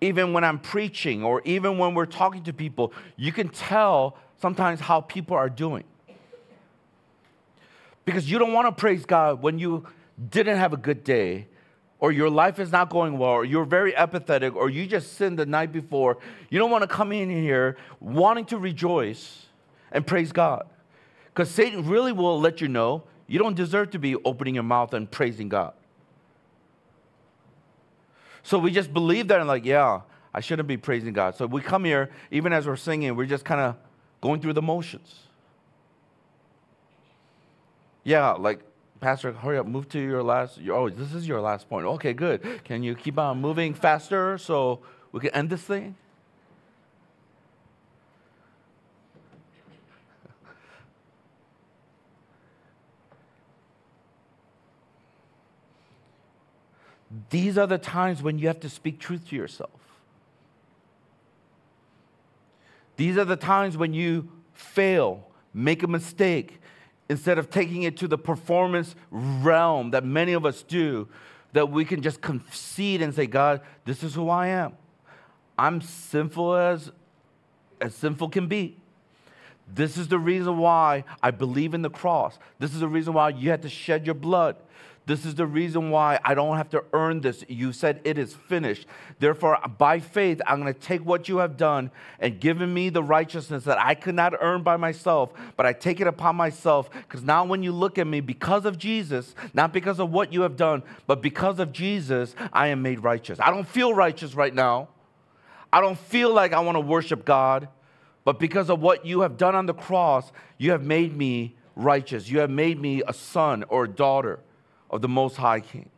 even 0.00 0.32
when 0.32 0.44
I'm 0.44 0.58
preaching 0.58 1.22
or 1.24 1.42
even 1.44 1.78
when 1.78 1.94
we're 1.94 2.06
talking 2.06 2.42
to 2.44 2.52
people, 2.52 2.92
you 3.16 3.32
can 3.32 3.48
tell 3.48 4.16
sometimes 4.40 4.80
how 4.80 5.00
people 5.00 5.36
are 5.36 5.50
doing. 5.50 5.84
Because 8.04 8.30
you 8.30 8.38
don't 8.38 8.52
want 8.52 8.66
to 8.66 8.72
praise 8.72 9.04
God 9.04 9.42
when 9.42 9.58
you 9.58 9.86
didn't 10.30 10.58
have 10.58 10.72
a 10.72 10.76
good 10.76 11.04
day, 11.04 11.46
or 11.98 12.12
your 12.12 12.30
life 12.30 12.58
is 12.58 12.72
not 12.72 12.88
going 12.88 13.18
well, 13.18 13.30
or 13.30 13.44
you're 13.44 13.66
very 13.66 13.94
apathetic, 13.94 14.56
or 14.56 14.70
you 14.70 14.86
just 14.86 15.14
sinned 15.14 15.38
the 15.38 15.44
night 15.44 15.70
before. 15.70 16.16
You 16.48 16.58
don't 16.58 16.70
want 16.70 16.82
to 16.82 16.88
come 16.88 17.12
in 17.12 17.28
here 17.28 17.76
wanting 18.00 18.46
to 18.46 18.58
rejoice 18.58 19.46
and 19.92 20.06
praise 20.06 20.32
God. 20.32 20.66
Because 21.26 21.50
Satan 21.50 21.86
really 21.86 22.12
will 22.12 22.40
let 22.40 22.60
you 22.60 22.68
know 22.68 23.04
you 23.26 23.38
don't 23.38 23.54
deserve 23.54 23.90
to 23.90 23.98
be 23.98 24.16
opening 24.24 24.54
your 24.54 24.64
mouth 24.64 24.94
and 24.94 25.10
praising 25.10 25.48
God. 25.48 25.74
So 28.42 28.58
we 28.58 28.70
just 28.70 28.92
believe 28.92 29.28
that 29.28 29.38
and 29.38 29.48
like, 29.48 29.64
yeah, 29.64 30.00
I 30.32 30.40
shouldn't 30.40 30.68
be 30.68 30.76
praising 30.76 31.12
God. 31.12 31.36
So 31.36 31.46
we 31.46 31.60
come 31.60 31.84
here, 31.84 32.10
even 32.30 32.52
as 32.52 32.66
we're 32.66 32.76
singing, 32.76 33.16
we're 33.16 33.26
just 33.26 33.44
kind 33.44 33.60
of 33.60 33.76
going 34.20 34.40
through 34.40 34.54
the 34.54 34.62
motions. 34.62 35.14
Yeah, 38.04 38.32
like, 38.32 38.60
Pastor, 39.00 39.32
hurry 39.32 39.58
up, 39.58 39.66
move 39.66 39.88
to 39.90 39.98
your 39.98 40.22
last. 40.22 40.58
Oh, 40.70 40.88
this 40.88 41.14
is 41.14 41.26
your 41.26 41.40
last 41.40 41.68
point. 41.68 41.86
Okay, 41.86 42.12
good. 42.12 42.64
Can 42.64 42.82
you 42.82 42.94
keep 42.94 43.18
on 43.18 43.40
moving 43.40 43.74
faster 43.74 44.36
so 44.38 44.80
we 45.12 45.20
can 45.20 45.30
end 45.30 45.50
this 45.50 45.62
thing? 45.62 45.96
These 57.30 57.58
are 57.58 57.66
the 57.66 57.78
times 57.78 58.22
when 58.22 58.38
you 58.38 58.46
have 58.46 58.60
to 58.60 58.68
speak 58.68 58.98
truth 58.98 59.28
to 59.30 59.36
yourself. 59.36 59.70
These 62.96 63.16
are 63.16 63.24
the 63.24 63.36
times 63.36 63.76
when 63.76 63.94
you 63.94 64.28
fail, 64.52 65.26
make 65.54 65.82
a 65.82 65.86
mistake, 65.86 66.60
instead 67.08 67.38
of 67.38 67.50
taking 67.50 67.82
it 67.82 67.96
to 67.96 68.06
the 68.06 68.18
performance 68.18 68.94
realm 69.10 69.90
that 69.90 70.04
many 70.04 70.32
of 70.32 70.46
us 70.46 70.62
do, 70.62 71.08
that 71.52 71.70
we 71.70 71.84
can 71.84 72.02
just 72.02 72.20
concede 72.20 73.02
and 73.02 73.12
say, 73.12 73.26
God, 73.26 73.62
this 73.84 74.04
is 74.04 74.14
who 74.14 74.28
I 74.28 74.48
am. 74.48 74.74
I'm 75.58 75.80
sinful 75.80 76.54
as, 76.54 76.92
as 77.80 77.94
sinful 77.94 78.28
can 78.28 78.46
be. 78.46 78.76
This 79.72 79.96
is 79.96 80.08
the 80.08 80.18
reason 80.18 80.58
why 80.58 81.04
I 81.22 81.30
believe 81.30 81.74
in 81.74 81.82
the 81.82 81.90
cross. 81.90 82.38
This 82.58 82.72
is 82.74 82.80
the 82.80 82.88
reason 82.88 83.14
why 83.14 83.30
you 83.30 83.50
had 83.50 83.62
to 83.62 83.68
shed 83.68 84.06
your 84.06 84.14
blood. 84.14 84.56
This 85.06 85.24
is 85.24 85.34
the 85.34 85.46
reason 85.46 85.90
why 85.90 86.20
I 86.24 86.34
don't 86.34 86.56
have 86.56 86.70
to 86.70 86.84
earn 86.92 87.20
this. 87.20 87.44
You 87.48 87.72
said 87.72 88.00
it 88.04 88.18
is 88.18 88.34
finished. 88.34 88.86
Therefore, 89.18 89.58
by 89.76 89.98
faith, 89.98 90.40
I'm 90.46 90.60
going 90.60 90.72
to 90.72 90.78
take 90.78 91.04
what 91.04 91.28
you 91.28 91.38
have 91.38 91.56
done 91.56 91.90
and 92.20 92.38
given 92.38 92.72
me 92.72 92.90
the 92.90 93.02
righteousness 93.02 93.64
that 93.64 93.78
I 93.80 93.94
could 93.94 94.14
not 94.14 94.34
earn 94.40 94.62
by 94.62 94.76
myself, 94.76 95.32
but 95.56 95.66
I 95.66 95.72
take 95.72 96.00
it 96.00 96.06
upon 96.06 96.36
myself. 96.36 96.90
Because 96.90 97.22
now, 97.22 97.44
when 97.44 97.62
you 97.62 97.72
look 97.72 97.98
at 97.98 98.06
me, 98.06 98.20
because 98.20 98.64
of 98.64 98.78
Jesus, 98.78 99.34
not 99.54 99.72
because 99.72 99.98
of 99.98 100.12
what 100.12 100.32
you 100.32 100.42
have 100.42 100.56
done, 100.56 100.82
but 101.06 101.22
because 101.22 101.58
of 101.58 101.72
Jesus, 101.72 102.36
I 102.52 102.68
am 102.68 102.82
made 102.82 103.02
righteous. 103.02 103.40
I 103.40 103.50
don't 103.50 103.66
feel 103.66 103.94
righteous 103.94 104.34
right 104.34 104.54
now. 104.54 104.88
I 105.72 105.80
don't 105.80 105.98
feel 105.98 106.32
like 106.32 106.52
I 106.52 106.60
want 106.60 106.76
to 106.76 106.80
worship 106.80 107.24
God. 107.24 107.68
But 108.24 108.38
because 108.38 108.68
of 108.68 108.80
what 108.80 109.06
you 109.06 109.22
have 109.22 109.36
done 109.36 109.54
on 109.54 109.66
the 109.66 109.74
cross, 109.74 110.30
you 110.58 110.72
have 110.72 110.84
made 110.84 111.16
me 111.16 111.56
righteous. 111.74 112.28
You 112.28 112.40
have 112.40 112.50
made 112.50 112.78
me 112.78 113.02
a 113.08 113.14
son 113.14 113.64
or 113.68 113.84
a 113.84 113.88
daughter 113.88 114.40
of 114.90 115.00
the 115.00 115.08
Most 115.08 115.36
High 115.36 115.60
King. 115.60 115.88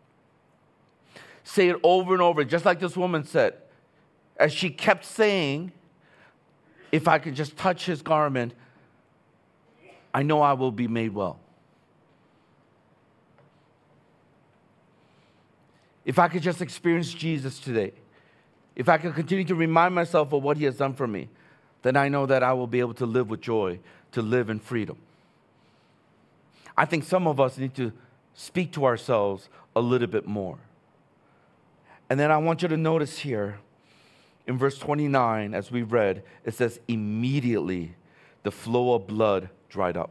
Say 1.45 1.69
it 1.69 1.77
over 1.83 2.13
and 2.13 2.23
over, 2.23 2.45
just 2.45 2.65
like 2.65 2.79
this 2.79 2.97
woman 2.97 3.25
said. 3.25 3.55
As 4.37 4.53
she 4.53 4.71
kept 4.71 5.05
saying, 5.05 5.73
If 6.91 7.09
I 7.09 7.19
could 7.19 7.35
just 7.35 7.57
touch 7.57 7.87
his 7.87 8.03
garment, 8.03 8.55
I 10.15 10.23
know 10.23 10.43
I 10.43 10.53
will 10.53 10.71
be 10.71 10.87
made 10.87 11.15
well. 11.15 11.39
If 16.05 16.19
I 16.19 16.29
could 16.29 16.43
just 16.43 16.61
experience 16.61 17.13
Jesus 17.13 17.59
today, 17.59 17.93
if 18.75 18.89
I 18.89 18.99
could 18.99 19.15
continue 19.15 19.45
to 19.45 19.55
remind 19.55 19.95
myself 19.95 20.33
of 20.33 20.43
what 20.43 20.57
he 20.57 20.65
has 20.65 20.77
done 20.77 20.95
for 20.95 21.07
me, 21.07 21.29
then 21.83 21.97
I 21.97 22.09
know 22.09 22.27
that 22.27 22.43
I 22.43 22.53
will 22.53 22.67
be 22.67 22.81
able 22.81 22.95
to 22.95 23.07
live 23.07 23.31
with 23.31 23.41
joy, 23.41 23.79
to 24.13 24.23
live 24.23 24.51
in 24.51 24.59
freedom. 24.59 24.97
I 26.77 26.85
think 26.85 27.05
some 27.05 27.27
of 27.27 27.39
us 27.39 27.59
need 27.59 27.75
to 27.75 27.93
speak 28.35 28.73
to 28.73 28.85
ourselves 28.85 29.49
a 29.75 29.81
little 29.81 30.09
bit 30.09 30.27
more. 30.27 30.59
And 32.11 32.19
then 32.19 32.31
I 32.31 32.39
want 32.39 32.63
you 32.63 32.69
to 32.69 32.77
notice 32.77 33.19
here 33.19 33.59
in 34.47 34.59
verse 34.59 34.79
29, 34.79 35.55
as 35.55 35.71
we 35.71 35.83
read, 35.83 36.23
it 36.45 36.55
says, 36.55 36.81
immediately 36.89 37.95
the 38.43 38.51
flow 38.51 38.95
of 38.95 39.07
blood 39.07 39.49
dried 39.69 39.97
up. 39.97 40.11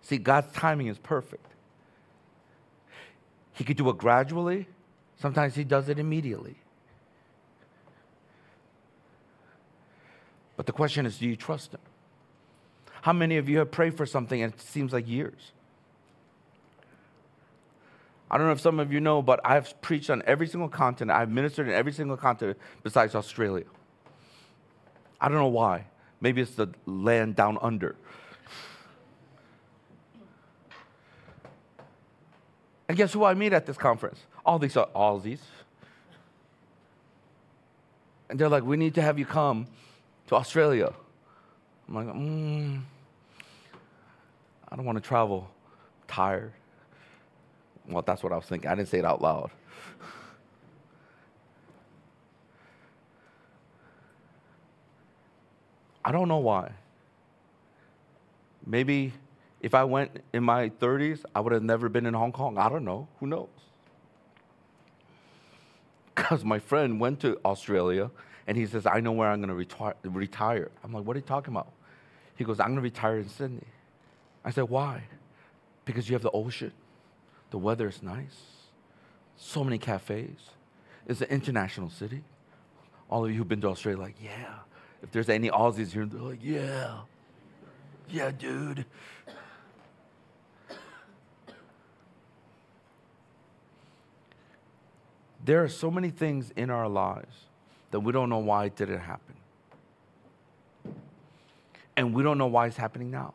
See, 0.00 0.18
God's 0.18 0.52
timing 0.52 0.88
is 0.88 0.98
perfect. 0.98 1.46
He 3.52 3.64
could 3.64 3.76
do 3.76 3.88
it 3.90 3.98
gradually, 3.98 4.66
sometimes 5.20 5.54
He 5.54 5.64
does 5.64 5.88
it 5.88 5.98
immediately. 5.98 6.56
But 10.56 10.66
the 10.66 10.72
question 10.72 11.06
is 11.06 11.18
do 11.18 11.28
you 11.28 11.36
trust 11.36 11.72
Him? 11.72 11.80
How 13.02 13.12
many 13.12 13.36
of 13.36 13.48
you 13.48 13.58
have 13.58 13.70
prayed 13.70 13.96
for 13.96 14.06
something 14.06 14.42
and 14.42 14.52
it 14.52 14.60
seems 14.60 14.92
like 14.92 15.08
years? 15.08 15.52
I 18.32 18.38
don't 18.38 18.46
know 18.46 18.52
if 18.54 18.60
some 18.60 18.80
of 18.80 18.90
you 18.90 18.98
know, 18.98 19.20
but 19.20 19.40
I've 19.44 19.78
preached 19.82 20.08
on 20.08 20.22
every 20.26 20.46
single 20.46 20.70
continent. 20.70 21.16
I've 21.16 21.30
ministered 21.30 21.68
in 21.68 21.74
every 21.74 21.92
single 21.92 22.16
continent 22.16 22.58
besides 22.82 23.14
Australia. 23.14 23.66
I 25.20 25.28
don't 25.28 25.36
know 25.36 25.48
why. 25.48 25.84
Maybe 26.22 26.40
it's 26.40 26.54
the 26.54 26.68
land 26.86 27.36
down 27.36 27.58
under. 27.60 27.94
And 32.88 32.96
guess 32.96 33.12
who 33.12 33.22
I 33.24 33.34
meet 33.34 33.52
at 33.52 33.66
this 33.66 33.76
conference? 33.76 34.18
All 34.46 34.58
these 34.58 34.78
are 34.78 34.88
Aussies. 34.96 35.40
And 38.30 38.38
they're 38.38 38.48
like, 38.48 38.64
we 38.64 38.78
need 38.78 38.94
to 38.94 39.02
have 39.02 39.18
you 39.18 39.26
come 39.26 39.66
to 40.28 40.36
Australia. 40.36 40.92
I'm 41.86 41.94
like, 41.94 42.06
mm, 42.06 42.80
I 44.70 44.76
don't 44.76 44.86
want 44.86 44.96
to 44.96 45.06
travel 45.06 45.50
tired. 46.08 46.52
Well, 47.92 48.02
that's 48.06 48.22
what 48.22 48.32
I 48.32 48.36
was 48.36 48.46
thinking. 48.46 48.70
I 48.70 48.74
didn't 48.74 48.88
say 48.88 48.98
it 48.98 49.04
out 49.04 49.22
loud. 49.22 49.50
I 56.04 56.10
don't 56.10 56.28
know 56.28 56.38
why. 56.38 56.72
Maybe 58.66 59.12
if 59.60 59.74
I 59.74 59.84
went 59.84 60.22
in 60.32 60.42
my 60.42 60.70
30s, 60.70 61.24
I 61.34 61.40
would 61.40 61.52
have 61.52 61.62
never 61.62 61.88
been 61.88 62.06
in 62.06 62.14
Hong 62.14 62.32
Kong. 62.32 62.58
I 62.58 62.68
don't 62.68 62.84
know. 62.84 63.08
Who 63.20 63.26
knows? 63.26 63.48
Because 66.14 66.44
my 66.44 66.58
friend 66.58 67.00
went 67.00 67.20
to 67.20 67.38
Australia 67.44 68.10
and 68.46 68.56
he 68.56 68.66
says, 68.66 68.86
I 68.86 69.00
know 69.00 69.12
where 69.12 69.28
I'm 69.28 69.40
going 69.40 69.48
to 69.48 69.54
retire, 69.54 69.94
retire. 70.04 70.70
I'm 70.84 70.92
like, 70.92 71.04
what 71.04 71.16
are 71.16 71.20
you 71.20 71.24
talking 71.24 71.54
about? 71.54 71.72
He 72.36 72.44
goes, 72.44 72.60
I'm 72.60 72.68
going 72.68 72.76
to 72.76 72.82
retire 72.82 73.18
in 73.18 73.28
Sydney. 73.28 73.66
I 74.44 74.50
said, 74.50 74.64
why? 74.68 75.04
Because 75.84 76.08
you 76.08 76.14
have 76.14 76.22
the 76.22 76.30
ocean. 76.30 76.72
The 77.52 77.58
weather 77.58 77.86
is 77.86 78.02
nice. 78.02 78.40
So 79.36 79.62
many 79.62 79.76
cafes. 79.76 80.38
It's 81.06 81.20
an 81.20 81.28
international 81.28 81.90
city. 81.90 82.24
All 83.10 83.26
of 83.26 83.30
you 83.30 83.36
who've 83.36 83.46
been 83.46 83.60
to 83.60 83.68
Australia, 83.68 84.00
like, 84.00 84.14
yeah. 84.24 84.54
If 85.02 85.12
there's 85.12 85.28
any 85.28 85.50
Aussies 85.50 85.92
here, 85.92 86.06
they're 86.06 86.18
like, 86.18 86.38
yeah. 86.42 87.00
Yeah, 88.08 88.30
dude. 88.30 88.86
There 95.44 95.62
are 95.62 95.68
so 95.68 95.90
many 95.90 96.08
things 96.08 96.52
in 96.56 96.70
our 96.70 96.88
lives 96.88 97.36
that 97.90 98.00
we 98.00 98.12
don't 98.12 98.30
know 98.30 98.38
why 98.38 98.64
it 98.64 98.76
didn't 98.76 99.00
happen. 99.00 99.34
And 101.98 102.14
we 102.14 102.22
don't 102.22 102.38
know 102.38 102.46
why 102.46 102.68
it's 102.68 102.78
happening 102.78 103.10
now. 103.10 103.34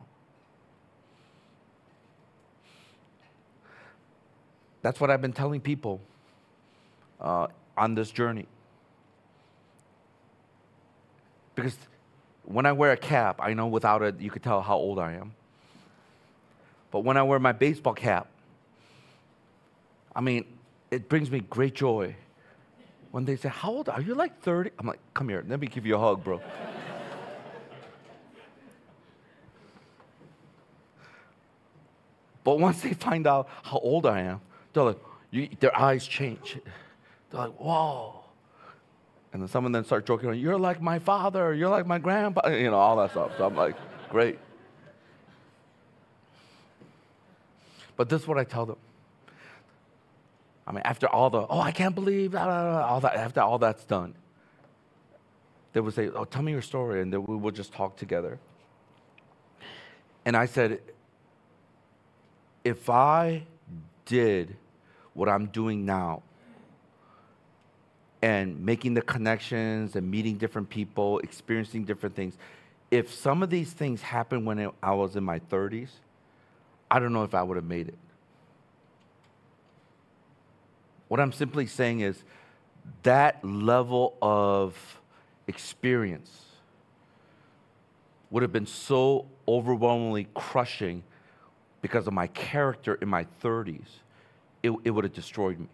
That's 4.88 5.00
what 5.02 5.10
I've 5.10 5.20
been 5.20 5.34
telling 5.34 5.60
people 5.60 6.00
uh, 7.20 7.48
on 7.76 7.94
this 7.94 8.10
journey. 8.10 8.46
Because 11.54 11.76
when 12.46 12.64
I 12.64 12.72
wear 12.72 12.92
a 12.92 12.96
cap, 12.96 13.38
I 13.38 13.52
know 13.52 13.66
without 13.66 14.00
it, 14.00 14.18
you 14.18 14.30
could 14.30 14.42
tell 14.42 14.62
how 14.62 14.78
old 14.78 14.98
I 14.98 15.12
am. 15.12 15.34
But 16.90 17.00
when 17.00 17.18
I 17.18 17.22
wear 17.22 17.38
my 17.38 17.52
baseball 17.52 17.92
cap, 17.92 18.28
I 20.16 20.22
mean, 20.22 20.46
it 20.90 21.10
brings 21.10 21.30
me 21.30 21.40
great 21.40 21.74
joy 21.74 22.16
when 23.10 23.26
they 23.26 23.36
say, 23.36 23.50
How 23.50 23.72
old 23.72 23.90
are 23.90 24.00
you? 24.00 24.14
Like 24.14 24.40
30? 24.40 24.70
I'm 24.78 24.86
like, 24.86 25.00
Come 25.12 25.28
here, 25.28 25.44
let 25.46 25.60
me 25.60 25.66
give 25.66 25.84
you 25.84 25.96
a 25.96 25.98
hug, 25.98 26.24
bro. 26.24 26.40
but 32.42 32.58
once 32.58 32.80
they 32.80 32.94
find 32.94 33.26
out 33.26 33.50
how 33.64 33.80
old 33.80 34.06
I 34.06 34.22
am, 34.22 34.40
they're 34.72 34.84
like, 34.84 34.98
you, 35.30 35.48
their 35.60 35.76
eyes 35.78 36.06
change. 36.06 36.58
They're 37.30 37.40
like, 37.40 37.54
Whoa. 37.58 38.14
And 39.32 39.42
then 39.42 39.48
some 39.48 39.66
of 39.66 39.72
them 39.72 39.84
start 39.84 40.06
joking 40.06 40.32
You're 40.34 40.58
like 40.58 40.80
my 40.80 40.98
father, 40.98 41.52
you're 41.54 41.68
like 41.68 41.86
my 41.86 41.98
grandpa, 41.98 42.48
you 42.50 42.70
know, 42.70 42.76
all 42.76 42.96
that 42.96 43.10
stuff. 43.10 43.32
So 43.36 43.46
I'm 43.46 43.56
like, 43.56 43.76
Great. 44.10 44.38
But 47.96 48.08
this 48.08 48.22
is 48.22 48.28
what 48.28 48.38
I 48.38 48.44
tell 48.44 48.64
them 48.64 48.76
I 50.68 50.72
mean, 50.72 50.82
after 50.84 51.08
all 51.08 51.30
the, 51.30 51.46
oh, 51.48 51.60
I 51.60 51.72
can't 51.72 51.94
believe, 51.94 52.32
blah, 52.32 52.44
blah, 52.44 52.62
blah, 52.62 52.86
all 52.86 53.00
that, 53.00 53.16
after 53.16 53.40
all 53.40 53.58
that's 53.58 53.84
done, 53.84 54.14
they 55.72 55.80
would 55.80 55.94
say, 55.94 56.10
oh, 56.14 56.24
tell 56.24 56.42
me 56.42 56.52
your 56.52 56.60
story, 56.60 57.00
and 57.00 57.10
then 57.10 57.24
we 57.24 57.36
would 57.36 57.54
just 57.54 57.72
talk 57.72 57.96
together. 57.96 58.38
And 60.26 60.36
I 60.36 60.44
said, 60.44 60.80
if 62.64 62.90
I 62.90 63.44
did 64.08 64.56
what 65.14 65.28
I'm 65.28 65.46
doing 65.46 65.86
now, 65.86 66.22
and 68.20 68.64
making 68.64 68.94
the 68.94 69.02
connections 69.02 69.94
and 69.94 70.10
meeting 70.10 70.38
different 70.38 70.68
people, 70.68 71.20
experiencing 71.20 71.84
different 71.84 72.16
things, 72.16 72.36
if 72.90 73.12
some 73.12 73.42
of 73.42 73.50
these 73.50 73.72
things 73.72 74.00
happened 74.00 74.46
when 74.46 74.70
I 74.82 74.94
was 74.94 75.14
in 75.14 75.22
my 75.22 75.38
30s, 75.38 75.90
I 76.90 76.98
don't 76.98 77.12
know 77.12 77.22
if 77.22 77.34
I 77.34 77.42
would 77.42 77.56
have 77.56 77.66
made 77.66 77.88
it. 77.88 77.98
What 81.08 81.20
I'm 81.20 81.32
simply 81.32 81.66
saying 81.66 82.00
is 82.00 82.24
that 83.02 83.44
level 83.44 84.16
of 84.22 85.00
experience 85.46 86.44
would 88.30 88.42
have 88.42 88.52
been 88.52 88.66
so 88.66 89.26
overwhelmingly 89.46 90.28
crushing 90.34 91.02
because 91.80 92.06
of 92.06 92.12
my 92.12 92.26
character 92.28 92.94
in 92.96 93.08
my 93.08 93.26
30s, 93.42 93.86
it, 94.62 94.72
it 94.84 94.90
would 94.90 95.04
have 95.04 95.12
destroyed 95.14 95.58
me. 95.58 95.68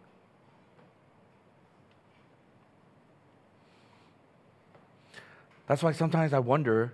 That's 5.66 5.82
why 5.82 5.92
sometimes 5.92 6.32
I 6.32 6.40
wonder, 6.40 6.92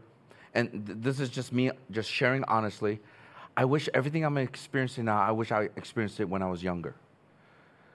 and 0.54 0.86
th- 0.86 0.98
this 1.00 1.18
is 1.20 1.28
just 1.28 1.52
me 1.52 1.70
just 1.90 2.08
sharing 2.08 2.44
honestly, 2.44 3.00
I 3.56 3.64
wish 3.64 3.88
everything 3.92 4.24
I'm 4.24 4.38
experiencing 4.38 5.06
now, 5.06 5.20
I 5.20 5.32
wish 5.32 5.50
I 5.50 5.68
experienced 5.76 6.20
it 6.20 6.28
when 6.28 6.42
I 6.42 6.48
was 6.48 6.62
younger. 6.62 6.94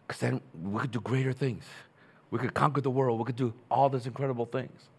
Because 0.06 0.20
then 0.20 0.42
we 0.62 0.82
could 0.82 0.92
do 0.92 1.00
greater 1.00 1.34
things. 1.34 1.64
We 2.30 2.40
could 2.40 2.54
conquer 2.54 2.82
the 2.82 2.90
world. 2.90 3.18
We 3.20 3.26
could 3.26 3.36
do 3.38 3.54
all 3.72 3.90
these 3.90 4.06
incredible 4.06 4.46
things. 4.46 4.90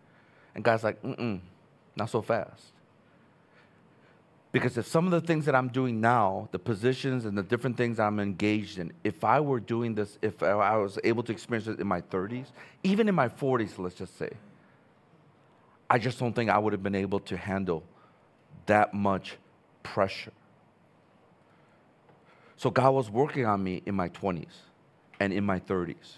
And 0.55 0.65
God's 0.65 0.83
like, 0.83 1.01
mm-mm, 1.03 1.41
not 1.95 2.11
so 2.11 2.23
fast. 2.23 2.73
Because 4.53 4.79
if 4.79 4.87
some 4.87 5.05
of 5.05 5.11
the 5.11 5.21
things 5.21 5.45
that 5.45 5.55
I'm 5.55 5.69
doing 5.69 6.01
now, 6.01 6.49
the 6.53 6.59
positions 6.59 7.27
and 7.27 7.37
the 7.37 7.43
different 7.43 7.77
things 7.77 8.01
I'm 8.01 8.19
engaged 8.21 8.79
in, 8.79 8.93
if 9.05 9.23
I 9.25 9.41
were 9.41 9.61
doing 9.61 9.95
this, 9.95 10.19
if 10.23 10.43
I 10.43 10.77
was 10.77 10.99
able 11.05 11.23
to 11.25 11.33
experience 11.33 11.67
it 11.67 11.79
in 11.79 11.87
my 11.87 12.01
30s, 12.01 12.47
even 12.83 13.09
in 13.09 13.15
my 13.15 13.29
40s, 13.29 13.79
let's 13.79 13.97
just 13.97 14.17
say, 14.17 14.31
I 15.91 15.99
just 15.99 16.19
don't 16.19 16.33
think 16.33 16.49
I 16.51 16.59
would 16.59 16.73
have 16.73 16.83
been 16.83 16.95
able 16.95 17.21
to 17.21 17.37
handle 17.37 17.83
that 18.67 18.95
much 18.95 19.37
pressure. 19.83 20.33
So 22.57 22.71
God 22.71 22.91
was 22.93 23.11
working 23.11 23.45
on 23.45 23.63
me 23.63 23.83
in 23.85 23.95
my 23.95 24.09
20s 24.09 24.47
and 25.21 25.33
in 25.33 25.45
my 25.45 25.61
30s. 25.61 26.17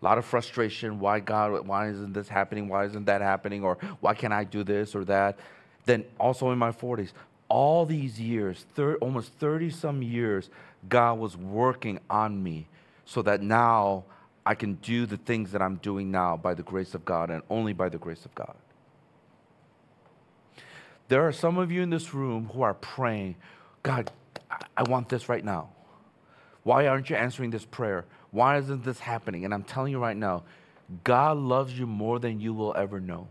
a 0.00 0.04
lot 0.04 0.18
of 0.18 0.24
frustration. 0.24 1.00
Why, 1.00 1.20
God, 1.20 1.66
why 1.66 1.88
isn't 1.88 2.12
this 2.12 2.28
happening? 2.28 2.68
Why 2.68 2.84
isn't 2.84 3.06
that 3.06 3.22
happening? 3.22 3.64
Or 3.64 3.78
why 4.00 4.14
can't 4.14 4.32
I 4.32 4.44
do 4.44 4.62
this 4.62 4.94
or 4.94 5.04
that? 5.06 5.38
Then 5.86 6.04
also 6.20 6.50
in 6.50 6.58
my 6.58 6.72
40s, 6.72 7.12
all 7.48 7.86
these 7.86 8.20
years, 8.20 8.66
thir- 8.74 8.96
almost 8.96 9.32
30 9.34 9.70
some 9.70 10.02
years, 10.02 10.50
God 10.88 11.18
was 11.18 11.36
working 11.36 12.00
on 12.10 12.42
me 12.42 12.68
so 13.04 13.22
that 13.22 13.42
now 13.42 14.04
I 14.46 14.54
can 14.54 14.74
do 14.74 15.06
the 15.06 15.16
things 15.16 15.52
that 15.52 15.62
I'm 15.62 15.76
doing 15.76 16.10
now 16.10 16.36
by 16.36 16.54
the 16.54 16.62
grace 16.62 16.94
of 16.94 17.04
God 17.04 17.30
and 17.30 17.42
only 17.48 17.72
by 17.72 17.88
the 17.88 17.98
grace 17.98 18.24
of 18.24 18.34
God. 18.34 18.54
There 21.08 21.26
are 21.26 21.32
some 21.32 21.58
of 21.58 21.70
you 21.70 21.82
in 21.82 21.90
this 21.90 22.14
room 22.14 22.50
who 22.52 22.62
are 22.62 22.74
praying, 22.74 23.36
God, 23.82 24.10
I 24.76 24.82
want 24.84 25.08
this 25.08 25.28
right 25.28 25.44
now. 25.44 25.70
Why 26.62 26.86
aren't 26.86 27.10
you 27.10 27.16
answering 27.16 27.50
this 27.50 27.64
prayer? 27.64 28.06
Why 28.30 28.56
isn't 28.58 28.84
this 28.84 28.98
happening? 28.98 29.44
And 29.44 29.52
I'm 29.52 29.64
telling 29.64 29.92
you 29.92 29.98
right 29.98 30.16
now, 30.16 30.44
God 31.04 31.36
loves 31.36 31.78
you 31.78 31.86
more 31.86 32.18
than 32.18 32.40
you 32.40 32.54
will 32.54 32.74
ever 32.76 33.00
know. 33.00 33.28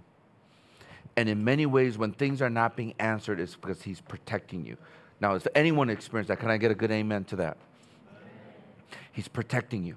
And 1.15 1.29
in 1.29 1.43
many 1.43 1.65
ways, 1.65 1.97
when 1.97 2.11
things 2.11 2.41
are 2.41 2.49
not 2.49 2.75
being 2.75 2.93
answered, 2.99 3.39
it's 3.39 3.55
because 3.55 3.83
He's 3.83 4.01
protecting 4.01 4.65
you. 4.65 4.77
Now, 5.19 5.35
if 5.35 5.47
anyone 5.55 5.89
experienced 5.89 6.29
that, 6.29 6.39
can 6.39 6.49
I 6.49 6.57
get 6.57 6.71
a 6.71 6.75
good 6.75 6.91
amen 6.91 7.25
to 7.25 7.35
that? 7.37 7.57
He's 9.11 9.27
protecting 9.27 9.83
you 9.83 9.95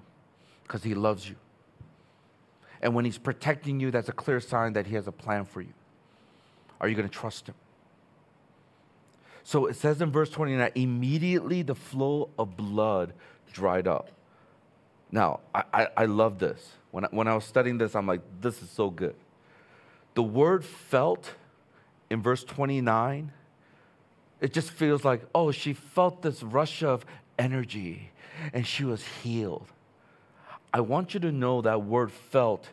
because 0.62 0.82
He 0.82 0.94
loves 0.94 1.28
you. 1.28 1.36
And 2.82 2.94
when 2.94 3.04
He's 3.04 3.18
protecting 3.18 3.80
you, 3.80 3.90
that's 3.90 4.08
a 4.08 4.12
clear 4.12 4.40
sign 4.40 4.74
that 4.74 4.86
He 4.86 4.94
has 4.94 5.06
a 5.06 5.12
plan 5.12 5.44
for 5.46 5.62
you. 5.62 5.72
Are 6.80 6.88
you 6.88 6.94
going 6.94 7.08
to 7.08 7.14
trust 7.14 7.48
Him? 7.48 7.54
So 9.42 9.66
it 9.66 9.76
says 9.76 10.02
in 10.02 10.10
verse 10.10 10.28
29 10.28 10.72
immediately 10.74 11.62
the 11.62 11.74
flow 11.74 12.30
of 12.38 12.56
blood 12.56 13.14
dried 13.52 13.86
up. 13.86 14.10
Now, 15.10 15.40
I, 15.54 15.62
I, 15.72 15.88
I 15.96 16.04
love 16.06 16.38
this. 16.38 16.72
When 16.90 17.04
I, 17.04 17.08
when 17.10 17.28
I 17.28 17.34
was 17.34 17.44
studying 17.44 17.78
this, 17.78 17.94
I'm 17.94 18.06
like, 18.06 18.22
this 18.40 18.60
is 18.60 18.68
so 18.68 18.90
good. 18.90 19.14
The 20.16 20.22
word 20.22 20.64
felt 20.64 21.34
in 22.08 22.22
verse 22.22 22.42
29, 22.42 23.32
it 24.40 24.52
just 24.54 24.70
feels 24.70 25.04
like, 25.04 25.20
oh, 25.34 25.50
she 25.50 25.74
felt 25.74 26.22
this 26.22 26.42
rush 26.42 26.82
of 26.82 27.04
energy 27.38 28.12
and 28.54 28.66
she 28.66 28.82
was 28.82 29.04
healed. 29.22 29.68
I 30.72 30.80
want 30.80 31.12
you 31.12 31.20
to 31.20 31.30
know 31.30 31.60
that 31.60 31.82
word 31.82 32.10
felt 32.10 32.70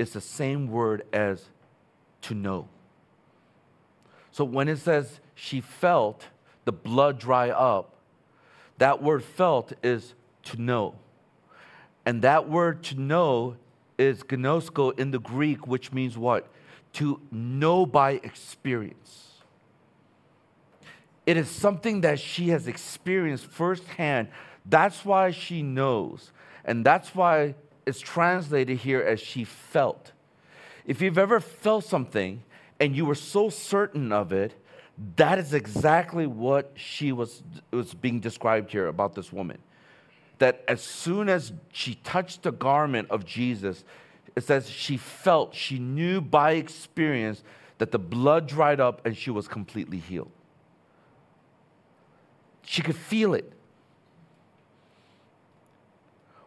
is 0.00 0.12
the 0.12 0.20
same 0.20 0.68
word 0.68 1.06
as 1.12 1.48
to 2.22 2.34
know. 2.34 2.66
So 4.32 4.44
when 4.44 4.66
it 4.68 4.78
says 4.78 5.20
she 5.36 5.60
felt 5.60 6.26
the 6.64 6.72
blood 6.72 7.20
dry 7.20 7.50
up, 7.50 7.94
that 8.78 9.00
word 9.00 9.22
felt 9.22 9.72
is 9.84 10.14
to 10.46 10.60
know. 10.60 10.96
And 12.04 12.22
that 12.22 12.48
word 12.48 12.82
to 12.84 13.00
know 13.00 13.54
is 13.96 14.24
ginosko 14.24 14.98
in 14.98 15.12
the 15.12 15.20
Greek, 15.20 15.68
which 15.68 15.92
means 15.92 16.18
what? 16.18 16.48
To 16.94 17.20
know 17.30 17.86
by 17.86 18.12
experience. 18.12 19.32
It 21.26 21.36
is 21.36 21.48
something 21.48 22.02
that 22.02 22.20
she 22.20 22.48
has 22.48 22.68
experienced 22.68 23.46
firsthand. 23.46 24.28
That's 24.66 25.04
why 25.04 25.30
she 25.30 25.62
knows. 25.62 26.32
And 26.64 26.84
that's 26.84 27.14
why 27.14 27.54
it's 27.86 28.00
translated 28.00 28.78
here 28.78 29.00
as 29.00 29.20
she 29.20 29.44
felt. 29.44 30.12
If 30.86 31.00
you've 31.00 31.18
ever 31.18 31.40
felt 31.40 31.84
something 31.84 32.42
and 32.78 32.94
you 32.94 33.06
were 33.06 33.14
so 33.14 33.48
certain 33.48 34.12
of 34.12 34.32
it, 34.32 34.54
that 35.16 35.38
is 35.38 35.54
exactly 35.54 36.26
what 36.26 36.72
she 36.74 37.12
was, 37.12 37.42
was 37.70 37.94
being 37.94 38.20
described 38.20 38.70
here 38.70 38.86
about 38.86 39.14
this 39.14 39.32
woman. 39.32 39.58
That 40.38 40.62
as 40.68 40.82
soon 40.82 41.28
as 41.28 41.52
she 41.72 41.96
touched 41.96 42.42
the 42.42 42.52
garment 42.52 43.10
of 43.10 43.24
Jesus, 43.24 43.84
it 44.36 44.44
says 44.44 44.68
she 44.68 44.96
felt, 44.96 45.54
she 45.54 45.78
knew 45.78 46.20
by 46.20 46.52
experience 46.52 47.42
that 47.78 47.92
the 47.92 47.98
blood 47.98 48.46
dried 48.46 48.80
up 48.80 49.04
and 49.06 49.16
she 49.16 49.30
was 49.30 49.48
completely 49.48 49.98
healed. 49.98 50.30
She 52.62 52.82
could 52.82 52.96
feel 52.96 53.34
it. 53.34 53.52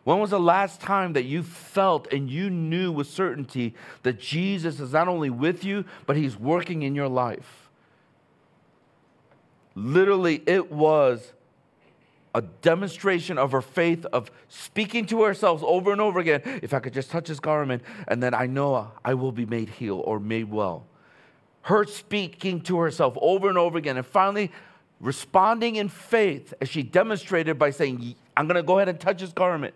When 0.04 0.20
was 0.20 0.30
the 0.30 0.40
last 0.40 0.80
time 0.80 1.14
that 1.14 1.24
you 1.26 1.44
felt 1.44 2.12
and 2.14 2.30
you 2.30 2.50
knew 2.50 2.94
with 2.94 3.08
certainty 3.08 3.76
that 4.04 4.20
Jesus 4.20 4.80
is 4.80 4.94
not 4.94 5.10
only 5.10 5.30
with 5.30 5.66
you, 5.66 5.84
but 6.06 6.16
he's 6.16 6.38
working 6.38 6.84
in 6.84 6.96
your 6.96 7.10
life? 7.10 7.70
Literally, 9.76 10.42
it 10.48 10.72
was 10.72 11.34
a 12.36 12.42
demonstration 12.42 13.38
of 13.38 13.52
her 13.52 13.62
faith 13.62 14.06
of 14.08 14.30
speaking 14.48 15.06
to 15.08 15.24
ourselves 15.24 15.64
over 15.66 15.92
and 15.92 16.02
over 16.02 16.20
again 16.20 16.42
if 16.62 16.74
I 16.74 16.80
could 16.80 16.94
just 16.94 17.10
touch 17.10 17.28
his 17.28 17.40
garment, 17.40 17.84
and 18.08 18.22
then 18.22 18.34
I 18.34 18.46
know 18.46 18.92
I 19.04 19.14
will 19.14 19.32
be 19.32 19.46
made 19.46 19.70
heal 19.70 20.02
or 20.06 20.20
made 20.20 20.52
well. 20.52 20.86
Her 21.62 21.86
speaking 21.86 22.62
to 22.62 22.80
herself 22.80 23.18
over 23.22 23.50
and 23.50 23.58
over 23.58 23.78
again, 23.78 23.98
and 23.98 24.06
finally 24.06 24.52
responding 25.00 25.76
in 25.76 25.90
faith 25.90 26.54
as 26.62 26.70
she 26.70 26.84
demonstrated 26.84 27.60
by 27.60 27.72
saying, 27.72 28.16
I'm 28.36 28.48
going 28.48 28.56
to 28.56 28.64
go 28.64 28.78
ahead 28.78 28.90
and 28.90 29.00
touch 29.00 29.22
his 29.22 29.34
garment 29.34 29.74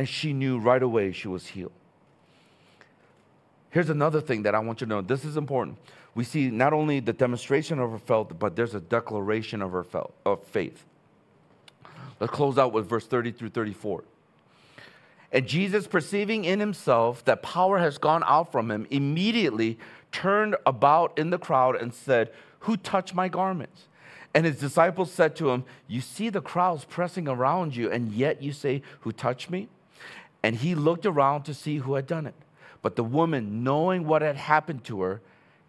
and 0.00 0.08
she 0.08 0.32
knew 0.32 0.58
right 0.58 0.82
away 0.82 1.12
she 1.12 1.28
was 1.28 1.46
healed. 1.46 1.72
Here's 3.68 3.90
another 3.90 4.22
thing 4.22 4.44
that 4.44 4.54
I 4.54 4.58
want 4.58 4.80
you 4.80 4.86
to 4.86 4.88
know. 4.88 5.02
This 5.02 5.26
is 5.26 5.36
important. 5.36 5.76
We 6.14 6.24
see 6.24 6.50
not 6.50 6.72
only 6.72 7.00
the 7.00 7.12
demonstration 7.12 7.78
of 7.78 7.90
her 7.90 7.98
faith, 7.98 8.38
but 8.38 8.56
there's 8.56 8.74
a 8.74 8.80
declaration 8.80 9.60
of 9.60 9.72
her 9.72 9.84
of 10.24 10.42
faith. 10.44 10.86
Let's 12.20 12.32
close 12.32 12.58
out 12.58 12.72
with 12.72 12.88
verse 12.88 13.06
30 13.06 13.32
through 13.32 13.48
34. 13.48 14.04
And 15.32 15.46
Jesus, 15.46 15.86
perceiving 15.86 16.44
in 16.44 16.60
himself 16.60 17.24
that 17.24 17.42
power 17.42 17.78
has 17.78 17.98
gone 17.98 18.22
out 18.26 18.52
from 18.52 18.70
him, 18.70 18.86
immediately 18.90 19.78
turned 20.12 20.56
about 20.66 21.18
in 21.18 21.30
the 21.30 21.38
crowd 21.38 21.76
and 21.76 21.94
said, 21.94 22.30
Who 22.60 22.76
touched 22.76 23.14
my 23.14 23.28
garments? 23.28 23.86
And 24.34 24.44
his 24.44 24.58
disciples 24.58 25.12
said 25.12 25.34
to 25.36 25.50
him, 25.50 25.64
You 25.88 26.00
see 26.00 26.28
the 26.28 26.40
crowds 26.40 26.84
pressing 26.84 27.26
around 27.26 27.74
you, 27.74 27.90
and 27.90 28.12
yet 28.12 28.42
you 28.42 28.52
say, 28.52 28.82
Who 29.00 29.12
touched 29.12 29.50
me? 29.50 29.68
And 30.42 30.56
he 30.56 30.74
looked 30.74 31.06
around 31.06 31.44
to 31.44 31.54
see 31.54 31.78
who 31.78 31.94
had 31.94 32.06
done 32.06 32.26
it. 32.26 32.34
But 32.82 32.96
the 32.96 33.04
woman, 33.04 33.62
knowing 33.62 34.06
what 34.06 34.22
had 34.22 34.36
happened 34.36 34.84
to 34.84 35.02
her, 35.02 35.20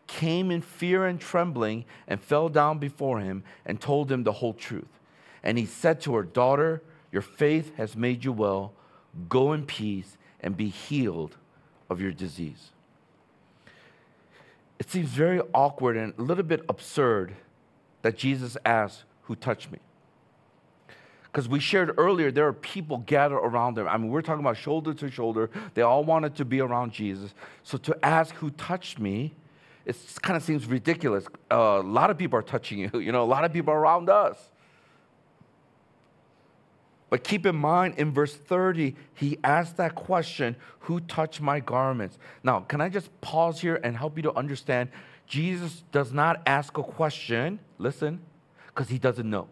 came 0.08 0.50
in 0.50 0.62
fear 0.62 1.06
and 1.06 1.20
trembling 1.20 1.86
and 2.08 2.20
fell 2.22 2.50
down 2.50 2.80
before 2.80 3.20
him 3.20 3.44
and 3.66 3.80
told 3.80 4.12
him 4.12 4.24
the 4.24 4.32
whole 4.32 4.54
truth. 4.54 4.88
And 5.44 5.58
he 5.58 5.66
said 5.66 6.02
to 6.02 6.16
her, 6.16 6.24
Daughter, 6.24 6.82
your 7.12 7.22
faith 7.22 7.76
has 7.76 7.96
made 7.96 8.24
you 8.24 8.32
well. 8.32 8.74
Go 9.28 9.54
in 9.54 9.66
peace 9.66 10.18
and 10.40 10.56
be 10.56 10.70
healed 10.70 11.38
of 11.90 12.00
your 12.00 12.12
disease. 12.12 12.70
It 14.80 14.90
seems 14.90 15.10
very 15.10 15.42
awkward 15.54 15.98
and 15.98 16.14
a 16.18 16.22
little 16.22 16.44
bit 16.44 16.66
absurd 16.70 17.36
that 18.02 18.18
Jesus 18.18 18.58
asked, 18.66 19.04
Who 19.24 19.36
touched 19.36 19.72
me? 19.72 19.80
Because 21.32 21.48
we 21.48 21.60
shared 21.60 21.94
earlier, 21.98 22.30
there 22.30 22.48
are 22.48 22.54
people 22.54 22.98
gathered 22.98 23.40
around 23.40 23.76
them. 23.76 23.88
I 23.88 23.98
mean, 23.98 24.10
we're 24.10 24.22
talking 24.22 24.42
about 24.42 24.58
shoulder 24.58 24.94
to 24.94 25.10
shoulder. 25.10 25.50
They 25.76 25.82
all 25.82 26.04
wanted 26.04 26.36
to 26.36 26.46
be 26.46 26.60
around 26.60 26.92
Jesus. 26.92 27.34
So 27.64 27.78
to 27.80 27.98
ask 28.06 28.36
who 28.36 28.50
touched 28.52 29.00
me, 29.00 29.34
it 29.86 29.96
kind 30.22 30.36
of 30.36 30.44
seems 30.44 30.66
ridiculous. 30.66 31.26
Uh, 31.50 31.80
a 31.80 31.82
lot 31.82 32.10
of 32.10 32.18
people 32.18 32.38
are 32.38 32.44
touching 32.44 32.80
you. 32.80 32.92
You 33.00 33.12
know, 33.12 33.24
a 33.24 33.26
lot 33.26 33.46
of 33.46 33.54
people 33.54 33.74
are 33.74 33.80
around 33.80 34.10
us. 34.10 34.51
But 37.12 37.26
keep 37.26 37.46
in 37.46 37.58
mind, 37.58 37.96
in 37.98 38.14
verse 38.14 38.34
30, 38.34 38.96
he 39.14 39.38
asked 39.44 39.76
that 39.78 39.96
question 39.96 40.56
Who 40.80 41.02
touched 41.02 41.42
my 41.42 41.60
garments? 41.60 42.18
Now, 42.42 42.62
can 42.62 42.80
I 42.80 42.88
just 42.88 43.10
pause 43.20 43.60
here 43.60 43.80
and 43.84 43.96
help 43.96 44.16
you 44.16 44.24
to 44.24 44.34
understand? 44.34 44.90
Jesus 45.28 45.84
does 45.92 46.14
not 46.14 46.42
ask 46.46 46.78
a 46.78 46.84
question, 46.84 47.60
listen, 47.78 48.22
because 48.68 48.88
he 48.88 48.98
doesn't 48.98 49.30
know. 49.30 49.50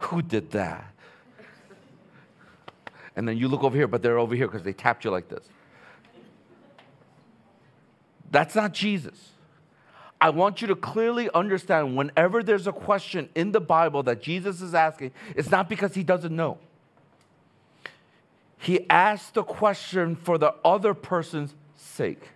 Who 0.00 0.20
did 0.20 0.50
that? 0.50 0.92
And 3.16 3.26
then 3.26 3.38
you 3.38 3.48
look 3.48 3.64
over 3.64 3.76
here, 3.76 3.88
but 3.88 4.02
they're 4.02 4.18
over 4.18 4.34
here 4.34 4.46
because 4.46 4.62
they 4.62 4.74
tapped 4.74 5.04
you 5.04 5.10
like 5.10 5.28
this. 5.28 5.44
That's 8.30 8.54
not 8.54 8.72
Jesus. 8.72 9.30
I 10.20 10.30
want 10.30 10.60
you 10.60 10.68
to 10.68 10.76
clearly 10.76 11.30
understand 11.34 11.96
whenever 11.96 12.42
there's 12.42 12.66
a 12.66 12.72
question 12.72 13.28
in 13.34 13.52
the 13.52 13.60
Bible 13.60 14.02
that 14.04 14.22
Jesus 14.22 14.60
is 14.60 14.74
asking, 14.74 15.12
it's 15.34 15.50
not 15.50 15.68
because 15.68 15.94
he 15.94 16.02
doesn't 16.02 16.34
know. 16.34 16.58
He 18.58 18.88
asked 18.90 19.34
the 19.34 19.42
question 19.42 20.16
for 20.16 20.36
the 20.36 20.54
other 20.64 20.92
person's 20.92 21.54
sake. 21.76 22.28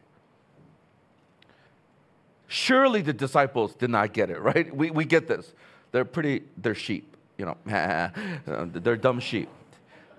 Surely 2.49 3.03
the 3.03 3.13
disciples 3.13 3.75
did 3.75 3.91
not 3.91 4.13
get 4.13 4.31
it, 4.31 4.41
right? 4.41 4.75
We, 4.75 4.91
we 4.91 5.05
get 5.05 5.29
this. 5.29 5.53
They're 5.93 6.07
pretty, 6.07 6.45
they're 6.57 6.75
sheep 6.75 7.15
you 7.39 7.47
know, 7.47 7.57
they're 8.73 8.97
dumb 8.97 9.21
sheep. 9.21 9.49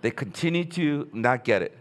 They 0.02 0.12
continue 0.12 0.66
to 0.66 1.10
not 1.14 1.44
get 1.44 1.62
it. 1.62 1.78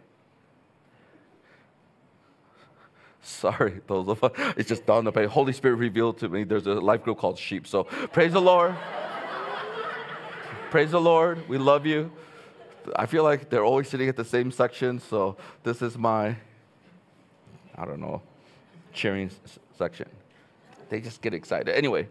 Sorry, 3.25 3.81
those 3.87 4.07
of 4.09 4.23
us, 4.23 4.33
it 4.57 4.67
just 4.67 4.85
dawned 4.85 5.09
upon 5.09 5.23
me. 5.23 5.29
Holy 5.29 5.55
Spirit 5.55 5.77
revealed 5.77 6.19
to 6.19 6.29
me 6.29 6.45
there's 6.45 6.67
a 6.67 6.75
life 6.75 7.03
group 7.03 7.19
called 7.19 7.39
Sheep. 7.39 7.67
So 7.67 7.85
praise 7.85 8.33
the 8.33 8.41
Lord. 8.41 8.77
praise 10.71 10.91
the 10.91 11.01
Lord. 11.01 11.49
We 11.49 11.57
love 11.57 11.87
you. 11.87 12.13
I 12.95 13.07
feel 13.07 13.25
like 13.25 13.49
they're 13.49 13.65
always 13.65 13.89
sitting 13.89 14.11
at 14.11 14.17
the 14.17 14.25
same 14.27 14.51
section, 14.51 15.01
so 15.01 15.39
this 15.63 15.81
is 15.81 15.97
my, 15.97 16.37
I 17.77 17.87
don't 17.87 18.01
know, 18.01 18.21
cheering 18.93 19.31
section. 19.79 20.07
They 20.91 21.01
just 21.01 21.23
get 21.23 21.33
excited. 21.33 21.75
Anyway, 21.75 22.09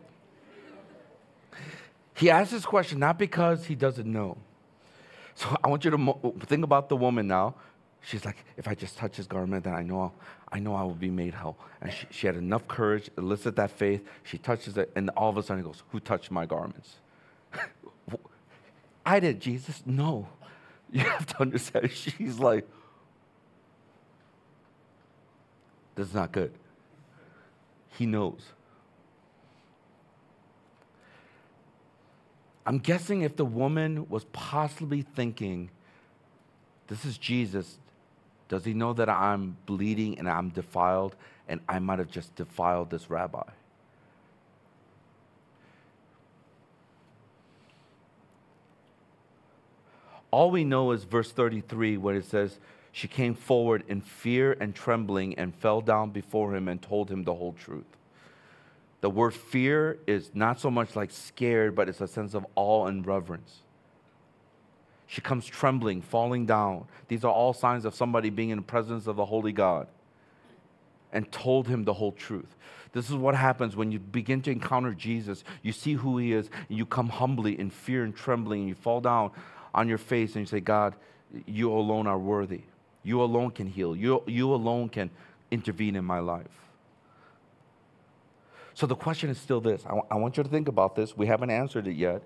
he 2.15 2.31
asks 2.31 2.51
this 2.51 2.65
question 2.65 2.97
not 2.97 3.19
because 3.19 3.65
he 3.65 3.75
doesn't 3.75 4.11
know. 4.11 4.37
So 5.35 5.55
I 5.63 5.67
want 5.67 5.85
you 5.85 5.91
to 5.91 5.97
mo- 5.97 6.35
think 6.41 6.63
about 6.63 6.89
the 6.89 6.97
woman 6.97 7.27
now. 7.27 7.55
She's 8.05 8.25
like, 8.25 8.35
if 8.57 8.67
I 8.67 8.75
just 8.75 8.97
touch 8.97 9.15
his 9.15 9.27
garment, 9.27 9.63
then 9.63 9.73
I 9.73 9.81
know, 9.81 10.11
I 10.51 10.59
know 10.59 10.75
I 10.75 10.83
will 10.83 10.93
be 10.93 11.09
made 11.09 11.33
whole. 11.33 11.57
And 11.81 11.91
she, 11.91 12.05
she 12.11 12.27
had 12.27 12.35
enough 12.35 12.67
courage, 12.67 13.09
elicit 13.17 13.55
that 13.55 13.71
faith. 13.71 14.05
She 14.23 14.37
touches 14.37 14.77
it, 14.77 14.91
and 14.95 15.09
all 15.11 15.29
of 15.29 15.37
a 15.37 15.43
sudden 15.43 15.63
he 15.63 15.65
goes, 15.65 15.83
Who 15.91 16.01
touched 16.01 16.29
my 16.29 16.45
garments? 16.45 16.97
I 19.05 19.19
did, 19.19 19.39
Jesus. 19.39 19.81
No. 19.85 20.27
You 20.91 20.99
have 20.99 21.25
to 21.25 21.41
understand. 21.41 21.89
She's 21.91 22.37
like, 22.37 22.69
This 25.95 26.09
is 26.09 26.13
not 26.13 26.31
good. 26.31 26.53
He 27.97 28.05
knows. 28.05 28.41
I'm 32.63 32.77
guessing 32.77 33.23
if 33.23 33.35
the 33.35 33.45
woman 33.45 34.07
was 34.07 34.25
possibly 34.25 35.01
thinking, 35.01 35.71
This 36.89 37.05
is 37.05 37.17
Jesus, 37.17 37.79
does 38.53 38.65
he 38.65 38.75
know 38.75 38.93
that 38.93 39.09
I'm 39.09 39.57
bleeding 39.65 40.19
and 40.19 40.29
I'm 40.29 40.49
defiled 40.49 41.15
and 41.47 41.59
I 41.67 41.79
might 41.79 41.97
have 41.97 42.11
just 42.11 42.35
defiled 42.35 42.91
this 42.91 43.09
rabbi? 43.09 43.41
All 50.29 50.51
we 50.51 50.63
know 50.63 50.91
is 50.91 51.03
verse 51.03 51.31
33 51.31 51.97
where 51.97 52.13
it 52.13 52.25
says, 52.25 52.59
She 52.91 53.07
came 53.07 53.33
forward 53.33 53.85
in 53.87 54.01
fear 54.01 54.55
and 54.59 54.75
trembling 54.75 55.33
and 55.33 55.55
fell 55.55 55.81
down 55.81 56.11
before 56.11 56.55
him 56.55 56.67
and 56.67 56.79
told 56.79 57.09
him 57.09 57.23
the 57.23 57.33
whole 57.33 57.53
truth. 57.53 57.97
The 59.01 59.09
word 59.09 59.33
fear 59.33 59.97
is 60.05 60.29
not 60.35 60.59
so 60.59 60.69
much 60.69 60.95
like 60.95 61.09
scared, 61.09 61.73
but 61.73 61.89
it's 61.89 62.01
a 62.01 62.07
sense 62.07 62.35
of 62.35 62.45
awe 62.53 62.85
and 62.85 63.03
reverence. 63.03 63.62
She 65.13 65.21
comes 65.21 65.45
trembling, 65.45 66.01
falling 66.01 66.47
down. 66.47 66.85
These 67.07 67.23
are 67.23 67.31
all 67.31 67.53
signs 67.53 67.85
of 67.85 67.93
somebody 67.93 68.31
being 68.31 68.49
in 68.49 68.57
the 68.57 68.63
presence 68.63 69.05
of 69.05 69.15
the 69.15 69.25
Holy 69.25 69.51
God 69.51 69.85
and 71.11 71.31
told 71.31 71.67
him 71.67 71.83
the 71.83 71.93
whole 71.93 72.13
truth. 72.13 72.55
This 72.93 73.11
is 73.11 73.15
what 73.15 73.35
happens 73.35 73.75
when 73.75 73.91
you 73.91 73.99
begin 73.99 74.41
to 74.41 74.49
encounter 74.49 74.91
Jesus. 74.91 75.43
You 75.61 75.71
see 75.71 75.93
who 75.93 76.17
he 76.17 76.33
is, 76.33 76.49
and 76.67 76.75
you 76.75 76.87
come 76.87 77.09
humbly 77.09 77.59
in 77.59 77.69
fear 77.69 78.03
and 78.03 78.15
trembling, 78.15 78.61
and 78.61 78.69
you 78.69 78.73
fall 78.73 79.01
down 79.01 79.29
on 79.75 79.87
your 79.87 79.99
face 79.99 80.35
and 80.35 80.41
you 80.41 80.47
say, 80.47 80.59
God, 80.59 80.95
you 81.45 81.71
alone 81.71 82.07
are 82.07 82.17
worthy. 82.17 82.61
You 83.03 83.21
alone 83.21 83.51
can 83.51 83.67
heal. 83.67 83.95
You, 83.95 84.23
you 84.25 84.51
alone 84.51 84.89
can 84.89 85.11
intervene 85.51 85.95
in 85.95 86.05
my 86.05 86.21
life. 86.21 86.47
So 88.73 88.87
the 88.87 88.95
question 88.95 89.29
is 89.29 89.37
still 89.37 89.61
this. 89.61 89.85
I, 89.85 89.99
I 90.09 90.15
want 90.15 90.37
you 90.37 90.43
to 90.43 90.49
think 90.49 90.67
about 90.67 90.95
this. 90.95 91.15
We 91.15 91.27
haven't 91.27 91.51
answered 91.51 91.85
it 91.85 91.93
yet. 91.93 92.23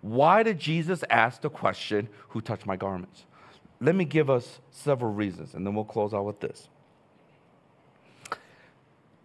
Why 0.00 0.42
did 0.42 0.58
Jesus 0.58 1.02
ask 1.10 1.40
the 1.40 1.50
question, 1.50 2.08
Who 2.30 2.40
touched 2.40 2.66
my 2.66 2.76
garments? 2.76 3.24
Let 3.80 3.94
me 3.94 4.04
give 4.04 4.28
us 4.28 4.58
several 4.70 5.12
reasons, 5.12 5.54
and 5.54 5.66
then 5.66 5.74
we'll 5.74 5.84
close 5.84 6.12
out 6.12 6.24
with 6.24 6.40
this. 6.40 6.68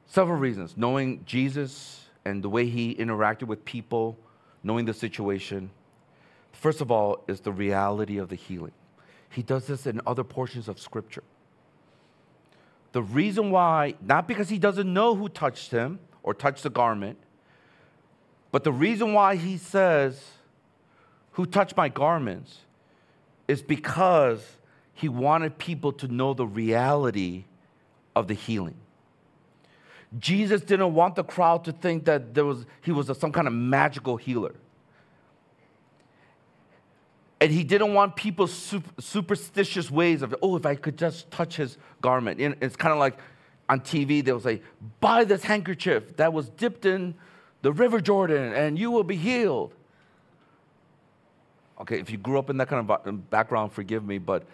Several 0.05 0.37
reasons. 0.37 0.75
Knowing 0.77 1.23
Jesus 1.25 2.05
and 2.25 2.43
the 2.43 2.49
way 2.49 2.67
he 2.67 2.93
interacted 2.95 3.47
with 3.47 3.65
people, 3.65 4.17
knowing 4.63 4.85
the 4.85 4.93
situation. 4.93 5.71
First 6.51 6.81
of 6.81 6.91
all, 6.91 7.23
is 7.27 7.41
the 7.41 7.51
reality 7.51 8.17
of 8.17 8.29
the 8.29 8.35
healing. 8.35 8.71
He 9.29 9.41
does 9.41 9.65
this 9.65 9.87
in 9.87 9.99
other 10.05 10.23
portions 10.23 10.67
of 10.67 10.79
Scripture. 10.79 11.23
The 12.91 13.01
reason 13.01 13.49
why, 13.49 13.95
not 14.01 14.27
because 14.27 14.49
he 14.49 14.59
doesn't 14.59 14.91
know 14.91 15.15
who 15.15 15.27
touched 15.27 15.71
him 15.71 15.99
or 16.21 16.35
touched 16.35 16.61
the 16.61 16.69
garment, 16.69 17.17
but 18.51 18.63
the 18.63 18.71
reason 18.71 19.13
why 19.13 19.35
he 19.35 19.57
says, 19.57 20.23
Who 21.33 21.45
touched 21.45 21.75
my 21.75 21.89
garments, 21.89 22.59
is 23.47 23.61
because 23.61 24.57
he 24.93 25.09
wanted 25.09 25.57
people 25.57 25.91
to 25.93 26.07
know 26.07 26.33
the 26.33 26.45
reality 26.45 27.45
of 28.15 28.27
the 28.27 28.33
healing. 28.33 28.75
Jesus 30.19 30.61
didn't 30.61 30.93
want 30.93 31.15
the 31.15 31.23
crowd 31.23 31.65
to 31.65 31.71
think 31.71 32.05
that 32.05 32.33
there 32.33 32.45
was, 32.45 32.65
he 32.81 32.91
was 32.91 33.09
a, 33.09 33.15
some 33.15 33.31
kind 33.31 33.47
of 33.47 33.53
magical 33.53 34.17
healer. 34.17 34.53
And 37.41 37.51
he 37.51 37.63
didn't 37.63 37.93
want 37.93 38.15
people's 38.15 38.53
sup- 38.53 39.01
superstitious 39.01 39.91
ways 39.91 40.21
of, 40.21 40.35
oh, 40.41 40.55
if 40.55 40.65
I 40.65 40.75
could 40.75 40.97
just 40.97 41.29
touch 41.31 41.57
his 41.57 41.77
garment. 42.01 42.39
It's 42.61 42.75
kind 42.75 42.93
of 42.93 42.99
like 42.99 43.17
on 43.67 43.81
TV, 43.81 44.23
they'll 44.23 44.39
say, 44.39 44.61
buy 44.99 45.23
this 45.23 45.43
handkerchief 45.43 46.15
that 46.17 46.31
was 46.31 46.49
dipped 46.49 46.85
in 46.85 47.15
the 47.63 47.71
River 47.71 47.99
Jordan 47.99 48.53
and 48.53 48.77
you 48.77 48.91
will 48.91 49.03
be 49.03 49.15
healed. 49.15 49.73
Okay, 51.83 51.99
if 51.99 52.09
you 52.09 52.17
grew 52.17 52.39
up 52.39 52.49
in 52.49 52.55
that 52.57 52.69
kind 52.69 52.89
of 52.89 53.29
background, 53.29 53.73
forgive 53.73 54.05
me, 54.05 54.17
but 54.17 54.45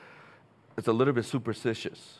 it's 0.76 0.88
a 0.88 0.92
little 0.92 1.14
bit 1.14 1.26
superstitious. 1.26 2.18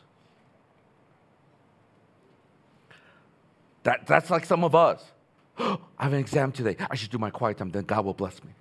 That, 3.82 4.06
that's 4.06 4.30
like 4.30 4.46
some 4.46 4.64
of 4.64 4.76
us. 4.76 5.04
I 5.58 5.78
have 5.98 6.14
an 6.14 6.20
exam 6.20 6.52
today. 6.52 6.76
I 6.92 6.96
should 6.96 7.10
do 7.10 7.18
my 7.18 7.32
quiet 7.32 7.58
time, 7.58 7.72
then 7.72 7.86
God 7.86 8.06
will 8.06 8.14
bless 8.14 8.44
me. 8.44 8.52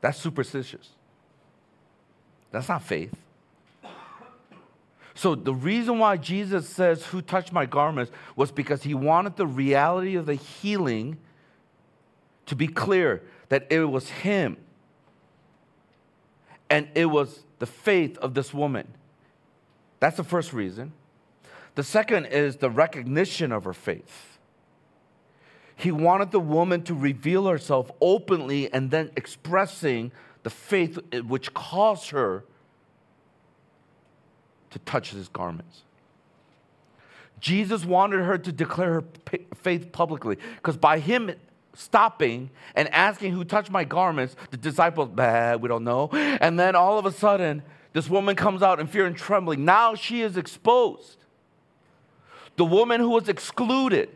That's 0.00 0.18
superstitious. 0.18 0.90
That's 2.52 2.68
not 2.68 2.84
faith. 2.84 3.12
So, 5.16 5.34
the 5.34 5.54
reason 5.54 5.98
why 5.98 6.16
Jesus 6.16 6.68
says, 6.68 7.06
Who 7.06 7.22
touched 7.22 7.52
my 7.52 7.66
garments, 7.66 8.12
was 8.36 8.52
because 8.52 8.84
he 8.84 8.94
wanted 8.94 9.36
the 9.36 9.46
reality 9.46 10.14
of 10.14 10.26
the 10.26 10.34
healing 10.34 11.18
to 12.46 12.54
be 12.54 12.68
clear 12.68 13.22
that 13.48 13.66
it 13.70 13.84
was 13.84 14.08
him 14.08 14.56
and 16.70 16.88
it 16.94 17.06
was 17.06 17.44
the 17.58 17.66
faith 17.66 18.18
of 18.18 18.34
this 18.34 18.52
woman. 18.52 18.88
That's 20.00 20.16
the 20.16 20.24
first 20.24 20.52
reason. 20.52 20.92
The 21.74 21.82
second 21.82 22.26
is 22.26 22.56
the 22.56 22.70
recognition 22.70 23.52
of 23.52 23.64
her 23.64 23.72
faith. 23.72 24.38
He 25.76 25.90
wanted 25.90 26.30
the 26.30 26.40
woman 26.40 26.82
to 26.84 26.94
reveal 26.94 27.46
herself 27.46 27.90
openly 28.00 28.72
and 28.72 28.90
then 28.90 29.10
expressing 29.16 30.12
the 30.42 30.50
faith 30.50 30.98
which 31.26 31.52
caused 31.52 32.10
her 32.10 32.44
to 34.70 34.78
touch 34.80 35.10
his 35.10 35.28
garments. 35.28 35.82
Jesus 37.40 37.84
wanted 37.84 38.24
her 38.24 38.38
to 38.38 38.52
declare 38.52 38.94
her 38.94 39.04
faith 39.56 39.92
publicly 39.92 40.38
because 40.56 40.76
by 40.76 40.98
him 40.98 41.30
stopping 41.74 42.50
and 42.74 42.92
asking 42.92 43.32
who 43.32 43.44
touched 43.44 43.70
my 43.70 43.84
garments, 43.84 44.36
the 44.50 44.56
disciples, 44.56 45.10
bah, 45.12 45.56
we 45.56 45.68
don't 45.68 45.84
know. 45.84 46.08
And 46.12 46.58
then 46.58 46.74
all 46.76 46.98
of 46.98 47.06
a 47.06 47.12
sudden, 47.12 47.62
this 47.92 48.08
woman 48.08 48.36
comes 48.36 48.62
out 48.62 48.80
in 48.80 48.86
fear 48.86 49.06
and 49.06 49.16
trembling. 49.16 49.64
Now 49.64 49.94
she 49.94 50.22
is 50.22 50.36
exposed. 50.36 51.18
The 52.56 52.64
woman 52.64 53.00
who 53.00 53.10
was 53.10 53.28
excluded, 53.28 54.08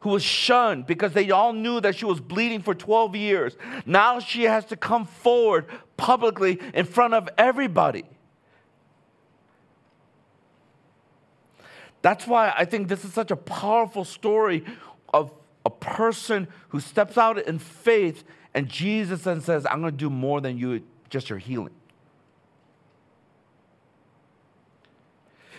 who 0.00 0.10
was 0.10 0.22
shunned 0.22 0.86
because 0.86 1.12
they 1.12 1.30
all 1.30 1.52
knew 1.52 1.80
that 1.80 1.96
she 1.96 2.04
was 2.04 2.20
bleeding 2.20 2.62
for 2.62 2.74
12 2.74 3.16
years, 3.16 3.56
now 3.84 4.20
she 4.20 4.44
has 4.44 4.64
to 4.66 4.76
come 4.76 5.04
forward 5.06 5.66
publicly 5.96 6.60
in 6.74 6.84
front 6.84 7.14
of 7.14 7.28
everybody. 7.38 8.04
That's 12.02 12.26
why 12.26 12.54
I 12.56 12.64
think 12.64 12.86
this 12.86 13.04
is 13.04 13.12
such 13.12 13.32
a 13.32 13.36
powerful 13.36 14.04
story 14.04 14.64
a 15.66 15.70
person 15.70 16.46
who 16.68 16.78
steps 16.78 17.18
out 17.18 17.38
in 17.38 17.58
faith 17.58 18.22
and 18.54 18.68
Jesus 18.68 19.22
then 19.22 19.40
says, 19.40 19.66
I'm 19.66 19.80
going 19.80 19.92
to 19.92 19.98
do 19.98 20.08
more 20.08 20.40
than 20.40 20.56
you, 20.56 20.82
just 21.10 21.28
your 21.28 21.40
healing. 21.40 21.74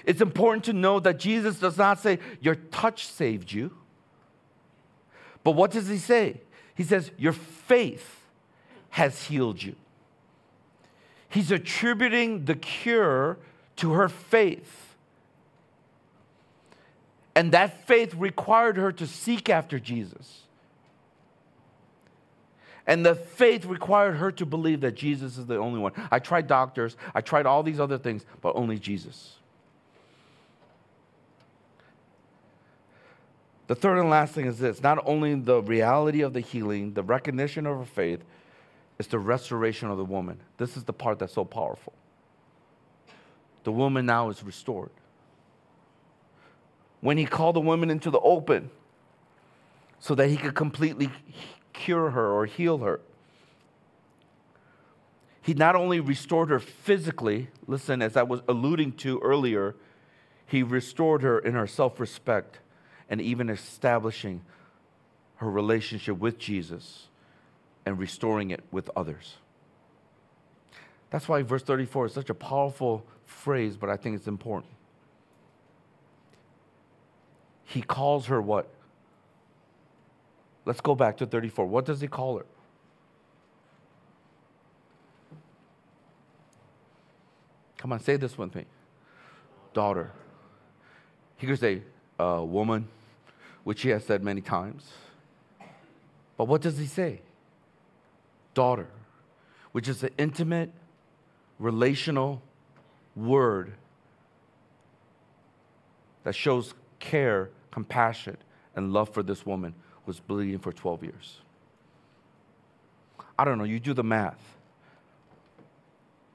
It's 0.05 0.21
important 0.21 0.63
to 0.63 0.73
know 0.73 1.01
that 1.01 1.19
Jesus 1.19 1.59
does 1.59 1.77
not 1.77 1.99
say, 1.99 2.19
Your 2.39 2.55
touch 2.55 3.05
saved 3.05 3.51
you. 3.51 3.75
But 5.43 5.51
what 5.51 5.71
does 5.71 5.89
he 5.89 5.97
say? 5.97 6.41
He 6.73 6.83
says, 6.83 7.11
Your 7.17 7.33
faith 7.33 8.21
has 8.91 9.25
healed 9.25 9.61
you. 9.61 9.75
He's 11.27 11.51
attributing 11.51 12.45
the 12.45 12.55
cure 12.55 13.37
to 13.75 13.91
her 13.91 14.07
faith. 14.07 14.86
And 17.37 17.51
that 17.51 17.85
faith 17.85 18.15
required 18.15 18.77
her 18.77 18.91
to 18.93 19.05
seek 19.05 19.47
after 19.47 19.77
Jesus. 19.77 20.41
And 22.87 23.05
the 23.05 23.13
faith 23.13 23.63
required 23.65 24.15
her 24.15 24.31
to 24.31 24.43
believe 24.43 24.81
that 24.81 24.95
Jesus 24.95 25.37
is 25.37 25.45
the 25.45 25.57
only 25.57 25.79
one. 25.79 25.91
I 26.09 26.17
tried 26.17 26.47
doctors, 26.47 26.97
I 27.13 27.21
tried 27.21 27.45
all 27.45 27.61
these 27.61 27.79
other 27.79 27.99
things, 27.99 28.25
but 28.41 28.55
only 28.55 28.79
Jesus. 28.79 29.35
The 33.67 33.75
third 33.75 33.99
and 33.99 34.09
last 34.09 34.33
thing 34.33 34.47
is 34.47 34.57
this 34.57 34.81
not 34.81 34.97
only 35.05 35.35
the 35.35 35.61
reality 35.61 36.21
of 36.21 36.33
the 36.33 36.39
healing, 36.39 36.95
the 36.95 37.03
recognition 37.03 37.67
of 37.67 37.77
her 37.77 37.85
faith, 37.85 38.23
is 38.97 39.05
the 39.05 39.19
restoration 39.19 39.91
of 39.91 39.97
the 39.99 40.05
woman. 40.05 40.39
This 40.57 40.75
is 40.75 40.85
the 40.85 40.93
part 40.93 41.19
that's 41.19 41.33
so 41.33 41.45
powerful. 41.45 41.93
The 43.63 43.71
woman 43.71 44.07
now 44.07 44.29
is 44.31 44.43
restored. 44.43 44.89
When 47.01 47.17
he 47.17 47.25
called 47.25 47.55
the 47.55 47.61
woman 47.61 47.89
into 47.89 48.09
the 48.09 48.19
open 48.19 48.69
so 49.99 50.15
that 50.15 50.29
he 50.29 50.37
could 50.37 50.55
completely 50.55 51.09
cure 51.73 52.11
her 52.11 52.31
or 52.31 52.45
heal 52.45 52.79
her, 52.79 52.99
he 55.41 55.53
not 55.53 55.75
only 55.75 55.99
restored 55.99 56.49
her 56.49 56.59
physically, 56.59 57.49
listen, 57.67 58.01
as 58.01 58.17
I 58.17 58.23
was 58.23 58.41
alluding 58.49 58.93
to 58.93 59.19
earlier, 59.19 59.75
he 60.45 60.63
restored 60.63 61.21
her 61.21 61.39
in 61.39 61.53
her 61.53 61.67
self 61.67 61.99
respect 61.99 62.59
and 63.09 63.21
even 63.21 63.49
establishing 63.49 64.41
her 65.35 65.49
relationship 65.49 66.17
with 66.17 66.37
Jesus 66.37 67.07
and 67.85 67.97
restoring 67.97 68.51
it 68.51 68.63
with 68.71 68.89
others. 68.95 69.37
That's 71.09 71.29
why 71.29 71.41
verse 71.43 71.63
34 71.63 72.07
is 72.07 72.13
such 72.13 72.29
a 72.29 72.33
powerful 72.33 73.05
phrase, 73.23 73.77
but 73.77 73.89
I 73.89 73.95
think 73.95 74.15
it's 74.17 74.27
important. 74.27 74.73
He 77.67 77.81
calls 77.81 78.27
her 78.27 78.41
what? 78.41 78.67
Let's 80.65 80.79
go 80.79 80.95
back 80.95 81.17
to 81.17 81.25
34. 81.25 81.65
What 81.65 81.85
does 81.85 81.99
he 81.99 82.07
call 82.07 82.37
her? 82.37 82.45
Come 87.77 87.93
on, 87.93 87.99
say 87.99 88.15
this 88.15 88.37
with 88.37 88.55
me. 88.55 88.65
Daughter. 89.73 90.11
He 91.35 91.45
could 91.45 91.59
say, 91.59 91.83
uh, 92.19 92.41
woman, 92.43 92.87
which 93.63 93.81
he 93.81 93.89
has 93.89 94.03
said 94.05 94.23
many 94.23 94.41
times. 94.41 94.89
But 96.37 96.45
what 96.45 96.61
does 96.61 96.77
he 96.77 96.85
say? 96.85 97.21
Daughter, 98.53 98.87
which 99.73 99.87
is 99.89 100.03
an 100.03 100.11
intimate, 100.17 100.71
relational 101.59 102.41
word 103.15 103.73
that 106.23 106.33
shows 106.33 106.73
care, 106.99 107.49
compassion, 107.77 108.35
and 108.75 108.91
love 108.91 109.07
for 109.07 109.21
this 109.21 109.45
woman 109.45 109.71
who 109.93 110.01
was 110.07 110.19
bleeding 110.19 110.57
for 110.57 110.71
12 110.71 111.03
years. 111.03 111.41
I 113.37 113.45
don't 113.45 113.59
know, 113.59 113.65
you 113.65 113.79
do 113.79 113.93
the 113.93 114.03
math. 114.03 114.43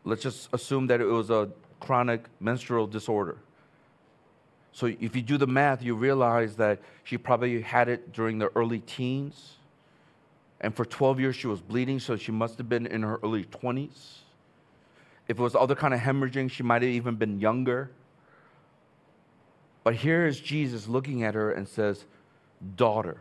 Let's 0.05 0.23
just 0.23 0.49
assume 0.53 0.87
that 0.87 1.01
it 1.01 1.07
was 1.07 1.31
a 1.31 1.51
chronic 1.81 2.27
menstrual 2.39 2.87
disorder. 2.87 3.39
So 4.71 4.87
if 4.87 5.17
you 5.17 5.23
do 5.23 5.37
the 5.37 5.49
math, 5.49 5.83
you 5.83 5.97
realize 5.97 6.55
that 6.59 6.79
she 7.03 7.19
probably 7.19 7.61
had 7.61 7.89
it 7.89 8.13
during 8.13 8.39
the 8.39 8.53
early 8.55 8.79
teens. 8.79 9.57
And 10.61 10.73
for 10.73 10.85
12 10.85 11.19
years, 11.19 11.35
she 11.35 11.49
was 11.49 11.61
bleeding, 11.61 11.99
so 11.99 12.17
she 12.17 12.31
must 12.31 12.57
have 12.59 12.69
been 12.69 12.87
in 12.87 13.03
her 13.03 13.19
early 13.25 13.47
20s. 13.47 14.19
If 15.27 15.41
it 15.41 15.43
was 15.43 15.57
other 15.57 15.75
kind 15.75 15.93
of 15.93 15.99
hemorrhaging, 15.99 16.53
she 16.53 16.63
might 16.63 16.83
have 16.83 16.93
even 16.93 17.17
been 17.17 17.41
younger. 17.41 17.91
But 19.85 19.97
here 19.97 20.27
is 20.27 20.41
Jesus 20.41 20.87
looking 20.87 21.23
at 21.25 21.35
her 21.35 21.51
and 21.51 21.69
says, 21.69 22.05
Daughter. 22.77 23.19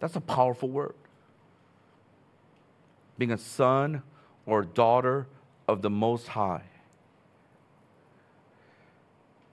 That's 0.00 0.16
a 0.16 0.20
powerful 0.20 0.68
word. 0.68 0.94
Being 3.18 3.32
a 3.32 3.38
son 3.38 4.02
or 4.46 4.62
daughter 4.62 5.26
of 5.68 5.82
the 5.82 5.90
Most 5.90 6.28
High. 6.28 6.62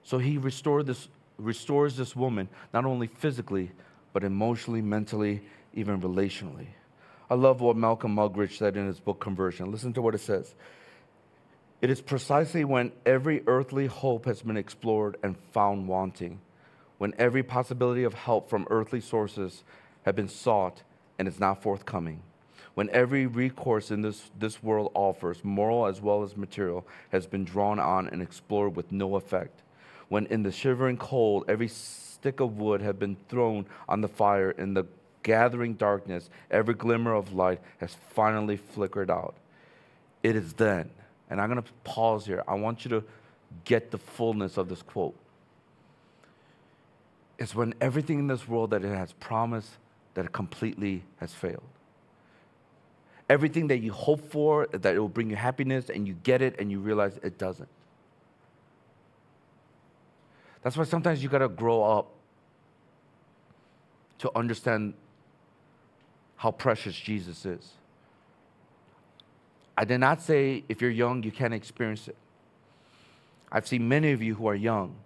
So 0.02 0.18
he 0.18 0.38
restored 0.38 0.86
this, 0.86 1.08
restores 1.36 1.96
this 1.96 2.16
woman, 2.16 2.48
not 2.72 2.86
only 2.86 3.06
physically, 3.06 3.70
but 4.12 4.24
emotionally, 4.24 4.80
mentally, 4.80 5.42
even 5.74 6.00
relationally. 6.00 6.66
I 7.30 7.34
love 7.34 7.60
what 7.60 7.76
Malcolm 7.76 8.16
Muggeridge 8.16 8.56
said 8.56 8.76
in 8.76 8.86
his 8.86 9.00
book 9.00 9.20
Conversion. 9.20 9.70
Listen 9.70 9.92
to 9.92 10.02
what 10.02 10.14
it 10.14 10.20
says. 10.20 10.54
It 11.80 11.90
is 11.90 12.00
precisely 12.00 12.64
when 12.64 12.90
every 13.06 13.42
earthly 13.46 13.86
hope 13.86 14.24
has 14.24 14.42
been 14.42 14.56
explored 14.56 15.16
and 15.22 15.36
found 15.52 15.86
wanting, 15.86 16.40
when 16.98 17.14
every 17.18 17.44
possibility 17.44 18.02
of 18.02 18.14
help 18.14 18.50
from 18.50 18.66
earthly 18.68 19.00
sources 19.00 19.62
have 20.02 20.16
been 20.16 20.28
sought 20.28 20.82
and 21.18 21.28
is 21.28 21.38
not 21.38 21.62
forthcoming, 21.62 22.22
when 22.74 22.90
every 22.90 23.26
recourse 23.26 23.92
in 23.92 24.02
this, 24.02 24.30
this 24.36 24.60
world 24.60 24.90
offers, 24.94 25.44
moral 25.44 25.86
as 25.86 26.00
well 26.00 26.24
as 26.24 26.36
material, 26.36 26.84
has 27.10 27.26
been 27.28 27.44
drawn 27.44 27.78
on 27.78 28.08
and 28.08 28.22
explored 28.22 28.74
with 28.74 28.90
no 28.90 29.14
effect, 29.14 29.62
when 30.08 30.26
in 30.26 30.42
the 30.42 30.50
shivering 30.50 30.96
cold 30.96 31.44
every 31.46 31.68
stick 31.68 32.40
of 32.40 32.58
wood 32.58 32.80
had 32.80 32.98
been 32.98 33.16
thrown 33.28 33.66
on 33.88 34.00
the 34.00 34.08
fire 34.08 34.50
in 34.50 34.74
the 34.74 34.84
gathering 35.22 35.74
darkness 35.74 36.30
every 36.50 36.74
glimmer 36.74 37.14
of 37.14 37.32
light 37.32 37.60
has 37.78 37.94
finally 38.14 38.56
flickered 38.56 39.10
out. 39.10 39.36
It 40.22 40.34
is 40.34 40.54
then 40.54 40.90
and 41.30 41.40
i'm 41.40 41.50
going 41.50 41.62
to 41.62 41.72
pause 41.84 42.26
here. 42.26 42.42
I 42.48 42.54
want 42.54 42.84
you 42.84 42.90
to 42.90 43.04
get 43.64 43.90
the 43.90 43.98
fullness 43.98 44.56
of 44.56 44.68
this 44.68 44.82
quote. 44.82 45.16
It's 47.38 47.54
when 47.54 47.74
everything 47.80 48.18
in 48.18 48.26
this 48.26 48.48
world 48.48 48.70
that 48.70 48.84
it 48.84 48.94
has 48.94 49.12
promised 49.12 49.70
that 50.14 50.24
it 50.24 50.32
completely 50.32 51.04
has 51.18 51.32
failed. 51.32 51.62
Everything 53.28 53.68
that 53.68 53.78
you 53.78 53.92
hope 53.92 54.30
for 54.30 54.66
that 54.72 54.94
it 54.94 54.98
will 54.98 55.08
bring 55.08 55.30
you 55.30 55.36
happiness 55.36 55.90
and 55.90 56.08
you 56.08 56.14
get 56.22 56.42
it 56.42 56.58
and 56.58 56.70
you 56.70 56.80
realize 56.80 57.18
it 57.22 57.38
doesn't. 57.38 57.68
That's 60.62 60.76
why 60.76 60.84
sometimes 60.84 61.22
you 61.22 61.28
got 61.28 61.38
to 61.38 61.48
grow 61.48 61.82
up 61.82 62.10
to 64.18 64.36
understand 64.36 64.94
how 66.36 66.50
precious 66.50 66.94
Jesus 66.96 67.46
is. 67.46 67.72
I 69.78 69.84
did 69.84 69.98
not 69.98 70.20
say 70.20 70.64
if 70.68 70.82
you're 70.82 70.90
young, 70.90 71.22
you 71.22 71.30
can't 71.30 71.54
experience 71.54 72.08
it. 72.08 72.16
I've 73.52 73.66
seen 73.66 73.88
many 73.88 74.10
of 74.10 74.20
you 74.20 74.34
who 74.34 74.48
are 74.48 74.54
young, 74.54 74.96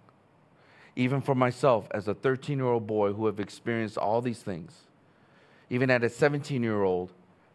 even 0.95 1.21
for 1.21 1.35
myself 1.35 1.87
as 1.91 2.07
a 2.07 2.13
13 2.13 2.57
year 2.57 2.67
old 2.67 2.87
boy 2.87 3.13
who 3.13 3.27
have 3.27 3.39
experienced 3.39 3.97
all 3.97 4.19
these 4.21 4.39
things. 4.39 4.73
Even 5.69 5.89
at 5.91 6.03
a 6.03 6.09
17 6.09 6.63
year 6.63 6.81
old, 6.81 7.11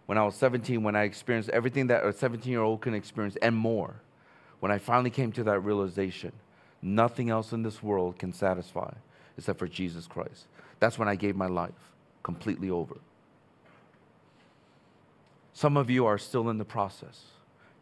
when 0.07 0.17
I 0.17 0.25
was 0.25 0.37
17, 0.37 0.83
when 0.83 0.95
I 0.95 1.03
experienced 1.03 1.51
everything 1.51 1.89
that 1.89 2.07
a 2.07 2.13
17 2.13 2.51
year 2.51 2.63
old 2.63 2.81
can 2.81 2.95
experience 2.95 3.37
and 3.43 3.55
more, 3.55 3.97
when 4.61 4.71
I 4.73 4.79
finally 4.79 5.11
came 5.11 5.33
to 5.33 5.45
that 5.45 5.61
realization 5.61 6.33
Nothing 6.81 7.31
else 7.31 7.53
in 7.53 7.63
this 7.63 7.83
world 7.83 8.19
can 8.19 8.33
satisfy 8.33 8.93
except 9.37 9.59
for 9.59 9.67
Jesus 9.67 10.07
Christ. 10.07 10.47
That's 10.81 10.99
when 10.99 11.09
I 11.09 11.17
gave 11.17 11.37
my 11.37 11.47
life 11.47 11.93
completely 12.23 12.71
over. 12.71 12.97
Some 15.59 15.77
of 15.77 15.91
you 15.91 16.07
are 16.07 16.19
still 16.19 16.51
in 16.51 16.59
the 16.59 16.65
process. 16.65 17.21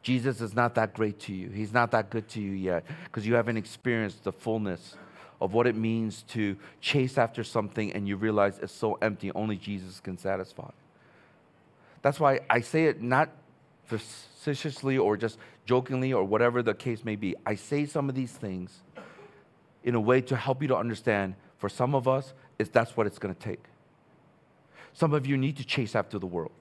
Jesus 0.01 0.41
is 0.41 0.55
not 0.55 0.77
that 0.77 0.95
great 0.95 1.21
to 1.21 1.35
you. 1.35 1.51
He's 1.51 1.75
not 1.75 1.91
that 1.91 2.09
good 2.09 2.27
to 2.31 2.41
you 2.41 2.53
yet 2.53 2.87
because 3.05 3.27
you 3.27 3.35
haven't 3.35 3.59
experienced 3.59 4.25
the 4.25 4.33
fullness 4.33 4.97
of 5.43 5.53
what 5.53 5.67
it 5.67 5.77
means 5.77 6.23
to 6.29 6.57
chase 6.81 7.19
after 7.19 7.45
something 7.45 7.93
and 7.93 8.09
you 8.09 8.17
realize 8.17 8.59
it's 8.61 8.73
so 8.73 8.95
empty, 9.03 9.31
only 9.33 9.57
Jesus 9.57 10.01
can 10.01 10.17
satisfy. 10.17 10.71
That's 12.01 12.19
why 12.19 12.41
I 12.49 12.63
say 12.63 12.87
it 12.87 13.03
not 13.03 13.29
facetiously 13.85 14.97
or 14.97 15.19
just 15.19 15.39
jokingly 15.67 16.15
or 16.15 16.25
whatever 16.25 16.63
the 16.63 16.73
case 16.73 17.05
may 17.05 17.17
be. 17.17 17.37
I 17.45 17.57
say 17.57 17.85
some 17.85 18.09
of 18.09 18.15
these 18.15 18.33
things 18.33 18.81
in 19.85 19.95
a 19.95 20.01
way 20.01 20.23
to 20.23 20.35
help 20.35 20.63
you 20.63 20.69
to 20.69 20.77
understand 20.79 21.35
for 21.59 21.69
some 21.69 21.95
of 21.95 22.09
us, 22.09 22.33
that's 22.57 22.97
what 22.97 23.07
it's 23.07 23.19
going 23.19 23.35
to 23.35 23.39
take. 23.39 23.65
Some 24.95 25.13
of 25.13 25.27
you 25.27 25.37
need 25.37 25.59
to 25.59 25.65
chase 25.67 25.95
after 25.95 26.19
the 26.19 26.27
world. 26.27 26.53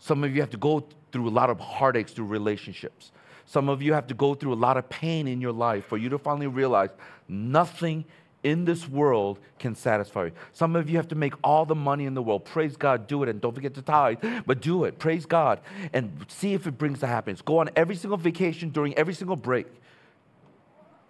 Some 0.00 0.24
of 0.24 0.34
you 0.34 0.40
have 0.40 0.50
to 0.50 0.56
go 0.56 0.84
through 1.12 1.28
a 1.28 1.30
lot 1.30 1.50
of 1.50 1.60
heartaches 1.60 2.12
through 2.12 2.26
relationships. 2.26 3.12
Some 3.46 3.68
of 3.68 3.82
you 3.82 3.92
have 3.92 4.06
to 4.08 4.14
go 4.14 4.34
through 4.34 4.54
a 4.54 4.56
lot 4.56 4.76
of 4.76 4.88
pain 4.88 5.28
in 5.28 5.40
your 5.40 5.52
life 5.52 5.86
for 5.86 5.98
you 5.98 6.08
to 6.08 6.18
finally 6.18 6.46
realize 6.46 6.90
nothing 7.28 8.04
in 8.42 8.64
this 8.64 8.88
world 8.88 9.38
can 9.58 9.74
satisfy 9.74 10.26
you. 10.26 10.32
Some 10.52 10.74
of 10.74 10.88
you 10.88 10.96
have 10.96 11.08
to 11.08 11.14
make 11.14 11.34
all 11.44 11.66
the 11.66 11.74
money 11.74 12.06
in 12.06 12.14
the 12.14 12.22
world. 12.22 12.46
Praise 12.46 12.76
God, 12.76 13.06
do 13.06 13.22
it, 13.22 13.28
and 13.28 13.40
don't 13.40 13.54
forget 13.54 13.74
to 13.74 13.82
tithe, 13.82 14.24
but 14.46 14.62
do 14.62 14.84
it. 14.84 14.98
Praise 14.98 15.26
God, 15.26 15.60
and 15.92 16.24
see 16.28 16.54
if 16.54 16.66
it 16.66 16.78
brings 16.78 17.00
the 17.00 17.06
happiness. 17.06 17.42
Go 17.42 17.58
on 17.58 17.68
every 17.76 17.96
single 17.96 18.16
vacation 18.16 18.70
during 18.70 18.96
every 18.96 19.12
single 19.12 19.36
break. 19.36 19.66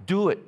Do 0.05 0.31
it. 0.31 0.41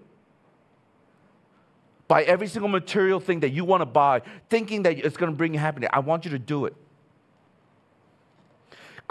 Buy 2.08 2.24
every 2.24 2.48
single 2.48 2.68
material 2.68 3.20
thing 3.20 3.40
that 3.40 3.50
you 3.50 3.64
want 3.64 3.82
to 3.82 3.86
buy, 3.86 4.22
thinking 4.48 4.82
that 4.82 4.98
it's 4.98 5.16
going 5.16 5.30
to 5.30 5.36
bring 5.36 5.54
you 5.54 5.60
happiness. 5.60 5.90
I 5.92 6.00
want 6.00 6.24
you 6.24 6.32
to 6.32 6.38
do 6.38 6.64
it. 6.64 6.74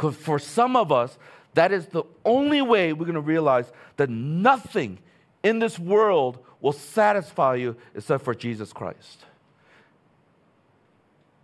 Because 0.01 0.15
for 0.15 0.39
some 0.39 0.75
of 0.75 0.91
us, 0.91 1.15
that 1.53 1.71
is 1.71 1.85
the 1.85 2.01
only 2.25 2.63
way 2.63 2.91
we're 2.91 3.05
going 3.05 3.13
to 3.13 3.21
realize 3.21 3.71
that 3.97 4.09
nothing 4.09 4.97
in 5.43 5.59
this 5.59 5.77
world 5.77 6.39
will 6.59 6.73
satisfy 6.73 7.53
you 7.53 7.75
except 7.93 8.25
for 8.25 8.33
Jesus 8.33 8.73
Christ. 8.73 9.25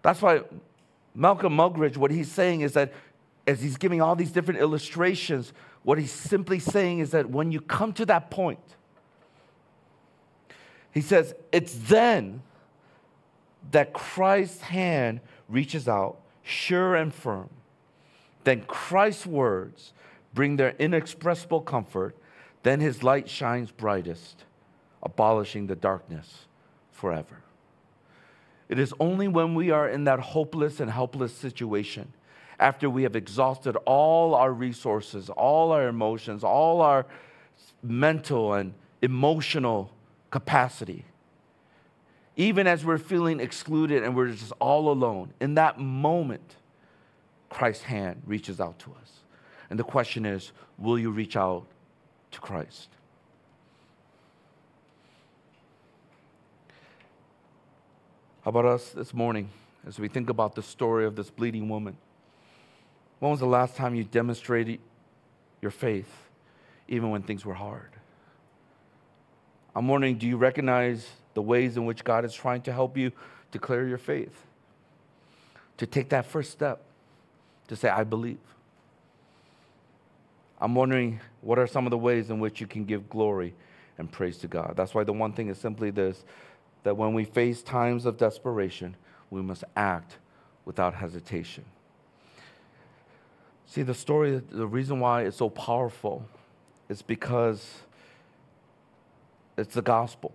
That's 0.01 0.19
why 0.23 0.41
Malcolm 1.13 1.55
Muggeridge, 1.55 1.97
what 1.97 2.09
he's 2.09 2.31
saying 2.31 2.61
is 2.61 2.73
that 2.73 2.93
as 3.45 3.61
he's 3.61 3.77
giving 3.77 4.01
all 4.01 4.15
these 4.15 4.31
different 4.31 4.59
illustrations, 4.59 5.53
what 5.83 5.99
he's 5.99 6.11
simply 6.11 6.57
saying 6.57 6.97
is 6.97 7.11
that 7.11 7.29
when 7.29 7.51
you 7.51 7.61
come 7.61 7.93
to 7.93 8.07
that 8.07 8.31
point, 8.31 8.57
he 10.91 11.01
says, 11.01 11.35
it's 11.51 11.75
then 11.75 12.41
that 13.69 13.93
Christ's 13.93 14.61
hand 14.61 15.19
reaches 15.47 15.87
out, 15.87 16.17
sure 16.41 16.95
and 16.95 17.13
firm, 17.13 17.51
then 18.47 18.61
Christ's 18.61 19.25
words 19.25 19.93
bring 20.33 20.55
their 20.55 20.73
inexpressible 20.79 21.61
comfort. 21.61 22.15
Then 22.63 22.79
his 22.79 23.03
light 23.03 23.29
shines 23.29 23.71
brightest, 23.71 24.45
abolishing 25.03 25.67
the 25.67 25.75
darkness 25.75 26.45
forever. 26.91 27.41
It 28.69 28.79
is 28.79 28.93
only 28.99 29.27
when 29.27 29.53
we 29.55 29.71
are 29.71 29.87
in 29.89 30.05
that 30.05 30.19
hopeless 30.19 30.79
and 30.79 30.89
helpless 30.89 31.33
situation, 31.33 32.13
after 32.59 32.89
we 32.89 33.03
have 33.03 33.15
exhausted 33.15 33.75
all 33.85 34.33
our 34.33 34.51
resources, 34.51 35.29
all 35.29 35.71
our 35.71 35.87
emotions, 35.87 36.43
all 36.43 36.81
our 36.81 37.05
mental 37.83 38.53
and 38.53 38.73
emotional 39.01 39.91
capacity, 40.31 41.05
even 42.35 42.65
as 42.65 42.83
we're 42.83 42.97
feeling 42.97 43.39
excluded 43.39 44.03
and 44.03 44.15
we're 44.15 44.31
just 44.31 44.53
all 44.59 44.89
alone, 44.89 45.33
in 45.39 45.55
that 45.55 45.79
moment, 45.79 46.55
Christ's 47.49 47.83
hand 47.83 48.21
reaches 48.25 48.59
out 48.59 48.79
to 48.79 48.91
us. 49.01 49.21
And 49.69 49.79
the 49.79 49.83
question 49.83 50.25
is 50.25 50.51
will 50.77 50.99
you 50.99 51.11
reach 51.11 51.35
out 51.35 51.65
to 52.31 52.39
Christ? 52.39 52.89
How 58.43 58.49
about 58.49 58.65
us 58.65 58.89
this 58.91 59.13
morning 59.13 59.49
as 59.85 59.99
we 59.99 60.07
think 60.07 60.29
about 60.29 60.55
the 60.55 60.63
story 60.63 61.05
of 61.05 61.15
this 61.15 61.29
bleeding 61.29 61.67
woman? 61.67 61.97
When 63.19 63.31
was 63.31 63.39
the 63.39 63.45
last 63.45 63.75
time 63.75 63.95
you 63.95 64.03
demonstrated 64.03 64.79
your 65.61 65.71
faith, 65.71 66.29
even 66.87 67.09
when 67.09 67.23
things 67.23 67.45
were 67.45 67.55
hard? 67.55 67.89
I'm 69.75 69.87
wondering 69.87 70.17
do 70.17 70.27
you 70.27 70.37
recognize 70.37 71.07
the 71.33 71.41
ways 71.41 71.77
in 71.77 71.85
which 71.85 72.03
God 72.03 72.25
is 72.25 72.33
trying 72.33 72.61
to 72.63 72.73
help 72.73 72.97
you 72.97 73.11
declare 73.51 73.87
your 73.87 73.97
faith? 73.97 74.45
To 75.77 75.85
take 75.85 76.09
that 76.09 76.25
first 76.25 76.51
step, 76.51 76.81
to 77.67 77.75
say, 77.75 77.89
I 77.89 78.03
believe. 78.03 78.39
I'm 80.59 80.73
wondering 80.73 81.19
what 81.41 81.59
are 81.59 81.67
some 81.67 81.85
of 81.85 81.91
the 81.91 81.97
ways 81.97 82.29
in 82.29 82.39
which 82.39 82.59
you 82.59 82.67
can 82.67 82.85
give 82.85 83.09
glory 83.09 83.53
and 83.97 84.11
praise 84.11 84.37
to 84.39 84.47
God. 84.47 84.73
That's 84.75 84.93
why 84.93 85.03
the 85.03 85.13
one 85.13 85.33
thing 85.33 85.49
is 85.49 85.57
simply 85.57 85.91
this 85.91 86.23
that 86.83 86.95
when 86.95 87.13
we 87.13 87.25
face 87.25 87.61
times 87.61 88.05
of 88.05 88.17
desperation, 88.17 88.95
we 89.29 89.41
must 89.41 89.63
act 89.75 90.17
without 90.63 90.93
hesitation. 90.93 91.65
See, 93.65 93.83
the 93.83 93.93
story, 93.93 94.41
the 94.49 94.67
reason 94.67 95.01
why 95.01 95.23
it's 95.23 95.37
so 95.37 95.49
powerful 95.49 96.25
is 96.87 97.01
because 97.01 97.79
it's 99.57 99.73
the 99.73 99.81
gospel. 99.81 100.33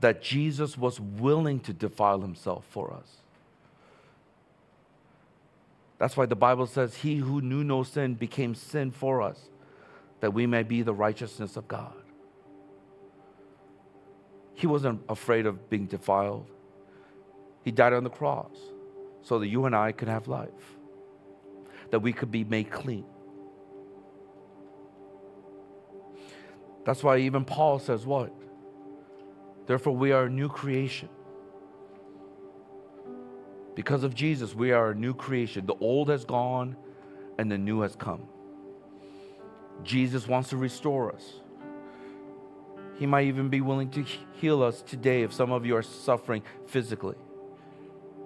That 0.00 0.20
Jesus 0.20 0.76
was 0.76 0.98
willing 0.98 1.60
to 1.60 1.72
defile 1.72 2.20
himself 2.20 2.64
for 2.68 2.92
us. 2.92 3.21
That's 6.02 6.16
why 6.16 6.26
the 6.26 6.34
Bible 6.34 6.66
says, 6.66 6.96
He 6.96 7.14
who 7.14 7.40
knew 7.40 7.62
no 7.62 7.84
sin 7.84 8.14
became 8.14 8.56
sin 8.56 8.90
for 8.90 9.22
us, 9.22 9.38
that 10.18 10.34
we 10.34 10.48
may 10.48 10.64
be 10.64 10.82
the 10.82 10.92
righteousness 10.92 11.56
of 11.56 11.68
God. 11.68 11.94
He 14.52 14.66
wasn't 14.66 15.00
afraid 15.08 15.46
of 15.46 15.70
being 15.70 15.86
defiled. 15.86 16.50
He 17.64 17.70
died 17.70 17.92
on 17.92 18.02
the 18.02 18.10
cross 18.10 18.50
so 19.22 19.38
that 19.38 19.46
you 19.46 19.64
and 19.64 19.76
I 19.76 19.92
could 19.92 20.08
have 20.08 20.26
life, 20.26 20.50
that 21.92 22.00
we 22.00 22.12
could 22.12 22.32
be 22.32 22.42
made 22.42 22.68
clean. 22.72 23.04
That's 26.84 27.04
why 27.04 27.18
even 27.18 27.44
Paul 27.44 27.78
says, 27.78 28.04
What? 28.04 28.32
Therefore, 29.68 29.94
we 29.94 30.10
are 30.10 30.24
a 30.24 30.30
new 30.30 30.48
creation. 30.48 31.10
Because 33.74 34.04
of 34.04 34.14
Jesus, 34.14 34.54
we 34.54 34.72
are 34.72 34.90
a 34.90 34.94
new 34.94 35.14
creation. 35.14 35.66
The 35.66 35.74
old 35.80 36.08
has 36.08 36.24
gone 36.24 36.76
and 37.38 37.50
the 37.50 37.58
new 37.58 37.80
has 37.80 37.96
come. 37.96 38.22
Jesus 39.82 40.28
wants 40.28 40.50
to 40.50 40.56
restore 40.56 41.12
us. 41.12 41.34
He 42.98 43.06
might 43.06 43.26
even 43.26 43.48
be 43.48 43.60
willing 43.60 43.90
to 43.90 44.04
heal 44.34 44.62
us 44.62 44.82
today 44.82 45.22
if 45.22 45.32
some 45.32 45.50
of 45.50 45.64
you 45.64 45.74
are 45.76 45.82
suffering 45.82 46.42
physically, 46.66 47.16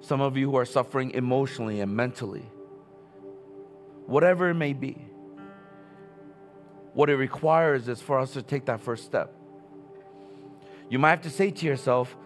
some 0.00 0.20
of 0.20 0.36
you 0.36 0.50
who 0.50 0.56
are 0.56 0.64
suffering 0.64 1.12
emotionally 1.12 1.80
and 1.80 1.94
mentally. 1.94 2.44
Whatever 4.06 4.50
it 4.50 4.54
may 4.54 4.72
be, 4.72 4.98
what 6.92 7.08
it 7.08 7.16
requires 7.16 7.88
is 7.88 8.00
for 8.00 8.18
us 8.18 8.32
to 8.32 8.42
take 8.42 8.66
that 8.66 8.80
first 8.80 9.04
step. 9.04 9.32
You 10.88 10.98
might 10.98 11.10
have 11.10 11.22
to 11.22 11.30
say 11.30 11.50
to 11.50 11.66
yourself, 11.66 12.16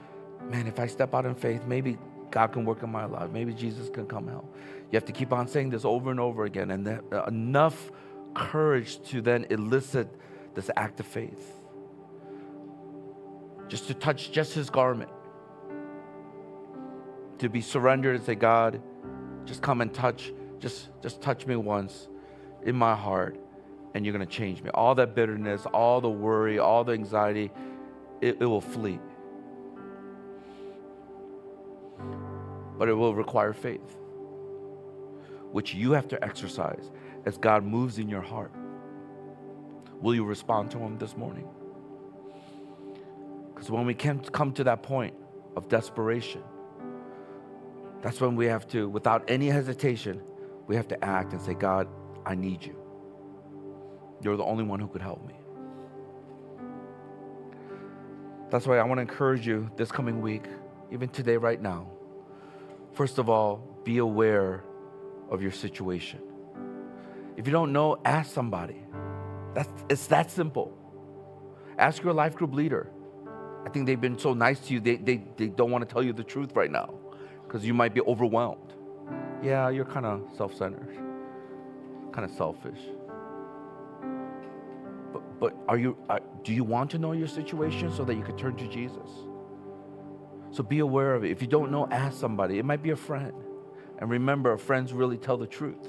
man, 0.42 0.66
if 0.66 0.78
I 0.78 0.86
step 0.86 1.14
out 1.14 1.26
in 1.26 1.34
faith, 1.34 1.66
maybe 1.66 1.98
God 2.30 2.52
can 2.52 2.64
work 2.64 2.82
in 2.82 2.90
my 2.90 3.04
life. 3.04 3.30
Maybe 3.30 3.52
Jesus 3.52 3.88
can 3.90 4.06
come 4.06 4.28
help. 4.28 4.54
You 4.90 4.96
have 4.96 5.04
to 5.06 5.12
keep 5.12 5.32
on 5.32 5.48
saying 5.48 5.70
this 5.70 5.84
over 5.84 6.10
and 6.10 6.20
over 6.20 6.44
again, 6.44 6.70
and 6.70 6.86
that 6.86 7.04
uh, 7.12 7.24
enough 7.24 7.90
courage 8.34 9.02
to 9.10 9.20
then 9.20 9.46
elicit 9.50 10.08
this 10.54 10.70
act 10.76 11.00
of 11.00 11.06
faith. 11.06 11.54
Just 13.68 13.86
to 13.88 13.94
touch 13.94 14.32
just 14.32 14.52
his 14.54 14.70
garment. 14.70 15.10
To 17.38 17.48
be 17.48 17.60
surrendered 17.60 18.16
and 18.16 18.24
say, 18.24 18.34
God, 18.34 18.82
just 19.44 19.62
come 19.62 19.80
and 19.80 19.92
touch, 19.92 20.32
just, 20.58 20.88
just 21.02 21.22
touch 21.22 21.46
me 21.46 21.56
once 21.56 22.08
in 22.64 22.76
my 22.76 22.94
heart, 22.94 23.38
and 23.94 24.04
you're 24.04 24.14
going 24.14 24.26
to 24.26 24.32
change 24.32 24.62
me. 24.62 24.70
All 24.70 24.94
that 24.96 25.14
bitterness, 25.14 25.64
all 25.66 26.00
the 26.00 26.10
worry, 26.10 26.58
all 26.58 26.84
the 26.84 26.92
anxiety, 26.92 27.50
it, 28.20 28.36
it 28.40 28.44
will 28.44 28.60
flee. 28.60 28.98
But 32.80 32.88
it 32.88 32.94
will 32.94 33.14
require 33.14 33.52
faith, 33.52 33.98
which 35.52 35.74
you 35.74 35.92
have 35.92 36.08
to 36.08 36.24
exercise 36.24 36.90
as 37.26 37.36
God 37.36 37.62
moves 37.62 37.98
in 37.98 38.08
your 38.08 38.22
heart. 38.22 38.54
Will 40.00 40.14
you 40.14 40.24
respond 40.24 40.70
to 40.70 40.78
Him 40.78 40.96
this 40.96 41.14
morning? 41.14 41.46
Because 43.52 43.70
when 43.70 43.84
we 43.84 43.92
can 43.92 44.20
come 44.20 44.54
to 44.54 44.64
that 44.64 44.82
point 44.82 45.12
of 45.56 45.68
desperation, 45.68 46.42
that's 48.00 48.18
when 48.18 48.34
we 48.34 48.46
have 48.46 48.66
to, 48.68 48.88
without 48.88 49.28
any 49.28 49.48
hesitation, 49.48 50.22
we 50.66 50.74
have 50.74 50.88
to 50.88 51.04
act 51.04 51.34
and 51.34 51.42
say, 51.42 51.52
God, 51.52 51.86
I 52.24 52.34
need 52.34 52.64
you. 52.64 52.76
You're 54.22 54.38
the 54.38 54.44
only 54.44 54.64
one 54.64 54.80
who 54.80 54.88
could 54.88 55.02
help 55.02 55.26
me. 55.28 55.34
That's 58.48 58.66
why 58.66 58.78
I 58.78 58.84
want 58.84 58.96
to 58.96 59.02
encourage 59.02 59.46
you 59.46 59.70
this 59.76 59.92
coming 59.92 60.22
week, 60.22 60.46
even 60.90 61.10
today, 61.10 61.36
right 61.36 61.60
now 61.60 61.90
First 62.93 63.18
of 63.18 63.28
all, 63.28 63.80
be 63.84 63.99
aware 63.99 64.64
of 65.30 65.43
your 65.43 65.53
situation. 65.53 66.20
If 67.36 67.47
you 67.47 67.53
don't 67.53 67.72
know, 67.72 67.99
ask 68.05 68.32
somebody. 68.32 68.76
That's, 69.55 69.70
it's 69.88 70.07
that 70.09 70.30
simple. 70.30 70.76
Ask 71.78 72.03
your 72.03 72.12
life 72.12 72.34
group 72.34 72.55
leader. 72.55 72.91
I 73.64 73.68
think 73.70 73.86
they've 73.86 74.01
been 74.01 74.18
so 74.18 74.34
nice 74.34 74.61
to 74.61 74.74
you, 74.74 74.80
they, 74.80 74.97
they, 74.97 75.24
they 75.36 75.49
don't 75.49 75.70
want 75.70 75.86
to 75.88 75.93
tell 75.93 76.03
you 76.03 76.12
the 76.12 76.24
truth 76.24 76.55
right 76.55 76.70
now 76.70 76.95
because 77.45 77.64
you 77.64 77.74
might 77.74 77.95
be 77.95 78.01
overwhelmed. 78.03 78.74
Yeah, 79.43 79.70
you're 79.70 79.84
kind 79.84 80.07
of 80.07 80.22
self 80.36 80.55
centered, 80.55 80.97
kind 82.12 82.24
of 82.24 82.30
selfish. 82.36 82.78
But, 85.12 85.41
but 85.41 85.57
are 85.68 85.78
you, 85.78 85.97
do 86.45 86.53
you 86.53 86.64
want 86.64 86.91
to 86.93 86.99
know 86.99 87.12
your 87.12 87.28
situation 87.28 87.93
so 87.93 88.05
that 88.05 88.14
you 88.14 88.22
can 88.22 88.36
turn 88.36 88.57
to 88.57 88.68
Jesus? 88.68 89.09
So 90.53 90.62
be 90.62 90.80
aware 90.80 91.14
of 91.14 91.24
it. 91.24 91.30
If 91.30 91.42
you 91.42 91.48
don't 91.48 91.70
know, 91.70 91.86
ask 91.90 92.18
somebody. 92.18 92.59
It 92.59 92.64
might 92.64 92.82
be 92.82 92.90
a 92.90 92.96
friend. 92.96 93.32
And 93.98 94.11
remember, 94.11 94.57
friends 94.57 94.92
really 94.92 95.18
tell 95.18 95.36
the 95.36 95.46
truth. 95.46 95.88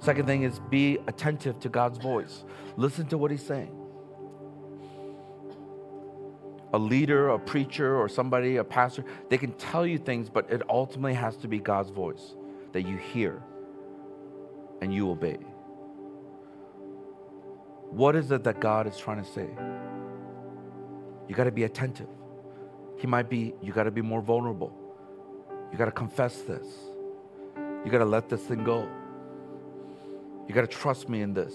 Second 0.00 0.26
thing 0.26 0.42
is 0.42 0.58
be 0.58 0.98
attentive 1.06 1.60
to 1.60 1.68
God's 1.68 1.98
voice. 1.98 2.42
Listen 2.76 3.06
to 3.06 3.18
what 3.18 3.30
He's 3.30 3.44
saying. 3.44 3.78
A 6.72 6.78
leader, 6.78 7.28
a 7.28 7.38
preacher, 7.38 7.96
or 7.96 8.08
somebody, 8.08 8.56
a 8.56 8.64
pastor, 8.64 9.04
they 9.28 9.38
can 9.38 9.52
tell 9.52 9.86
you 9.86 9.98
things, 9.98 10.30
but 10.30 10.50
it 10.50 10.62
ultimately 10.68 11.14
has 11.14 11.36
to 11.36 11.48
be 11.48 11.58
God's 11.58 11.90
voice 11.90 12.34
that 12.72 12.82
you 12.82 12.96
hear 12.96 13.42
and 14.80 14.92
you 14.92 15.10
obey. 15.10 15.38
What 17.90 18.16
is 18.16 18.32
it 18.32 18.42
that 18.44 18.58
God 18.58 18.86
is 18.86 18.96
trying 18.96 19.22
to 19.22 19.30
say? 19.30 19.50
You 21.32 21.36
got 21.36 21.44
to 21.44 21.50
be 21.50 21.64
attentive. 21.64 22.10
He 22.98 23.06
might 23.06 23.30
be, 23.30 23.54
you 23.62 23.72
got 23.72 23.84
to 23.84 23.90
be 23.90 24.02
more 24.02 24.20
vulnerable. 24.20 24.70
You 25.72 25.78
got 25.78 25.86
to 25.86 25.90
confess 25.90 26.42
this. 26.42 26.66
You 27.56 27.90
got 27.90 28.00
to 28.00 28.04
let 28.04 28.28
this 28.28 28.42
thing 28.42 28.64
go. 28.64 28.86
You 30.46 30.54
got 30.54 30.60
to 30.60 30.66
trust 30.66 31.08
me 31.08 31.22
in 31.22 31.32
this. 31.32 31.54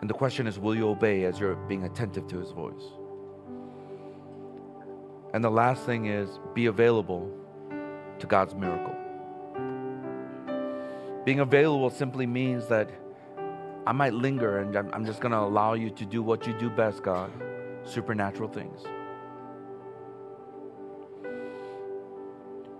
And 0.00 0.10
the 0.10 0.14
question 0.14 0.48
is 0.48 0.58
will 0.58 0.74
you 0.74 0.88
obey 0.88 1.26
as 1.26 1.38
you're 1.38 1.54
being 1.54 1.84
attentive 1.84 2.26
to 2.26 2.40
his 2.40 2.50
voice? 2.50 2.82
And 5.32 5.44
the 5.44 5.50
last 5.50 5.86
thing 5.86 6.06
is 6.06 6.40
be 6.54 6.66
available 6.66 7.30
to 8.18 8.26
God's 8.26 8.56
miracle. 8.56 8.96
Being 11.24 11.38
available 11.38 11.90
simply 11.90 12.26
means 12.26 12.66
that 12.66 12.90
I 13.86 13.92
might 13.92 14.14
linger 14.14 14.58
and 14.58 14.76
I'm, 14.76 15.06
just 15.06 15.20
going 15.20 15.32
to 15.32 15.38
allow 15.38 15.74
you 15.74 15.90
to 15.90 16.04
do 16.04 16.22
what 16.22 16.46
you 16.46 16.52
do 16.54 16.68
best, 16.68 17.02
God 17.02 17.30
supernatural 17.86 18.48
things. 18.48 18.82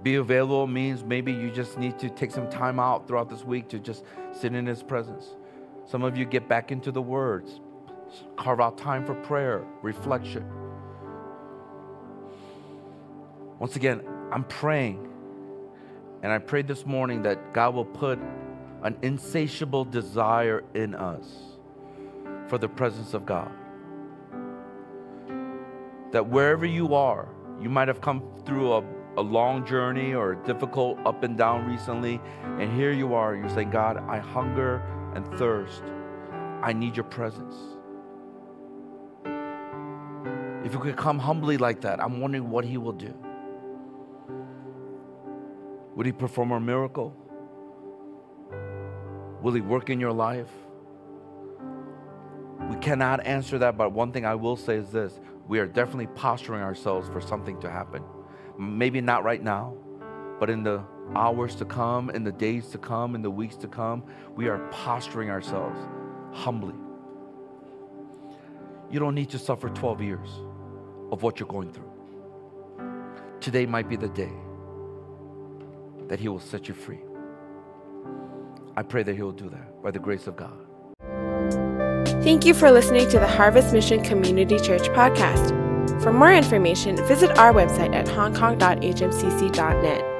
Be 0.03 0.17
available 0.17 0.67
means 0.67 1.03
maybe 1.03 1.33
you 1.33 1.51
just 1.51 1.79
need 1.79 1.99
to 1.99 2.09
take 2.11 2.31
some 2.31 2.49
time 2.51 2.79
out 2.79 3.09
throughout 3.09 3.29
this 3.29 3.45
week 3.45 3.69
to 3.69 3.79
just 3.79 4.05
sit 4.33 4.55
in 4.55 4.67
His 4.67 4.83
presence. 4.83 5.35
Some 5.87 6.03
of 6.03 6.17
you 6.17 6.25
get 6.25 6.49
back 6.49 6.71
into 6.71 6.93
the 6.93 7.03
words, 7.03 7.61
carve 8.37 8.61
out 8.61 8.79
time 8.79 9.05
for 9.05 9.15
prayer, 9.15 9.65
reflection. 9.83 10.45
Once 13.59 13.75
again, 13.75 14.03
I'm 14.31 14.45
praying, 14.45 15.09
and 16.23 16.31
I 16.31 16.39
prayed 16.39 16.69
this 16.69 16.85
morning 16.85 17.23
that 17.23 17.55
God 17.55 17.75
will 17.75 17.85
put 17.85 18.19
an 18.83 18.97
insatiable 19.03 19.85
desire 19.85 20.65
in 20.75 20.95
us 20.95 21.27
for 22.47 22.59
the 22.59 22.69
presence 22.69 23.15
of 23.15 23.27
God. 23.27 23.51
That 26.13 26.29
wherever 26.29 26.67
you 26.67 26.95
are, 26.95 27.29
you 27.61 27.69
might 27.69 27.89
have 27.89 28.01
come 28.01 28.23
through 28.45 28.73
a, 28.73 28.85
a 29.17 29.23
long 29.23 29.67
journey 29.67 30.15
or 30.15 30.33
a 30.33 30.45
difficult 30.45 30.99
up 31.05 31.23
and 31.23 31.37
down 31.37 31.67
recently, 31.67 32.21
and 32.59 32.73
here 32.73 32.93
you 32.93 33.15
are, 33.15 33.35
you're 33.35 33.49
saying, 33.49 33.71
God, 33.71 33.99
I 34.09 34.19
hunger 34.19 34.83
and 35.15 35.27
thirst. 35.39 35.83
I 36.63 36.73
need 36.73 36.97
your 36.97 37.05
presence. 37.05 37.55
If 40.65 40.73
you 40.73 40.81
could 40.81 40.97
come 40.97 41.19
humbly 41.19 41.59
like 41.59 41.81
that, 41.83 42.03
I'm 42.03 42.21
wondering 42.21 42.51
what 42.51 42.65
He 42.65 42.77
will 42.77 42.93
do. 42.93 43.15
Would 45.95 46.07
He 46.07 46.13
perform 46.13 46.53
a 46.53 46.61
miracle? 46.61 47.17
Will 49.43 49.53
He 49.53 49.61
work 49.61 49.91
in 49.91 50.01
your 50.01 50.13
life? 50.13 50.51
We 52.71 52.77
cannot 52.77 53.25
answer 53.25 53.59
that, 53.59 53.77
but 53.77 53.93
one 53.93 54.13
thing 54.13 54.25
I 54.25 54.35
will 54.35 54.57
say 54.57 54.77
is 54.77 54.91
this 54.91 55.21
we 55.49 55.59
are 55.61 55.67
definitely 55.67 56.09
posturing 56.09 56.63
ourselves 56.63 57.09
for 57.09 57.21
something 57.21 57.61
to 57.61 57.71
happen. 57.71 58.03
Maybe 58.59 59.01
not 59.01 59.23
right 59.23 59.43
now, 59.43 59.75
but 60.41 60.51
in 60.51 60.63
the 60.63 60.83
hours 61.15 61.55
to 61.57 61.65
come, 61.65 62.11
in 62.11 62.25
the 62.25 62.33
days 62.33 62.69
to 62.71 62.79
come, 62.79 63.15
in 63.15 63.23
the 63.23 63.31
weeks 63.31 63.57
to 63.57 63.69
come, 63.69 64.03
we 64.35 64.49
are 64.49 64.59
posturing 64.71 65.31
ourselves 65.31 65.79
humbly. 66.33 66.75
You 68.91 68.99
don't 68.99 69.15
need 69.15 69.31
to 69.31 69.39
suffer 69.39 69.69
12 69.69 70.03
years 70.03 70.29
of 71.13 71.23
what 71.23 71.39
you're 71.39 71.49
going 71.49 71.73
through. 71.73 71.91
Today 73.41 73.67
might 73.67 73.89
be 73.89 73.97
the 73.97 74.09
day 74.09 74.33
that 76.09 76.19
He 76.19 76.29
will 76.29 76.41
set 76.41 76.69
you 76.69 76.75
free. 76.75 77.06
I 78.77 78.83
pray 78.83 79.03
that 79.03 79.15
He 79.15 79.23
will 79.23 79.33
do 79.33 79.49
that 79.51 79.83
by 79.83 79.91
the 79.91 79.99
grace 79.99 80.27
of 80.27 80.37
God. 80.37 80.53
Thank 82.23 82.45
you 82.45 82.55
for 82.55 82.71
listening 82.71 83.09
to 83.11 83.19
the 83.19 83.27
Harvest 83.27 83.73
Mission 83.73 84.03
Community 84.03 84.59
Church 84.59 84.89
podcast. 84.89 85.53
For 86.03 86.13
more 86.13 86.33
information, 86.33 86.97
visit 87.07 87.39
our 87.39 87.53
website 87.53 87.95
at 87.95 88.07
hongkong.hmcc.net. 88.07 90.16